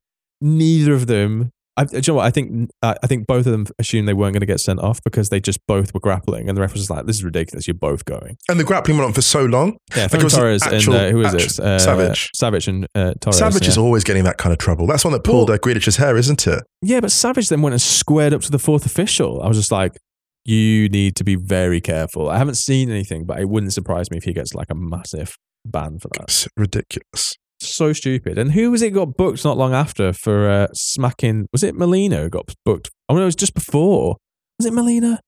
neither 0.42 0.94
of 0.94 1.08
them. 1.08 1.52
I, 1.80 1.86
do 1.86 1.96
you 1.98 2.02
know 2.08 2.14
what? 2.16 2.26
I 2.26 2.30
think 2.32 2.70
uh, 2.82 2.96
I 3.02 3.08
think 3.08 3.26
both 3.26 3.46
of 3.46 3.52
them 3.52 3.66
assumed 3.80 4.08
they 4.08 4.14
weren't 4.14 4.34
going 4.34 4.42
to 4.42 4.46
get 4.46 4.60
sent 4.60 4.80
off 4.80 5.02
because 5.04 5.30
they 5.30 5.40
just 5.40 5.66
both 5.66 5.94
were 5.94 6.00
grappling, 6.00 6.50
and 6.50 6.58
the 6.58 6.62
ref 6.62 6.74
was 6.74 6.90
like, 6.90 7.06
"This 7.06 7.18
is 7.18 7.24
ridiculous. 7.24 7.68
You're 7.68 7.74
both 7.76 8.06
going." 8.06 8.38
and 8.50 8.60
the 8.60 8.64
grappling 8.64 8.98
went 8.98 9.08
on 9.08 9.14
for 9.14 9.22
so 9.22 9.46
long. 9.46 9.78
Yeah, 9.96 10.04
Like, 10.04 10.14
it 10.14 10.18
Ferran 10.18 10.24
an 10.24 10.30
Torres 10.30 10.64
actual- 10.64 10.96
and 10.96 11.06
uh, 11.08 11.10
who 11.12 11.22
is 11.22 11.34
it? 11.34 11.64
Uh, 11.64 11.78
Savić. 11.78 12.30
Savić 12.36 12.68
and 12.68 12.88
uh, 12.96 13.14
Torres. 13.22 13.40
Savić 13.42 13.62
yeah. 13.64 13.68
is 13.70 13.78
always 13.78 14.04
getting 14.04 14.24
that 14.26 14.38
kind 14.38 14.52
of 14.52 14.60
trouble. 14.60 14.88
That's 14.88 15.04
one 15.06 15.14
that 15.14 15.24
pulled 15.24 15.50
Well- 15.50 15.56
uh, 15.56 15.60
Grealish's 15.60 15.96
hair, 15.98 16.18
isn't 16.18 16.46
it? 16.48 16.64
Yeah, 16.82 17.00
but 17.00 17.10
Savić 17.12 17.50
then 17.50 17.62
went 17.62 17.74
and 17.74 17.82
squared 17.82 18.34
up 18.34 18.42
to 18.42 18.52
the 18.52 18.60
fourth 18.60 18.86
official. 18.86 19.42
I 19.42 19.48
was 19.48 19.58
just 19.58 19.72
like, 19.72 19.98
you 20.46 20.90
need 20.90 21.16
to 21.18 21.24
be 21.24 21.36
very 21.36 21.80
careful. 21.80 22.30
I 22.30 22.38
haven't 22.38 22.56
seen 22.56 22.90
anything, 22.90 23.26
but 23.26 23.40
it 23.40 23.48
wouldn't 23.50 23.74
surprise 23.74 24.10
me 24.12 24.18
if 24.18 24.24
he 24.24 24.34
gets 24.34 24.54
like 24.54 24.68
a 24.70 24.76
massive 24.76 25.38
ban 25.66 26.00
for 26.00 26.10
that. 26.14 26.24
It's 26.24 26.48
ridiculous. 26.58 27.36
So 27.62 27.92
stupid. 27.92 28.38
And 28.38 28.54
who 28.54 28.72
was 28.72 28.82
it 28.82 28.92
got 28.92 29.18
booked 29.18 29.44
not 29.44 29.58
long 29.58 29.74
after 29.74 30.14
for 30.14 30.50
uh, 30.50 30.68
smacking? 30.74 31.48
Was 31.52 31.64
it 31.64 31.76
Molina 31.76 32.30
got 32.30 32.54
booked? 32.64 32.90
I 33.10 33.14
no, 33.14 33.22
it 33.22 33.26
was 33.26 33.36
just 33.36 33.54
before. 33.54 34.18
Was 34.58 34.66
it 34.66 34.74
Molina? 34.74 35.20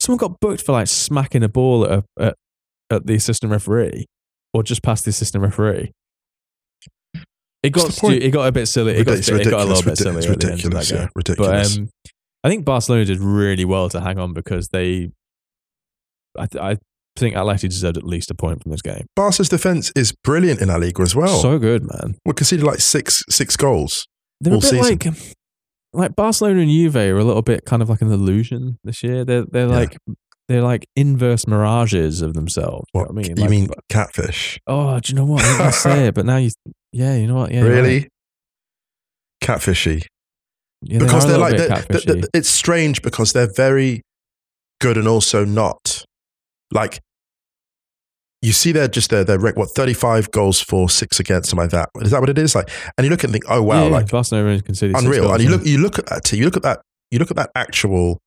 Someone 0.00 0.18
got 0.18 0.40
booked 0.40 0.62
for 0.62 0.72
like 0.72 0.88
smacking 0.88 1.42
a 1.42 1.48
ball 1.48 1.84
at, 1.84 1.90
a, 1.90 2.04
at, 2.18 2.36
at 2.90 3.06
the 3.06 3.14
assistant 3.14 3.52
referee 3.52 4.06
or 4.52 4.62
just 4.62 4.82
past 4.82 5.04
the 5.04 5.10
assistant 5.10 5.44
referee. 5.44 5.92
It 7.62 7.70
got 7.70 7.84
What's 7.84 7.96
the 7.96 8.00
point? 8.00 8.14
stu- 8.16 8.26
it 8.26 8.30
got 8.30 8.46
a 8.46 8.52
bit 8.52 8.66
silly. 8.66 8.94
It 8.96 9.04
got, 9.04 9.18
it 9.18 9.50
got 9.50 9.60
a 9.60 9.64
little 9.64 9.82
bit 9.82 9.98
silly. 9.98 10.16
It's 10.16 10.26
at 10.26 10.40
the 10.40 10.52
end 10.52 10.60
of 10.60 10.64
ridiculous. 10.64 10.90
Yeah, 10.90 11.08
ridiculous. 11.14 11.76
But 11.76 11.82
um, 11.82 11.90
I 12.42 12.48
think 12.48 12.64
Barcelona 12.64 13.04
did 13.04 13.20
really 13.20 13.66
well 13.66 13.88
to 13.90 14.00
hang 14.00 14.18
on 14.18 14.32
because 14.32 14.68
they, 14.68 15.10
I, 16.38 16.48
I 16.58 16.78
think 17.16 17.34
Atleti 17.34 17.62
deserved 17.68 17.96
at 17.96 18.04
least 18.04 18.30
a 18.30 18.34
point 18.34 18.62
from 18.62 18.70
this 18.72 18.82
game. 18.82 19.06
Barca's 19.16 19.48
defense 19.48 19.92
is 19.96 20.12
brilliant 20.24 20.60
in 20.60 20.68
La 20.68 20.76
Liga 20.76 21.02
as 21.02 21.14
well. 21.14 21.40
So 21.40 21.58
good, 21.58 21.82
man. 21.82 22.16
we 22.24 22.32
conceded 22.34 22.64
like 22.64 22.80
six 22.80 23.22
six 23.28 23.56
goals. 23.56 24.06
They're 24.40 24.52
all 24.54 24.58
a 24.58 24.62
bit 24.62 24.70
season. 24.70 24.98
like, 24.98 25.34
like 25.92 26.16
Barcelona 26.16 26.60
and 26.60 26.70
Juve 26.70 26.96
are 26.96 27.18
a 27.18 27.24
little 27.24 27.42
bit 27.42 27.64
kind 27.66 27.82
of 27.82 27.88
like 27.90 28.00
an 28.00 28.10
illusion 28.12 28.78
this 28.84 29.02
year. 29.02 29.24
They're 29.24 29.44
they're 29.44 29.68
Yeah. 29.68 29.74
like 29.74 29.96
they're 30.48 30.62
like 30.62 30.86
inverse 30.96 31.46
mirages 31.46 32.22
of 32.22 32.34
themselves. 32.34 32.86
You 32.94 33.00
know 33.00 33.06
What 33.06 33.14
what 33.14 33.24
I 33.24 33.28
mean? 33.28 33.36
you 33.36 33.42
Like, 33.42 33.50
mean 33.50 33.68
catfish? 33.88 34.58
Oh, 34.66 34.98
do 35.00 35.12
you 35.12 35.16
know 35.16 35.24
what? 35.26 35.44
I 35.44 35.58
didn't 35.58 35.74
say 35.74 36.06
it, 36.08 36.14
but 36.14 36.26
now 36.26 36.38
you, 36.38 36.50
yeah, 36.92 37.16
you 37.16 37.26
know 37.26 37.34
what? 37.36 37.52
Yeah, 37.52 37.62
really? 37.62 37.98
right. 38.00 38.08
Catfishy. 39.42 40.04
Yeah, 40.82 40.98
they 40.98 41.04
because 41.04 41.26
they're 41.26 41.38
like 41.38 41.56
they're, 41.56 42.00
they're- 42.14 42.28
it's 42.34 42.48
strange 42.48 43.02
because 43.02 43.32
they're 43.32 43.50
very 43.54 44.02
good 44.80 44.96
and 44.96 45.06
also 45.06 45.44
not. 45.44 45.99
Like 46.72 47.00
you 48.42 48.52
see, 48.52 48.72
they're 48.72 48.88
just 48.88 49.10
they're 49.10 49.24
they're 49.24 49.38
rec- 49.38 49.56
what 49.56 49.70
thirty 49.70 49.92
five 49.92 50.30
goals 50.30 50.60
for 50.60 50.88
six 50.88 51.20
against 51.20 51.50
something 51.50 51.64
like 51.64 51.70
that. 51.72 51.90
Is 52.02 52.10
that 52.12 52.20
what 52.20 52.30
it 52.30 52.38
is? 52.38 52.54
Like, 52.54 52.70
and 52.96 53.04
you 53.04 53.10
look 53.10 53.22
and 53.24 53.32
think, 53.32 53.44
oh 53.48 53.62
wow, 53.62 53.84
Yeah, 53.84 53.90
like 53.90 54.08
Barcelona 54.08 54.62
conceded 54.62 54.96
six 54.96 55.04
unreal. 55.04 55.24
goals, 55.24 55.34
And 55.34 55.42
you 55.44 55.50
look 55.50 55.66
you 55.66 55.78
look 55.78 55.98
at 55.98 56.06
that, 56.06 56.32
you 56.32 56.44
look 56.44 56.56
at 56.56 56.62
that, 56.62 56.80
you 57.10 57.18
look 57.18 57.30
at 57.30 57.36
that 57.36 57.50
actual 57.54 58.18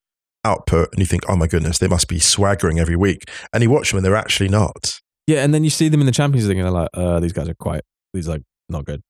output, 0.46 0.90
and 0.92 1.00
you 1.00 1.06
think, 1.06 1.24
oh 1.30 1.36
my 1.36 1.48
goodness, 1.48 1.80
they 1.80 1.88
must 1.88 2.08
be 2.08 2.20
swaggering 2.20 2.80
every 2.80 2.96
week. 2.96 3.24
And 3.54 3.64
you 3.64 3.70
watch 3.72 3.90
them, 3.92 3.98
and 3.98 4.06
they're 4.06 4.16
actually 4.16 4.50
not. 4.50 5.00
Yeah, 5.26 5.44
and 5.44 5.54
then 5.54 5.64
you 5.64 5.70
see 5.70 5.88
them 5.90 6.02
in 6.02 6.06
the 6.06 6.12
Champions 6.12 6.48
League, 6.48 6.58
and 6.58 6.66
they're 6.66 6.72
like, 6.72 6.90
uh, 6.94 7.20
"These 7.20 7.34
guys 7.34 7.50
are 7.50 7.56
quite. 7.56 7.82
These 8.14 8.28
are 8.28 8.34
like 8.34 8.44
not 8.70 8.86
good, 8.86 9.02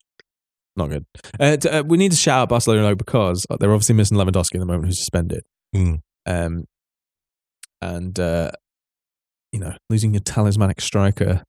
not 0.77 0.89
good." 0.89 1.05
Uh, 1.39 1.57
t- 1.57 1.67
uh, 1.69 1.83
we 1.83 1.97
need 1.97 2.11
to 2.11 2.17
shout 2.17 2.43
out 2.43 2.49
Barcelona 2.49 2.95
because 2.95 3.45
uh, 3.49 3.57
they're 3.59 3.73
obviously 3.73 3.95
missing 3.95 4.17
Lewandowski 4.17 4.55
at 4.55 4.59
the 4.59 4.65
moment, 4.65 4.85
who's 4.85 4.99
suspended. 4.99 5.43
Mm. 5.75 5.99
Um, 6.27 6.63
and 7.81 8.17
uh, 8.19 8.51
you 9.53 9.59
know, 9.59 9.73
losing 9.89 10.13
your 10.13 10.21
talismanic 10.21 10.81
striker 10.81 11.43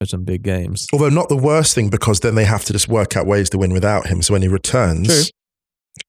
for 0.00 0.06
some 0.06 0.24
big 0.24 0.42
games. 0.42 0.86
Although 0.92 1.10
not 1.10 1.28
the 1.28 1.36
worst 1.36 1.74
thing 1.74 1.90
because 1.90 2.20
then 2.20 2.36
they 2.36 2.44
have 2.44 2.64
to 2.64 2.72
just 2.72 2.88
work 2.88 3.16
out 3.16 3.26
ways 3.26 3.50
to 3.50 3.58
win 3.58 3.72
without 3.72 4.06
him. 4.06 4.22
So 4.22 4.32
when 4.32 4.42
he 4.42 4.48
returns, 4.48 5.08
True. 5.08 5.24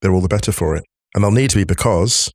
they're 0.02 0.14
all 0.14 0.22
the 0.22 0.30
better 0.30 0.52
for 0.52 0.76
it. 0.78 0.86
And 1.14 1.24
they'll 1.24 1.32
need 1.32 1.50
to 1.50 1.58
be 1.58 1.66
because 1.66 2.32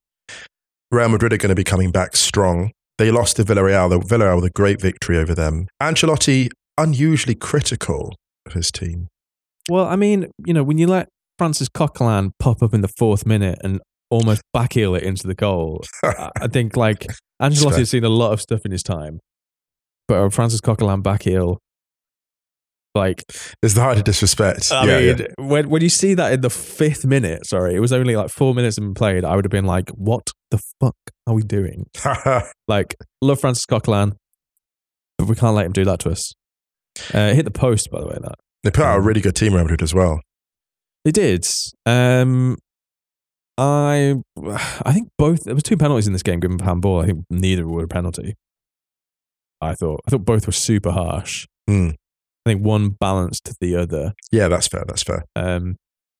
Real 0.91 1.09
Madrid 1.09 1.33
are 1.33 1.39
going 1.39 1.49
to 1.49 1.55
be 1.55 1.65
coming 1.65 1.91
back 1.91 2.15
strong. 2.15 2.73
They 2.99 3.11
lost 3.11 3.37
to 3.37 3.45
Villarreal. 3.45 3.89
The 3.89 3.99
Villarreal 3.99 4.37
with 4.37 4.45
a 4.45 4.51
great 4.51 4.81
victory 4.81 5.17
over 5.17 5.35
them. 5.35 5.69
Ancelotti 5.83 6.51
unusually 6.77 7.35
critical 7.35 8.15
of 8.45 8.53
his 8.53 8.71
team. 8.71 9.09
Well, 9.71 9.87
I 9.87 9.97
mean, 9.97 10.31
you 10.45 10.53
know, 10.53 10.63
when 10.63 10.79
you 10.79 10.87
let 10.87 11.09
Francis 11.39 11.69
Coquelin 11.69 12.33
pop 12.39 12.63
up 12.63 12.75
in 12.75 12.83
the 12.83 12.89
fourth 12.89 13.25
minute 13.25 13.59
and 13.65 13.81
almost 14.11 14.43
backheel 14.55 14.97
it 14.97 15.03
into 15.03 15.27
the 15.27 15.35
goal, 15.35 15.83
I 16.03 16.49
think 16.49 16.77
like 16.77 17.07
Ancelotti 17.43 17.79
has 17.79 17.91
seen 17.91 18.05
a 18.05 18.09
lot 18.09 18.33
of 18.33 18.41
stuff 18.41 18.65
in 18.65 18.73
his 18.73 18.83
time, 18.83 19.21
but 20.09 20.19
uh, 20.19 20.29
Francis 20.31 20.61
Coquelin 20.61 21.03
backheel, 21.03 21.59
like 22.95 23.25
the 23.61 23.69
height 23.81 23.99
of 23.99 24.05
disrespect. 24.05 24.73
I 24.73 24.87
yeah, 24.87 25.15
mean, 25.15 25.27
when 25.39 25.69
when 25.69 25.83
you 25.83 25.89
see 25.89 26.15
that 26.15 26.33
in 26.33 26.41
the 26.41 26.51
fifth 26.51 27.05
minute, 27.05 27.47
sorry, 27.47 27.75
it 27.75 27.81
was 27.81 27.93
only 27.93 28.17
like 28.17 28.31
four 28.31 28.55
minutes 28.55 28.79
been 28.79 28.95
played. 28.95 29.25
I 29.25 29.37
would 29.37 29.45
have 29.45 29.51
been 29.51 29.67
like, 29.67 29.91
"What 29.91 30.31
the 30.51 30.63
fuck 30.81 30.97
are 31.27 31.35
we 31.35 31.43
doing?" 31.43 31.87
Like, 32.69 32.97
love 33.23 33.41
Francis 33.41 33.67
Coquelin, 33.67 34.13
but 35.19 35.29
we 35.29 35.35
can't 35.37 35.55
let 35.55 35.67
him 35.67 35.73
do 35.73 35.85
that 35.85 36.01
to 36.01 36.11
us. 36.11 36.33
Uh, 37.13 37.35
hit 37.35 37.45
the 37.45 37.51
post, 37.51 37.91
by 37.91 38.01
the 38.01 38.07
way. 38.07 38.17
That 38.21 38.35
they 38.65 38.71
put 38.71 38.85
out 38.85 38.99
a 38.99 39.01
really 39.01 39.21
good 39.21 39.37
team, 39.37 39.53
Real 39.53 39.63
Madrid, 39.65 39.83
as 39.83 39.95
well. 39.95 40.21
they 41.05 41.13
did. 41.13 41.47
Um, 41.85 42.57
I 43.59 44.17
I 44.45 44.93
think 44.93 45.09
both. 45.17 45.45
There 45.45 45.55
was 45.55 45.63
two 45.63 45.77
penalties 45.77 46.07
in 46.07 46.13
this 46.13 46.23
game 46.23 46.41
given 46.41 46.59
for 46.59 46.65
handball. 46.65 47.01
I 47.01 47.07
think 47.07 47.25
neither 47.31 47.67
were 47.67 47.85
a 47.85 47.89
penalty. 47.89 48.35
I 49.61 49.75
thought 49.75 50.01
I 50.07 50.11
thought 50.11 50.25
both 50.25 50.47
were 50.47 50.53
super 50.53 50.93
harsh. 50.93 51.47
Hmm. 51.67 51.91
I 52.45 52.51
think 52.51 52.65
one 52.65 52.91
balanced 52.91 53.59
the 53.61 53.77
other. 53.77 54.13
Yeah, 54.31 54.49
that's 54.49 54.69
fair. 54.69 54.85
That's 54.87 55.03
fair. 55.03 55.25
Um, 55.35 55.77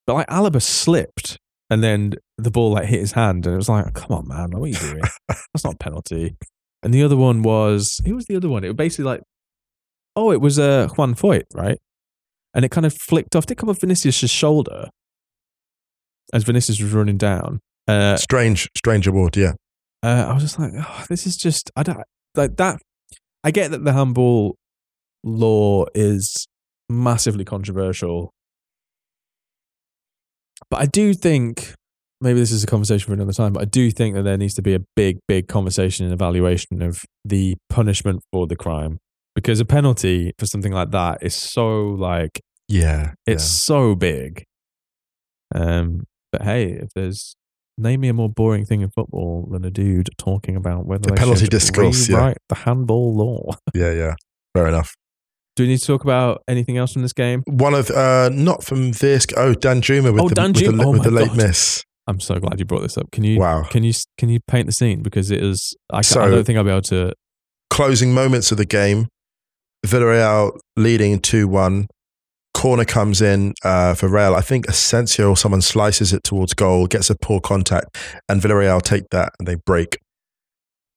but 0.07 0.15
like 0.15 0.27
Alaba 0.29 0.61
slipped 0.61 1.39
and 1.71 1.83
then 1.83 2.15
the 2.39 2.51
ball 2.51 2.73
like 2.73 2.87
hit 2.87 3.01
his 3.01 3.13
hand 3.13 3.47
and 3.47 3.55
it 3.55 3.57
was 3.57 3.69
like, 3.69 3.93
come 3.95 4.17
on, 4.17 4.29
man, 4.29 4.51
what 4.51 4.65
are 4.65 4.67
you 4.69 4.75
doing? 4.75 5.03
That's 5.29 5.65
not 5.65 5.75
a 5.75 5.79
penalty. 5.79 6.37
And 6.83 6.93
the 6.93 7.03
other 7.03 7.17
one 7.17 7.43
was 7.43 8.01
who 8.05 8.15
was 8.15 8.27
the 8.27 8.37
other 8.37 8.49
one? 8.49 8.65
It 8.65 8.69
was 8.69 8.77
basically 8.77 9.05
like, 9.05 9.23
oh, 10.15 10.33
it 10.33 10.41
was 10.41 10.59
uh, 10.59 10.89
Juan 10.97 11.15
Foyth, 11.15 11.47
right? 11.55 11.79
And 12.55 12.65
it 12.65 12.71
kind 12.71 12.87
of 12.87 12.95
flicked 12.95 13.37
off. 13.37 13.47
Did 13.47 13.55
it 13.55 13.59
come 13.59 13.69
off 13.69 13.81
Vinicius' 13.81 14.31
shoulder 14.31 14.89
as 16.33 16.45
Vinicius 16.45 16.81
was 16.81 16.93
running 16.93 17.17
down? 17.19 17.61
Uh, 17.89 18.17
Strange, 18.17 18.69
strange 18.77 19.07
award. 19.07 19.37
Yeah. 19.37 19.53
uh, 20.03 20.27
I 20.29 20.33
was 20.35 20.43
just 20.43 20.59
like, 20.59 20.73
oh, 20.77 21.05
this 21.09 21.27
is 21.27 21.37
just 21.37 21.71
I 21.77 21.83
don't 21.83 22.01
like 22.35 22.57
that. 22.57 22.81
I 23.45 23.51
get 23.53 23.71
that 23.71 23.85
the 23.85 23.93
handball 23.93 24.57
law 25.23 25.87
is 25.95 26.47
massively 26.89 27.45
controversial, 27.45 28.33
but 30.71 30.81
I 30.81 30.87
do 30.87 31.15
think 31.15 31.75
maybe 32.21 32.41
this 32.41 32.51
is 32.51 32.65
a 32.65 32.67
conversation 32.67 33.07
for 33.07 33.13
another 33.13 33.33
time. 33.33 33.53
But 33.53 33.63
I 33.63 33.67
do 33.67 33.91
think 33.91 34.15
that 34.17 34.23
there 34.23 34.37
needs 34.37 34.55
to 34.55 34.63
be 34.63 34.75
a 34.75 34.81
big, 34.97 35.19
big 35.29 35.49
conversation 35.49 36.05
and 36.07 36.13
evaluation 36.15 36.83
of 36.83 37.05
the 37.25 37.57
punishment 37.69 38.23
for 38.33 38.47
the 38.47 38.57
crime 38.57 38.99
because 39.35 39.61
a 39.61 39.65
penalty 39.65 40.33
for 40.39 40.47
something 40.47 40.73
like 40.73 40.91
that 40.93 41.19
is 41.23 41.35
so 41.35 41.89
like 41.91 42.41
Yeah. 42.69 43.13
it's 43.27 43.45
so 43.45 43.95
big. 43.95 44.45
Um, 45.55 46.05
but 46.39 46.43
hey, 46.47 46.65
if 46.73 46.89
there's 46.95 47.37
name 47.79 48.01
me 48.01 48.09
a 48.09 48.13
more 48.15 48.29
boring 48.31 48.65
thing 48.65 48.81
in 48.81 48.91
football 48.91 49.49
than 49.51 49.65
a 49.65 49.71
dude 49.71 50.09
talking 50.19 50.57
about 50.57 50.87
whether 50.87 51.11
The 51.11 51.15
penalty 51.17 51.47
discourse, 51.47 52.09
yeah. 52.09 52.35
the 52.49 52.55
handball 52.55 53.15
law. 53.15 53.53
Yeah. 53.75 53.93
Yeah. 53.93 54.15
Fair 54.55 54.67
enough. 54.69 54.95
Do 55.57 55.63
we 55.65 55.69
need 55.69 55.79
to 55.79 55.87
talk 55.87 56.05
about 56.05 56.43
anything 56.49 56.77
else 56.79 56.93
from 56.93 57.03
this 57.03 57.13
game? 57.13 57.43
One 57.47 57.75
of 57.75 57.91
uh 57.91 58.31
not 58.33 58.63
from 58.65 58.93
this. 58.93 59.27
Oh, 59.37 59.53
Danjuma 59.55 60.13
with 60.13 60.23
Oh, 60.23 60.29
the, 60.29 60.35
Dan 60.35 60.53
with 60.53 60.77
the, 60.77 60.83
Oh 60.85 60.91
with 60.93 61.03
the 61.03 61.11
late 61.11 61.29
God. 61.29 61.37
miss. 61.37 61.83
I'm 62.07 62.21
so 62.21 62.39
glad 62.39 62.59
you 62.59 62.65
brought 62.67 62.83
this 62.83 62.97
up. 62.99 63.11
Can 63.11 63.25
you? 63.25 63.39
Wow. 63.41 63.65
Can 63.65 63.83
you? 63.83 63.93
Can 64.19 64.29
you 64.29 64.39
paint 64.47 64.67
the 64.67 64.73
scene 64.73 65.03
because 65.03 65.31
it 65.31 65.43
is? 65.43 65.75
I, 65.93 66.03
ca- 66.03 66.21
I 66.23 66.31
don't 66.31 66.45
think 66.45 66.57
I'll 66.59 66.65
be 66.65 66.71
able 66.71 66.83
to. 66.83 67.13
Closing 67.71 68.15
moments 68.15 68.53
of 68.53 68.59
the 68.59 68.65
game. 68.67 69.09
Villarreal 69.85 70.59
leading 70.77 71.19
two 71.21 71.49
one. 71.49 71.87
Corner 72.57 72.87
comes 72.87 73.21
in 73.21 73.53
uh, 73.65 73.93
for 73.93 74.09
Real. 74.09 74.35
I 74.35 74.41
think 74.41 74.67
Asensio 74.67 75.29
or 75.29 75.37
someone 75.37 75.61
slices 75.61 76.15
it 76.15 76.25
towards 76.25 76.55
goal, 76.55 76.87
gets 76.87 77.11
a 77.11 77.15
poor 77.15 77.39
contact, 77.39 77.95
and 78.31 78.41
Villarreal 78.41 78.81
take 78.81 79.05
that 79.11 79.35
and 79.39 79.47
they 79.47 79.57
break. 79.67 79.99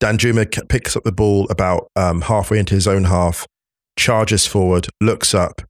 Danjuma 0.02 0.56
c- 0.56 0.62
picks 0.70 0.96
up 0.96 1.04
the 1.04 1.12
ball 1.12 1.48
about 1.50 1.90
um, 1.98 2.22
halfway 2.22 2.60
into 2.60 2.76
his 2.76 2.88
own 2.88 3.04
half, 3.04 3.46
charges 3.98 4.46
forward, 4.46 4.88
looks 5.02 5.34
up. 5.34 5.62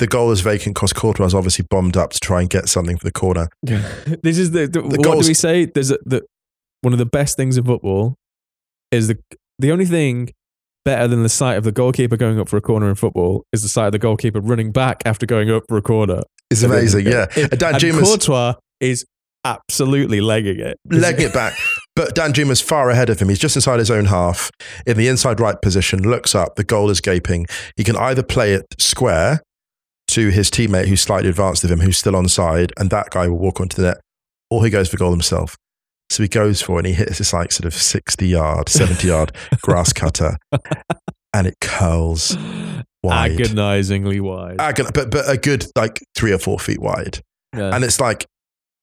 The 0.00 0.08
goal 0.08 0.32
is 0.32 0.40
vacant 0.40 0.74
because 0.74 0.92
Courtois 0.92 1.26
is 1.26 1.34
obviously 1.34 1.64
bombed 1.70 1.96
up 1.96 2.10
to 2.10 2.18
try 2.18 2.40
and 2.40 2.50
get 2.50 2.68
something 2.68 2.98
for 2.98 3.04
the 3.04 3.12
corner. 3.12 3.48
Yeah. 3.62 3.88
This 4.24 4.36
is 4.36 4.50
the. 4.50 4.66
the, 4.66 4.82
what 4.82 5.00
goals- 5.00 5.26
do 5.26 5.30
we 5.30 5.34
say? 5.34 5.66
There's 5.66 5.92
a, 5.92 5.98
the 6.04 6.22
one 6.80 6.92
of 6.92 6.98
the 6.98 7.06
best 7.06 7.36
things 7.36 7.56
in 7.56 7.62
football 7.62 8.16
is 8.90 9.06
the 9.06 9.18
the 9.60 9.70
only 9.70 9.86
thing 9.86 10.30
better 10.84 11.08
than 11.08 11.22
the 11.22 11.28
sight 11.28 11.56
of 11.56 11.64
the 11.64 11.72
goalkeeper 11.72 12.16
going 12.16 12.38
up 12.38 12.48
for 12.48 12.56
a 12.56 12.60
corner 12.60 12.88
in 12.88 12.94
football 12.94 13.44
is 13.52 13.62
the 13.62 13.68
sight 13.68 13.86
of 13.86 13.92
the 13.92 13.98
goalkeeper 13.98 14.40
running 14.40 14.72
back 14.72 15.02
after 15.04 15.26
going 15.26 15.50
up 15.50 15.64
for 15.68 15.76
a 15.76 15.82
corner. 15.82 16.22
It's 16.50 16.62
amazing, 16.62 17.06
yeah. 17.06 17.26
And 17.36 17.50
Danjuma's 17.50 18.08
Courtois 18.08 18.54
is 18.80 19.04
absolutely 19.44 20.20
legging 20.20 20.60
it. 20.60 20.78
legging 20.90 21.26
it 21.26 21.34
back. 21.34 21.54
But 21.96 22.14
Danjuma's 22.14 22.60
far 22.60 22.90
ahead 22.90 23.10
of 23.10 23.20
him. 23.20 23.28
He's 23.28 23.38
just 23.38 23.56
inside 23.56 23.78
his 23.78 23.90
own 23.90 24.06
half, 24.06 24.50
in 24.86 24.96
the 24.96 25.08
inside 25.08 25.40
right 25.40 25.60
position, 25.60 26.02
looks 26.02 26.34
up, 26.34 26.56
the 26.56 26.64
goal 26.64 26.90
is 26.90 27.00
gaping. 27.00 27.46
He 27.76 27.84
can 27.84 27.96
either 27.96 28.22
play 28.22 28.54
it 28.54 28.66
square 28.78 29.42
to 30.08 30.28
his 30.28 30.50
teammate 30.50 30.86
who's 30.86 31.00
slightly 31.00 31.28
advanced 31.28 31.64
of 31.64 31.70
him, 31.70 31.80
who's 31.80 31.98
still 31.98 32.16
on 32.16 32.28
side, 32.28 32.72
and 32.78 32.90
that 32.90 33.10
guy 33.10 33.28
will 33.28 33.38
walk 33.38 33.60
onto 33.60 33.80
the 33.80 33.88
net, 33.88 34.00
or 34.50 34.64
he 34.64 34.70
goes 34.70 34.88
for 34.88 34.96
goal 34.96 35.10
himself. 35.10 35.56
So 36.10 36.22
he 36.22 36.28
goes 36.28 36.62
for 36.62 36.76
it 36.76 36.78
and 36.80 36.86
he 36.88 36.92
hits 36.92 37.18
this 37.18 37.32
like 37.32 37.50
sort 37.52 37.64
of 37.66 37.74
60 37.74 38.26
yard, 38.28 38.68
70 38.68 39.06
yard 39.08 39.32
grass 39.62 39.92
cutter, 39.92 40.36
and 41.32 41.46
it 41.46 41.54
curls 41.60 42.36
wide. 43.02 43.32
Agonizingly 43.40 44.20
wide. 44.20 44.60
Agon- 44.60 44.90
but, 44.94 45.10
but 45.10 45.28
a 45.28 45.36
good 45.36 45.66
like 45.76 46.00
three 46.14 46.32
or 46.32 46.38
four 46.38 46.58
feet 46.58 46.80
wide. 46.80 47.20
Yeah. 47.56 47.74
And 47.74 47.84
it's 47.84 48.00
like, 48.00 48.26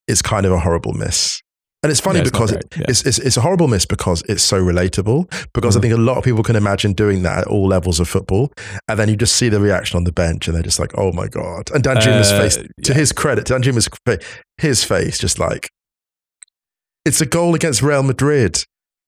it's 0.08 0.22
kind 0.22 0.44
of 0.46 0.52
a 0.52 0.58
horrible 0.58 0.92
miss. 0.92 1.40
And 1.84 1.90
it's 1.90 2.00
funny 2.00 2.18
Yeah, 2.18 2.22
it's 2.22 2.30
because 2.30 2.52
great, 2.52 2.64
yeah. 2.76 2.84
it's, 2.88 3.02
it's, 3.04 3.18
it's 3.18 3.36
a 3.36 3.40
horrible 3.40 3.66
miss 3.66 3.86
because 3.86 4.22
it's 4.28 4.42
so 4.42 4.62
relatable. 4.62 5.32
Because 5.52 5.76
I 5.76 5.78
Mhm. 5.78 5.82
think 5.82 5.94
a 5.94 5.98
lot 5.98 6.16
of 6.16 6.24
people 6.24 6.42
can 6.44 6.54
imagine 6.56 6.92
doing 6.92 7.22
that 7.22 7.38
at 7.38 7.46
all 7.48 7.66
levels 7.66 7.98
of 7.98 8.08
football. 8.08 8.52
And 8.88 8.98
then 8.98 9.08
you 9.08 9.16
just 9.16 9.34
see 9.36 9.48
the 9.48 9.60
reaction 9.60 9.96
on 9.96 10.04
the 10.04 10.12
bench 10.12 10.46
and 10.46 10.54
they're 10.56 10.62
just 10.62 10.78
like, 10.78 10.92
oh 10.96 11.10
my 11.12 11.26
God. 11.28 11.70
And 11.74 11.82
Danjuma's 11.82 12.30
Uh, 12.30 12.40
face, 12.40 12.58
to 12.84 12.94
his 12.94 13.10
credit, 13.12 13.46
Danjuma's 13.46 13.88
fa- 14.06 14.20
his 14.58 14.84
face 14.84 15.18
just 15.18 15.38
like, 15.40 15.70
it's 17.04 17.20
a 17.20 17.26
goal 17.26 17.54
against 17.54 17.82
Real 17.82 18.02
Madrid 18.02 18.64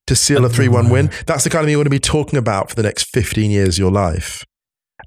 to 0.07 0.15
seal 0.17 0.45
a 0.45 0.49
3 0.49 0.69
1 0.69 0.91
win. 0.91 1.11
That's 1.27 1.45
the 1.45 1.51
kind 1.51 1.61
of 1.63 1.67
thing 1.67 1.73
you 1.73 1.79
want 1.79 1.87
to 1.87 1.91
be 1.91 1.99
talking 1.99 2.39
about 2.39 2.69
for 2.71 2.77
the 2.77 2.83
next 2.83 3.05
15 3.15 3.51
years 3.51 3.77
of 3.77 3.79
your 3.79 3.93
life. 3.93 4.45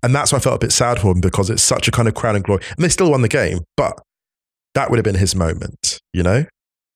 And 0.04 0.14
that's 0.14 0.32
why 0.32 0.38
I 0.38 0.42
felt 0.42 0.56
a 0.56 0.66
bit 0.66 0.72
sad 0.72 1.00
for 1.00 1.12
him 1.12 1.22
because 1.22 1.50
it's 1.50 1.64
such 1.64 1.88
a 1.88 1.92
kind 1.92 2.08
of 2.08 2.14
crown 2.14 2.36
and 2.36 2.44
glory. 2.44 2.64
And 2.76 2.84
they 2.84 2.90
still 2.90 3.12
won 3.12 3.22
the 3.22 3.28
game, 3.28 3.60
but 3.78 4.00
that 4.76 4.90
would 4.90 4.98
have 4.98 5.04
been 5.06 5.16
his 5.16 5.36
moment, 5.36 6.00
you 6.14 6.24
know? 6.24 6.46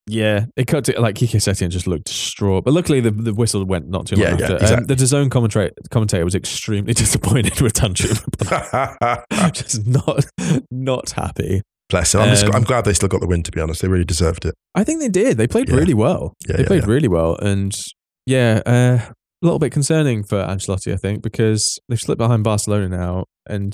Yeah, 0.08 0.46
it 0.56 0.66
cut 0.66 0.84
to 0.86 1.00
like 1.00 1.16
Quique 1.16 1.30
Setien 1.30 1.70
just 1.70 1.86
looked 1.86 2.06
distraught, 2.06 2.64
but 2.64 2.72
luckily 2.74 3.00
the, 3.00 3.12
the 3.12 3.32
whistle 3.32 3.64
went 3.64 3.88
not 3.88 4.06
too 4.06 4.16
long 4.16 4.24
Yeah, 4.24 4.36
yeah, 4.36 4.42
after. 4.44 4.54
exactly. 4.56 4.76
Um, 4.78 4.84
the 4.86 4.94
DAZN 4.96 5.30
commentator, 5.30 5.72
commentator 5.90 6.24
was 6.24 6.34
extremely 6.34 6.92
disappointed 6.94 7.60
with 7.60 7.74
Danjuma, 7.74 9.24
just 9.52 9.86
not 9.86 10.24
not 10.72 11.10
happy. 11.12 11.62
Bless 11.92 12.14
him. 12.14 12.22
I'm, 12.22 12.30
just, 12.30 12.44
Um, 12.46 12.54
I'm 12.56 12.64
glad 12.64 12.84
they 12.84 12.94
still 12.94 13.08
got 13.08 13.20
the 13.20 13.26
win, 13.28 13.44
to 13.44 13.52
be 13.52 13.60
honest. 13.60 13.82
They 13.82 13.88
really 13.88 14.04
deserved 14.04 14.44
it. 14.46 14.54
I 14.74 14.82
think 14.82 14.98
they 15.00 15.08
did. 15.08 15.36
They 15.36 15.46
played 15.46 15.68
Yeah. 15.68 15.76
really 15.76 15.94
well. 15.94 16.34
Yeah, 16.48 16.56
they 16.56 16.62
yeah, 16.62 16.66
played 16.66 16.86
really 16.88 17.06
well, 17.08 17.36
and 17.36 17.72
yeah, 18.26 18.62
uh, 18.66 18.98
a 19.10 19.14
little 19.42 19.58
bit 19.60 19.70
concerning 19.72 20.24
for 20.24 20.38
Ancelotti, 20.42 20.92
I 20.92 20.96
think, 20.96 21.22
because 21.22 21.78
they've 21.88 22.00
slipped 22.00 22.18
behind 22.18 22.44
Barcelona 22.44 22.88
now, 22.88 23.24
and 23.48 23.72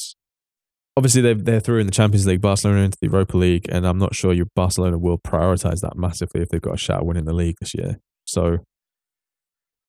obviously 0.97 1.23
they're 1.23 1.35
they're 1.35 1.61
through 1.61 1.79
in 1.79 1.87
the 1.87 1.93
Champions 1.93 2.27
League, 2.27 2.41
Barcelona 2.41 2.81
into 2.81 2.99
the 3.01 3.09
Europa 3.09 3.37
League, 3.37 3.67
and 3.71 3.87
I'm 3.87 3.99
not 3.99 4.15
sure 4.15 4.33
your 4.33 4.47
Barcelona 4.57 4.99
will 4.99 5.19
prioritize 5.19 5.81
that 5.83 5.97
massively 5.97 6.43
if 6.43 6.49
they've 6.49 6.61
got 6.61 6.75
a 6.75 6.79
shot 6.79 6.99
at 6.99 7.07
winning 7.07 7.25
the 7.25 7.33
league 7.33 7.57
this 7.61 7.73
year. 7.75 7.99
So, 8.27 8.59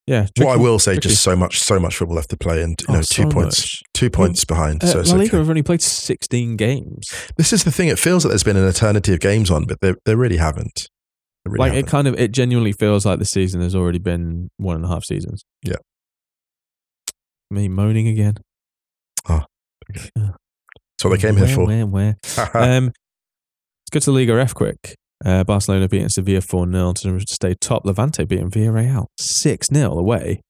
yeah, 0.09 0.27
what 0.37 0.53
I 0.53 0.57
will 0.57 0.79
say, 0.79 0.93
tricky. 0.93 1.09
just 1.09 1.21
so 1.23 1.35
much, 1.35 1.59
so 1.59 1.79
much 1.79 1.97
football 1.97 2.15
left 2.15 2.29
to 2.31 2.37
play, 2.37 2.63
and 2.63 2.79
you 2.81 2.87
Oh, 2.89 2.93
know, 2.95 3.01
so 3.01 3.23
two 3.23 3.29
points, 3.29 3.59
much. 3.59 3.81
two 3.93 4.09
points 4.09 4.43
behind. 4.43 4.83
Uh, 4.83 4.87
so 4.87 4.97
La 5.01 5.19
Liga 5.19 5.29
okay. 5.29 5.37
have 5.37 5.49
only 5.49 5.61
played 5.63 5.81
16 5.81 6.57
games. 6.57 7.13
This 7.37 7.53
is 7.53 7.63
the 7.63 7.71
thing. 7.71 7.89
It 7.89 7.99
feels 7.99 8.25
like 8.25 8.29
there's 8.29 8.43
been 8.43 8.57
an 8.57 8.67
eternity 8.67 9.13
of 9.13 9.19
games 9.19 9.51
on, 9.51 9.65
but 9.65 9.79
they, 9.81 9.93
they 10.05 10.15
really 10.15 10.37
haven't. 10.37 10.89
They 11.45 11.51
really 11.51 11.59
like 11.59 11.71
it 11.73 11.75
haven't. 11.75 11.89
kind 11.89 12.07
of, 12.07 12.15
it 12.19 12.31
genuinely 12.31 12.71
feels 12.73 13.05
like 13.05 13.19
the 13.19 13.25
season 13.25 13.61
has 13.61 13.75
already 13.75 13.99
been 13.99 14.49
one 14.57 14.75
and 14.77 14.85
a 14.85 14.87
half 14.87 15.03
seasons. 15.05 15.43
Yeah. 15.63 15.75
Me 17.51 17.67
moaning 17.67 18.07
again. 18.07 18.35
Oh. 19.29 19.43
That's 20.15 21.03
what 21.03 21.09
they 21.11 21.17
came 21.17 21.37
here 21.37 21.47
for. 21.47 21.65
Where, 21.65 21.85
where? 21.85 22.17
um, 22.53 22.85
let's 22.85 23.89
go 23.91 23.99
to 23.99 24.11
Liga 24.11 24.33
F 24.39 24.53
quick. 24.53 24.95
Uh, 25.23 25.43
Barcelona 25.43 25.87
beating 25.87 26.09
Sevilla 26.09 26.41
4 26.41 26.71
0 26.71 26.93
to 26.93 27.19
stay 27.27 27.53
top. 27.53 27.85
Levante 27.85 28.23
beating 28.25 28.49
Villarreal 28.49 29.07
6 29.17 29.67
0 29.73 29.97
away. 29.97 30.41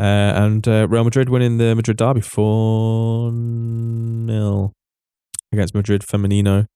Uh, 0.00 0.32
and 0.36 0.66
uh, 0.68 0.86
Real 0.88 1.04
Madrid 1.04 1.28
winning 1.28 1.58
the 1.58 1.74
Madrid 1.74 1.96
derby 1.96 2.20
4 2.20 3.30
0 3.30 4.72
against 5.52 5.74
Madrid 5.74 6.02
Femenino. 6.02 6.66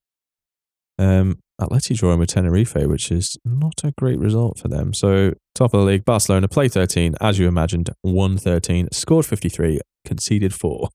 Um, 0.99 1.39
Atleti 1.61 1.97
drawing 1.97 2.19
with 2.19 2.31
Tenerife, 2.31 2.75
which 2.75 3.11
is 3.11 3.37
not 3.45 3.83
a 3.85 3.93
great 3.93 4.19
result 4.19 4.59
for 4.59 4.69
them. 4.69 4.93
So, 4.93 5.35
top 5.55 5.75
of 5.75 5.81
the 5.81 5.87
league, 5.87 6.05
Barcelona 6.05 6.49
play 6.49 6.69
13, 6.69 7.15
as 7.21 7.39
you 7.39 7.47
imagined, 7.47 7.91
won 8.03 8.37
13, 8.37 8.89
scored 8.93 9.27
53, 9.27 9.81
conceded 10.05 10.53
4. 10.53 10.89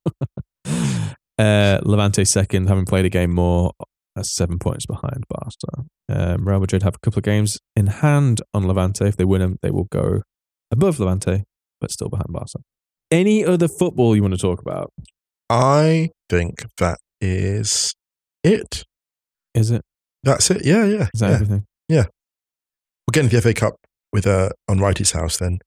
uh, 1.39 1.79
Levante 1.83 2.25
second, 2.25 2.67
having 2.67 2.85
played 2.85 3.05
a 3.05 3.09
game 3.09 3.33
more, 3.33 3.71
uh, 4.17 4.23
seven 4.23 4.59
points 4.59 4.85
behind 4.85 5.23
Barca. 5.29 5.87
Um, 6.09 6.47
Real 6.47 6.59
Madrid 6.59 6.83
have 6.83 6.95
a 6.95 6.99
couple 6.99 7.19
of 7.19 7.23
games 7.23 7.59
in 7.75 7.87
hand 7.87 8.41
on 8.53 8.67
Levante. 8.67 9.05
If 9.05 9.17
they 9.17 9.25
win 9.25 9.41
them, 9.41 9.57
they 9.61 9.71
will 9.71 9.87
go 9.91 10.21
above 10.71 10.99
Levante, 10.99 11.43
but 11.79 11.91
still 11.91 12.09
behind 12.09 12.27
Barca. 12.29 12.59
Any 13.11 13.45
other 13.45 13.67
football 13.67 14.15
you 14.15 14.21
want 14.21 14.33
to 14.33 14.39
talk 14.39 14.61
about? 14.61 14.91
I 15.49 16.09
think 16.29 16.65
that 16.77 16.97
is 17.21 17.93
it. 18.43 18.83
Is 19.53 19.71
it? 19.71 19.81
That's 20.23 20.51
it. 20.51 20.65
Yeah, 20.65 20.85
yeah. 20.85 21.07
Is 21.13 21.19
that 21.21 21.29
yeah. 21.29 21.35
everything? 21.35 21.65
We'll 23.07 23.11
get 23.13 23.23
into 23.23 23.37
the 23.37 23.41
FA 23.41 23.53
Cup 23.53 23.75
with 24.11 24.27
uh, 24.27 24.49
on 24.67 24.79
Wrighty's 24.79 25.11
house. 25.11 25.37
Then 25.37 25.59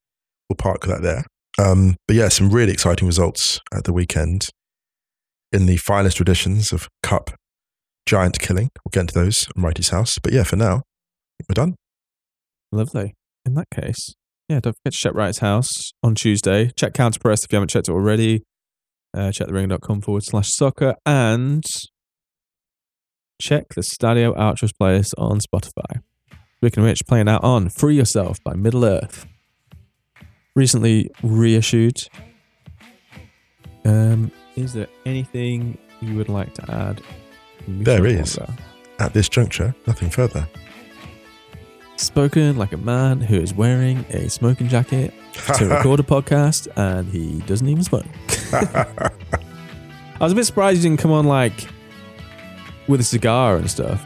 we'll 0.48 0.56
park 0.56 0.86
that 0.86 1.00
there. 1.00 1.24
Um, 1.58 1.96
but 2.06 2.14
yeah, 2.14 2.28
some 2.28 2.50
really 2.50 2.72
exciting 2.72 3.06
results 3.06 3.60
at 3.72 3.84
the 3.84 3.94
weekend 3.94 4.48
in 5.50 5.64
the 5.64 5.78
finest 5.78 6.18
traditions 6.18 6.70
of 6.70 6.86
Cup 7.02 7.30
giant 8.10 8.40
killing. 8.40 8.70
We'll 8.84 8.90
get 8.90 9.02
into 9.02 9.14
those 9.14 9.46
on 9.56 9.62
Wrighty's 9.62 9.90
house. 9.90 10.18
But 10.18 10.32
yeah, 10.32 10.42
for 10.42 10.56
now, 10.56 10.82
we're 11.48 11.54
done. 11.54 11.76
Lovely. 12.72 13.14
In 13.46 13.54
that 13.54 13.68
case, 13.70 14.14
yeah, 14.48 14.58
don't 14.58 14.74
forget 14.76 14.92
to 14.92 14.98
check 14.98 15.14
Wright's 15.14 15.38
house 15.38 15.92
on 16.02 16.16
Tuesday. 16.16 16.72
Check 16.76 16.92
Counterpress 16.92 17.44
if 17.44 17.52
you 17.52 17.56
haven't 17.56 17.68
checked 17.68 17.88
it 17.88 17.92
already. 17.92 18.42
Uh, 19.16 19.30
check 19.30 19.46
thering.com 19.46 20.00
forward 20.00 20.24
slash 20.24 20.50
soccer 20.50 20.96
and 21.06 21.62
check 23.40 23.68
the 23.74 23.80
Stadio 23.80 24.36
Outros 24.36 24.72
playlist 24.80 25.14
on 25.16 25.38
Spotify. 25.38 26.02
Speaking 26.56 26.82
of 26.82 26.88
which, 26.88 27.06
playing 27.06 27.28
out 27.28 27.44
on 27.44 27.68
Free 27.68 27.94
Yourself 27.94 28.38
by 28.44 28.54
Middle 28.54 28.84
Earth. 28.84 29.26
Recently 30.56 31.10
reissued. 31.22 32.08
Um, 33.84 34.30
is 34.56 34.74
there 34.74 34.88
anything 35.06 35.78
you 36.00 36.16
would 36.16 36.28
like 36.28 36.54
to 36.54 36.70
add? 36.70 37.02
There 37.78 38.06
is. 38.06 38.38
At 38.98 39.14
this 39.14 39.28
juncture, 39.28 39.74
nothing 39.86 40.10
further. 40.10 40.46
spoken 41.96 42.56
like 42.56 42.72
a 42.72 42.76
man 42.78 43.20
who 43.20 43.36
is 43.36 43.54
wearing 43.54 44.04
a 44.10 44.28
smoking 44.28 44.68
jacket 44.68 45.14
to 45.56 45.66
record 45.68 46.00
a 46.00 46.02
podcast 46.02 46.68
and 46.76 47.08
he 47.08 47.38
doesn't 47.40 47.68
even 47.68 47.84
smoke. 47.84 48.04
I 48.52 49.10
was 50.20 50.32
a 50.32 50.34
bit 50.34 50.44
surprised 50.44 50.82
you 50.82 50.88
didn't 50.88 51.00
come 51.00 51.12
on 51.12 51.26
like 51.26 51.66
with 52.88 53.00
a 53.00 53.04
cigar 53.04 53.56
and 53.56 53.70
stuff. 53.70 54.04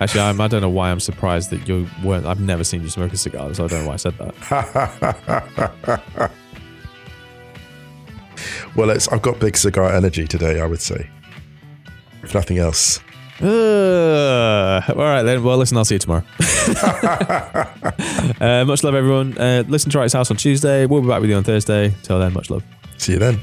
Actually, 0.00 0.22
I'm, 0.22 0.40
I 0.40 0.48
don't 0.48 0.60
know 0.60 0.68
why 0.68 0.90
I'm 0.90 1.00
surprised 1.00 1.50
that 1.50 1.68
you 1.68 1.86
weren't. 2.02 2.26
I've 2.26 2.40
never 2.40 2.64
seen 2.64 2.82
you 2.82 2.88
smoke 2.88 3.12
a 3.12 3.16
cigar, 3.16 3.52
so 3.54 3.64
I 3.64 3.68
don't 3.68 3.82
know 3.82 3.88
why 3.88 3.94
I 3.94 3.96
said 3.96 4.14
that. 4.18 6.30
well, 8.76 8.90
it's, 8.90 9.08
I've 9.08 9.22
got 9.22 9.38
big 9.38 9.56
cigar 9.56 9.92
energy 9.94 10.26
today, 10.26 10.60
I 10.60 10.66
would 10.66 10.80
say. 10.80 11.08
If 12.24 12.34
nothing 12.34 12.58
else. 12.58 13.00
Uh, 13.42 14.80
all 14.88 14.94
right 14.94 15.22
then. 15.22 15.42
Well, 15.42 15.56
listen, 15.58 15.76
I'll 15.76 15.84
see 15.84 15.96
you 15.96 15.98
tomorrow. 15.98 16.24
uh, 18.40 18.64
much 18.64 18.84
love, 18.84 18.94
everyone. 18.94 19.36
Uh, 19.36 19.64
listen 19.66 19.90
to 19.90 19.98
Wright's 19.98 20.14
House 20.14 20.30
on 20.30 20.36
Tuesday. 20.36 20.86
We'll 20.86 21.02
be 21.02 21.08
back 21.08 21.20
with 21.20 21.30
you 21.30 21.36
on 21.36 21.44
Thursday. 21.44 21.94
Till 22.02 22.18
then, 22.18 22.32
much 22.32 22.50
love. 22.50 22.62
See 22.96 23.12
you 23.14 23.18
then. 23.18 23.40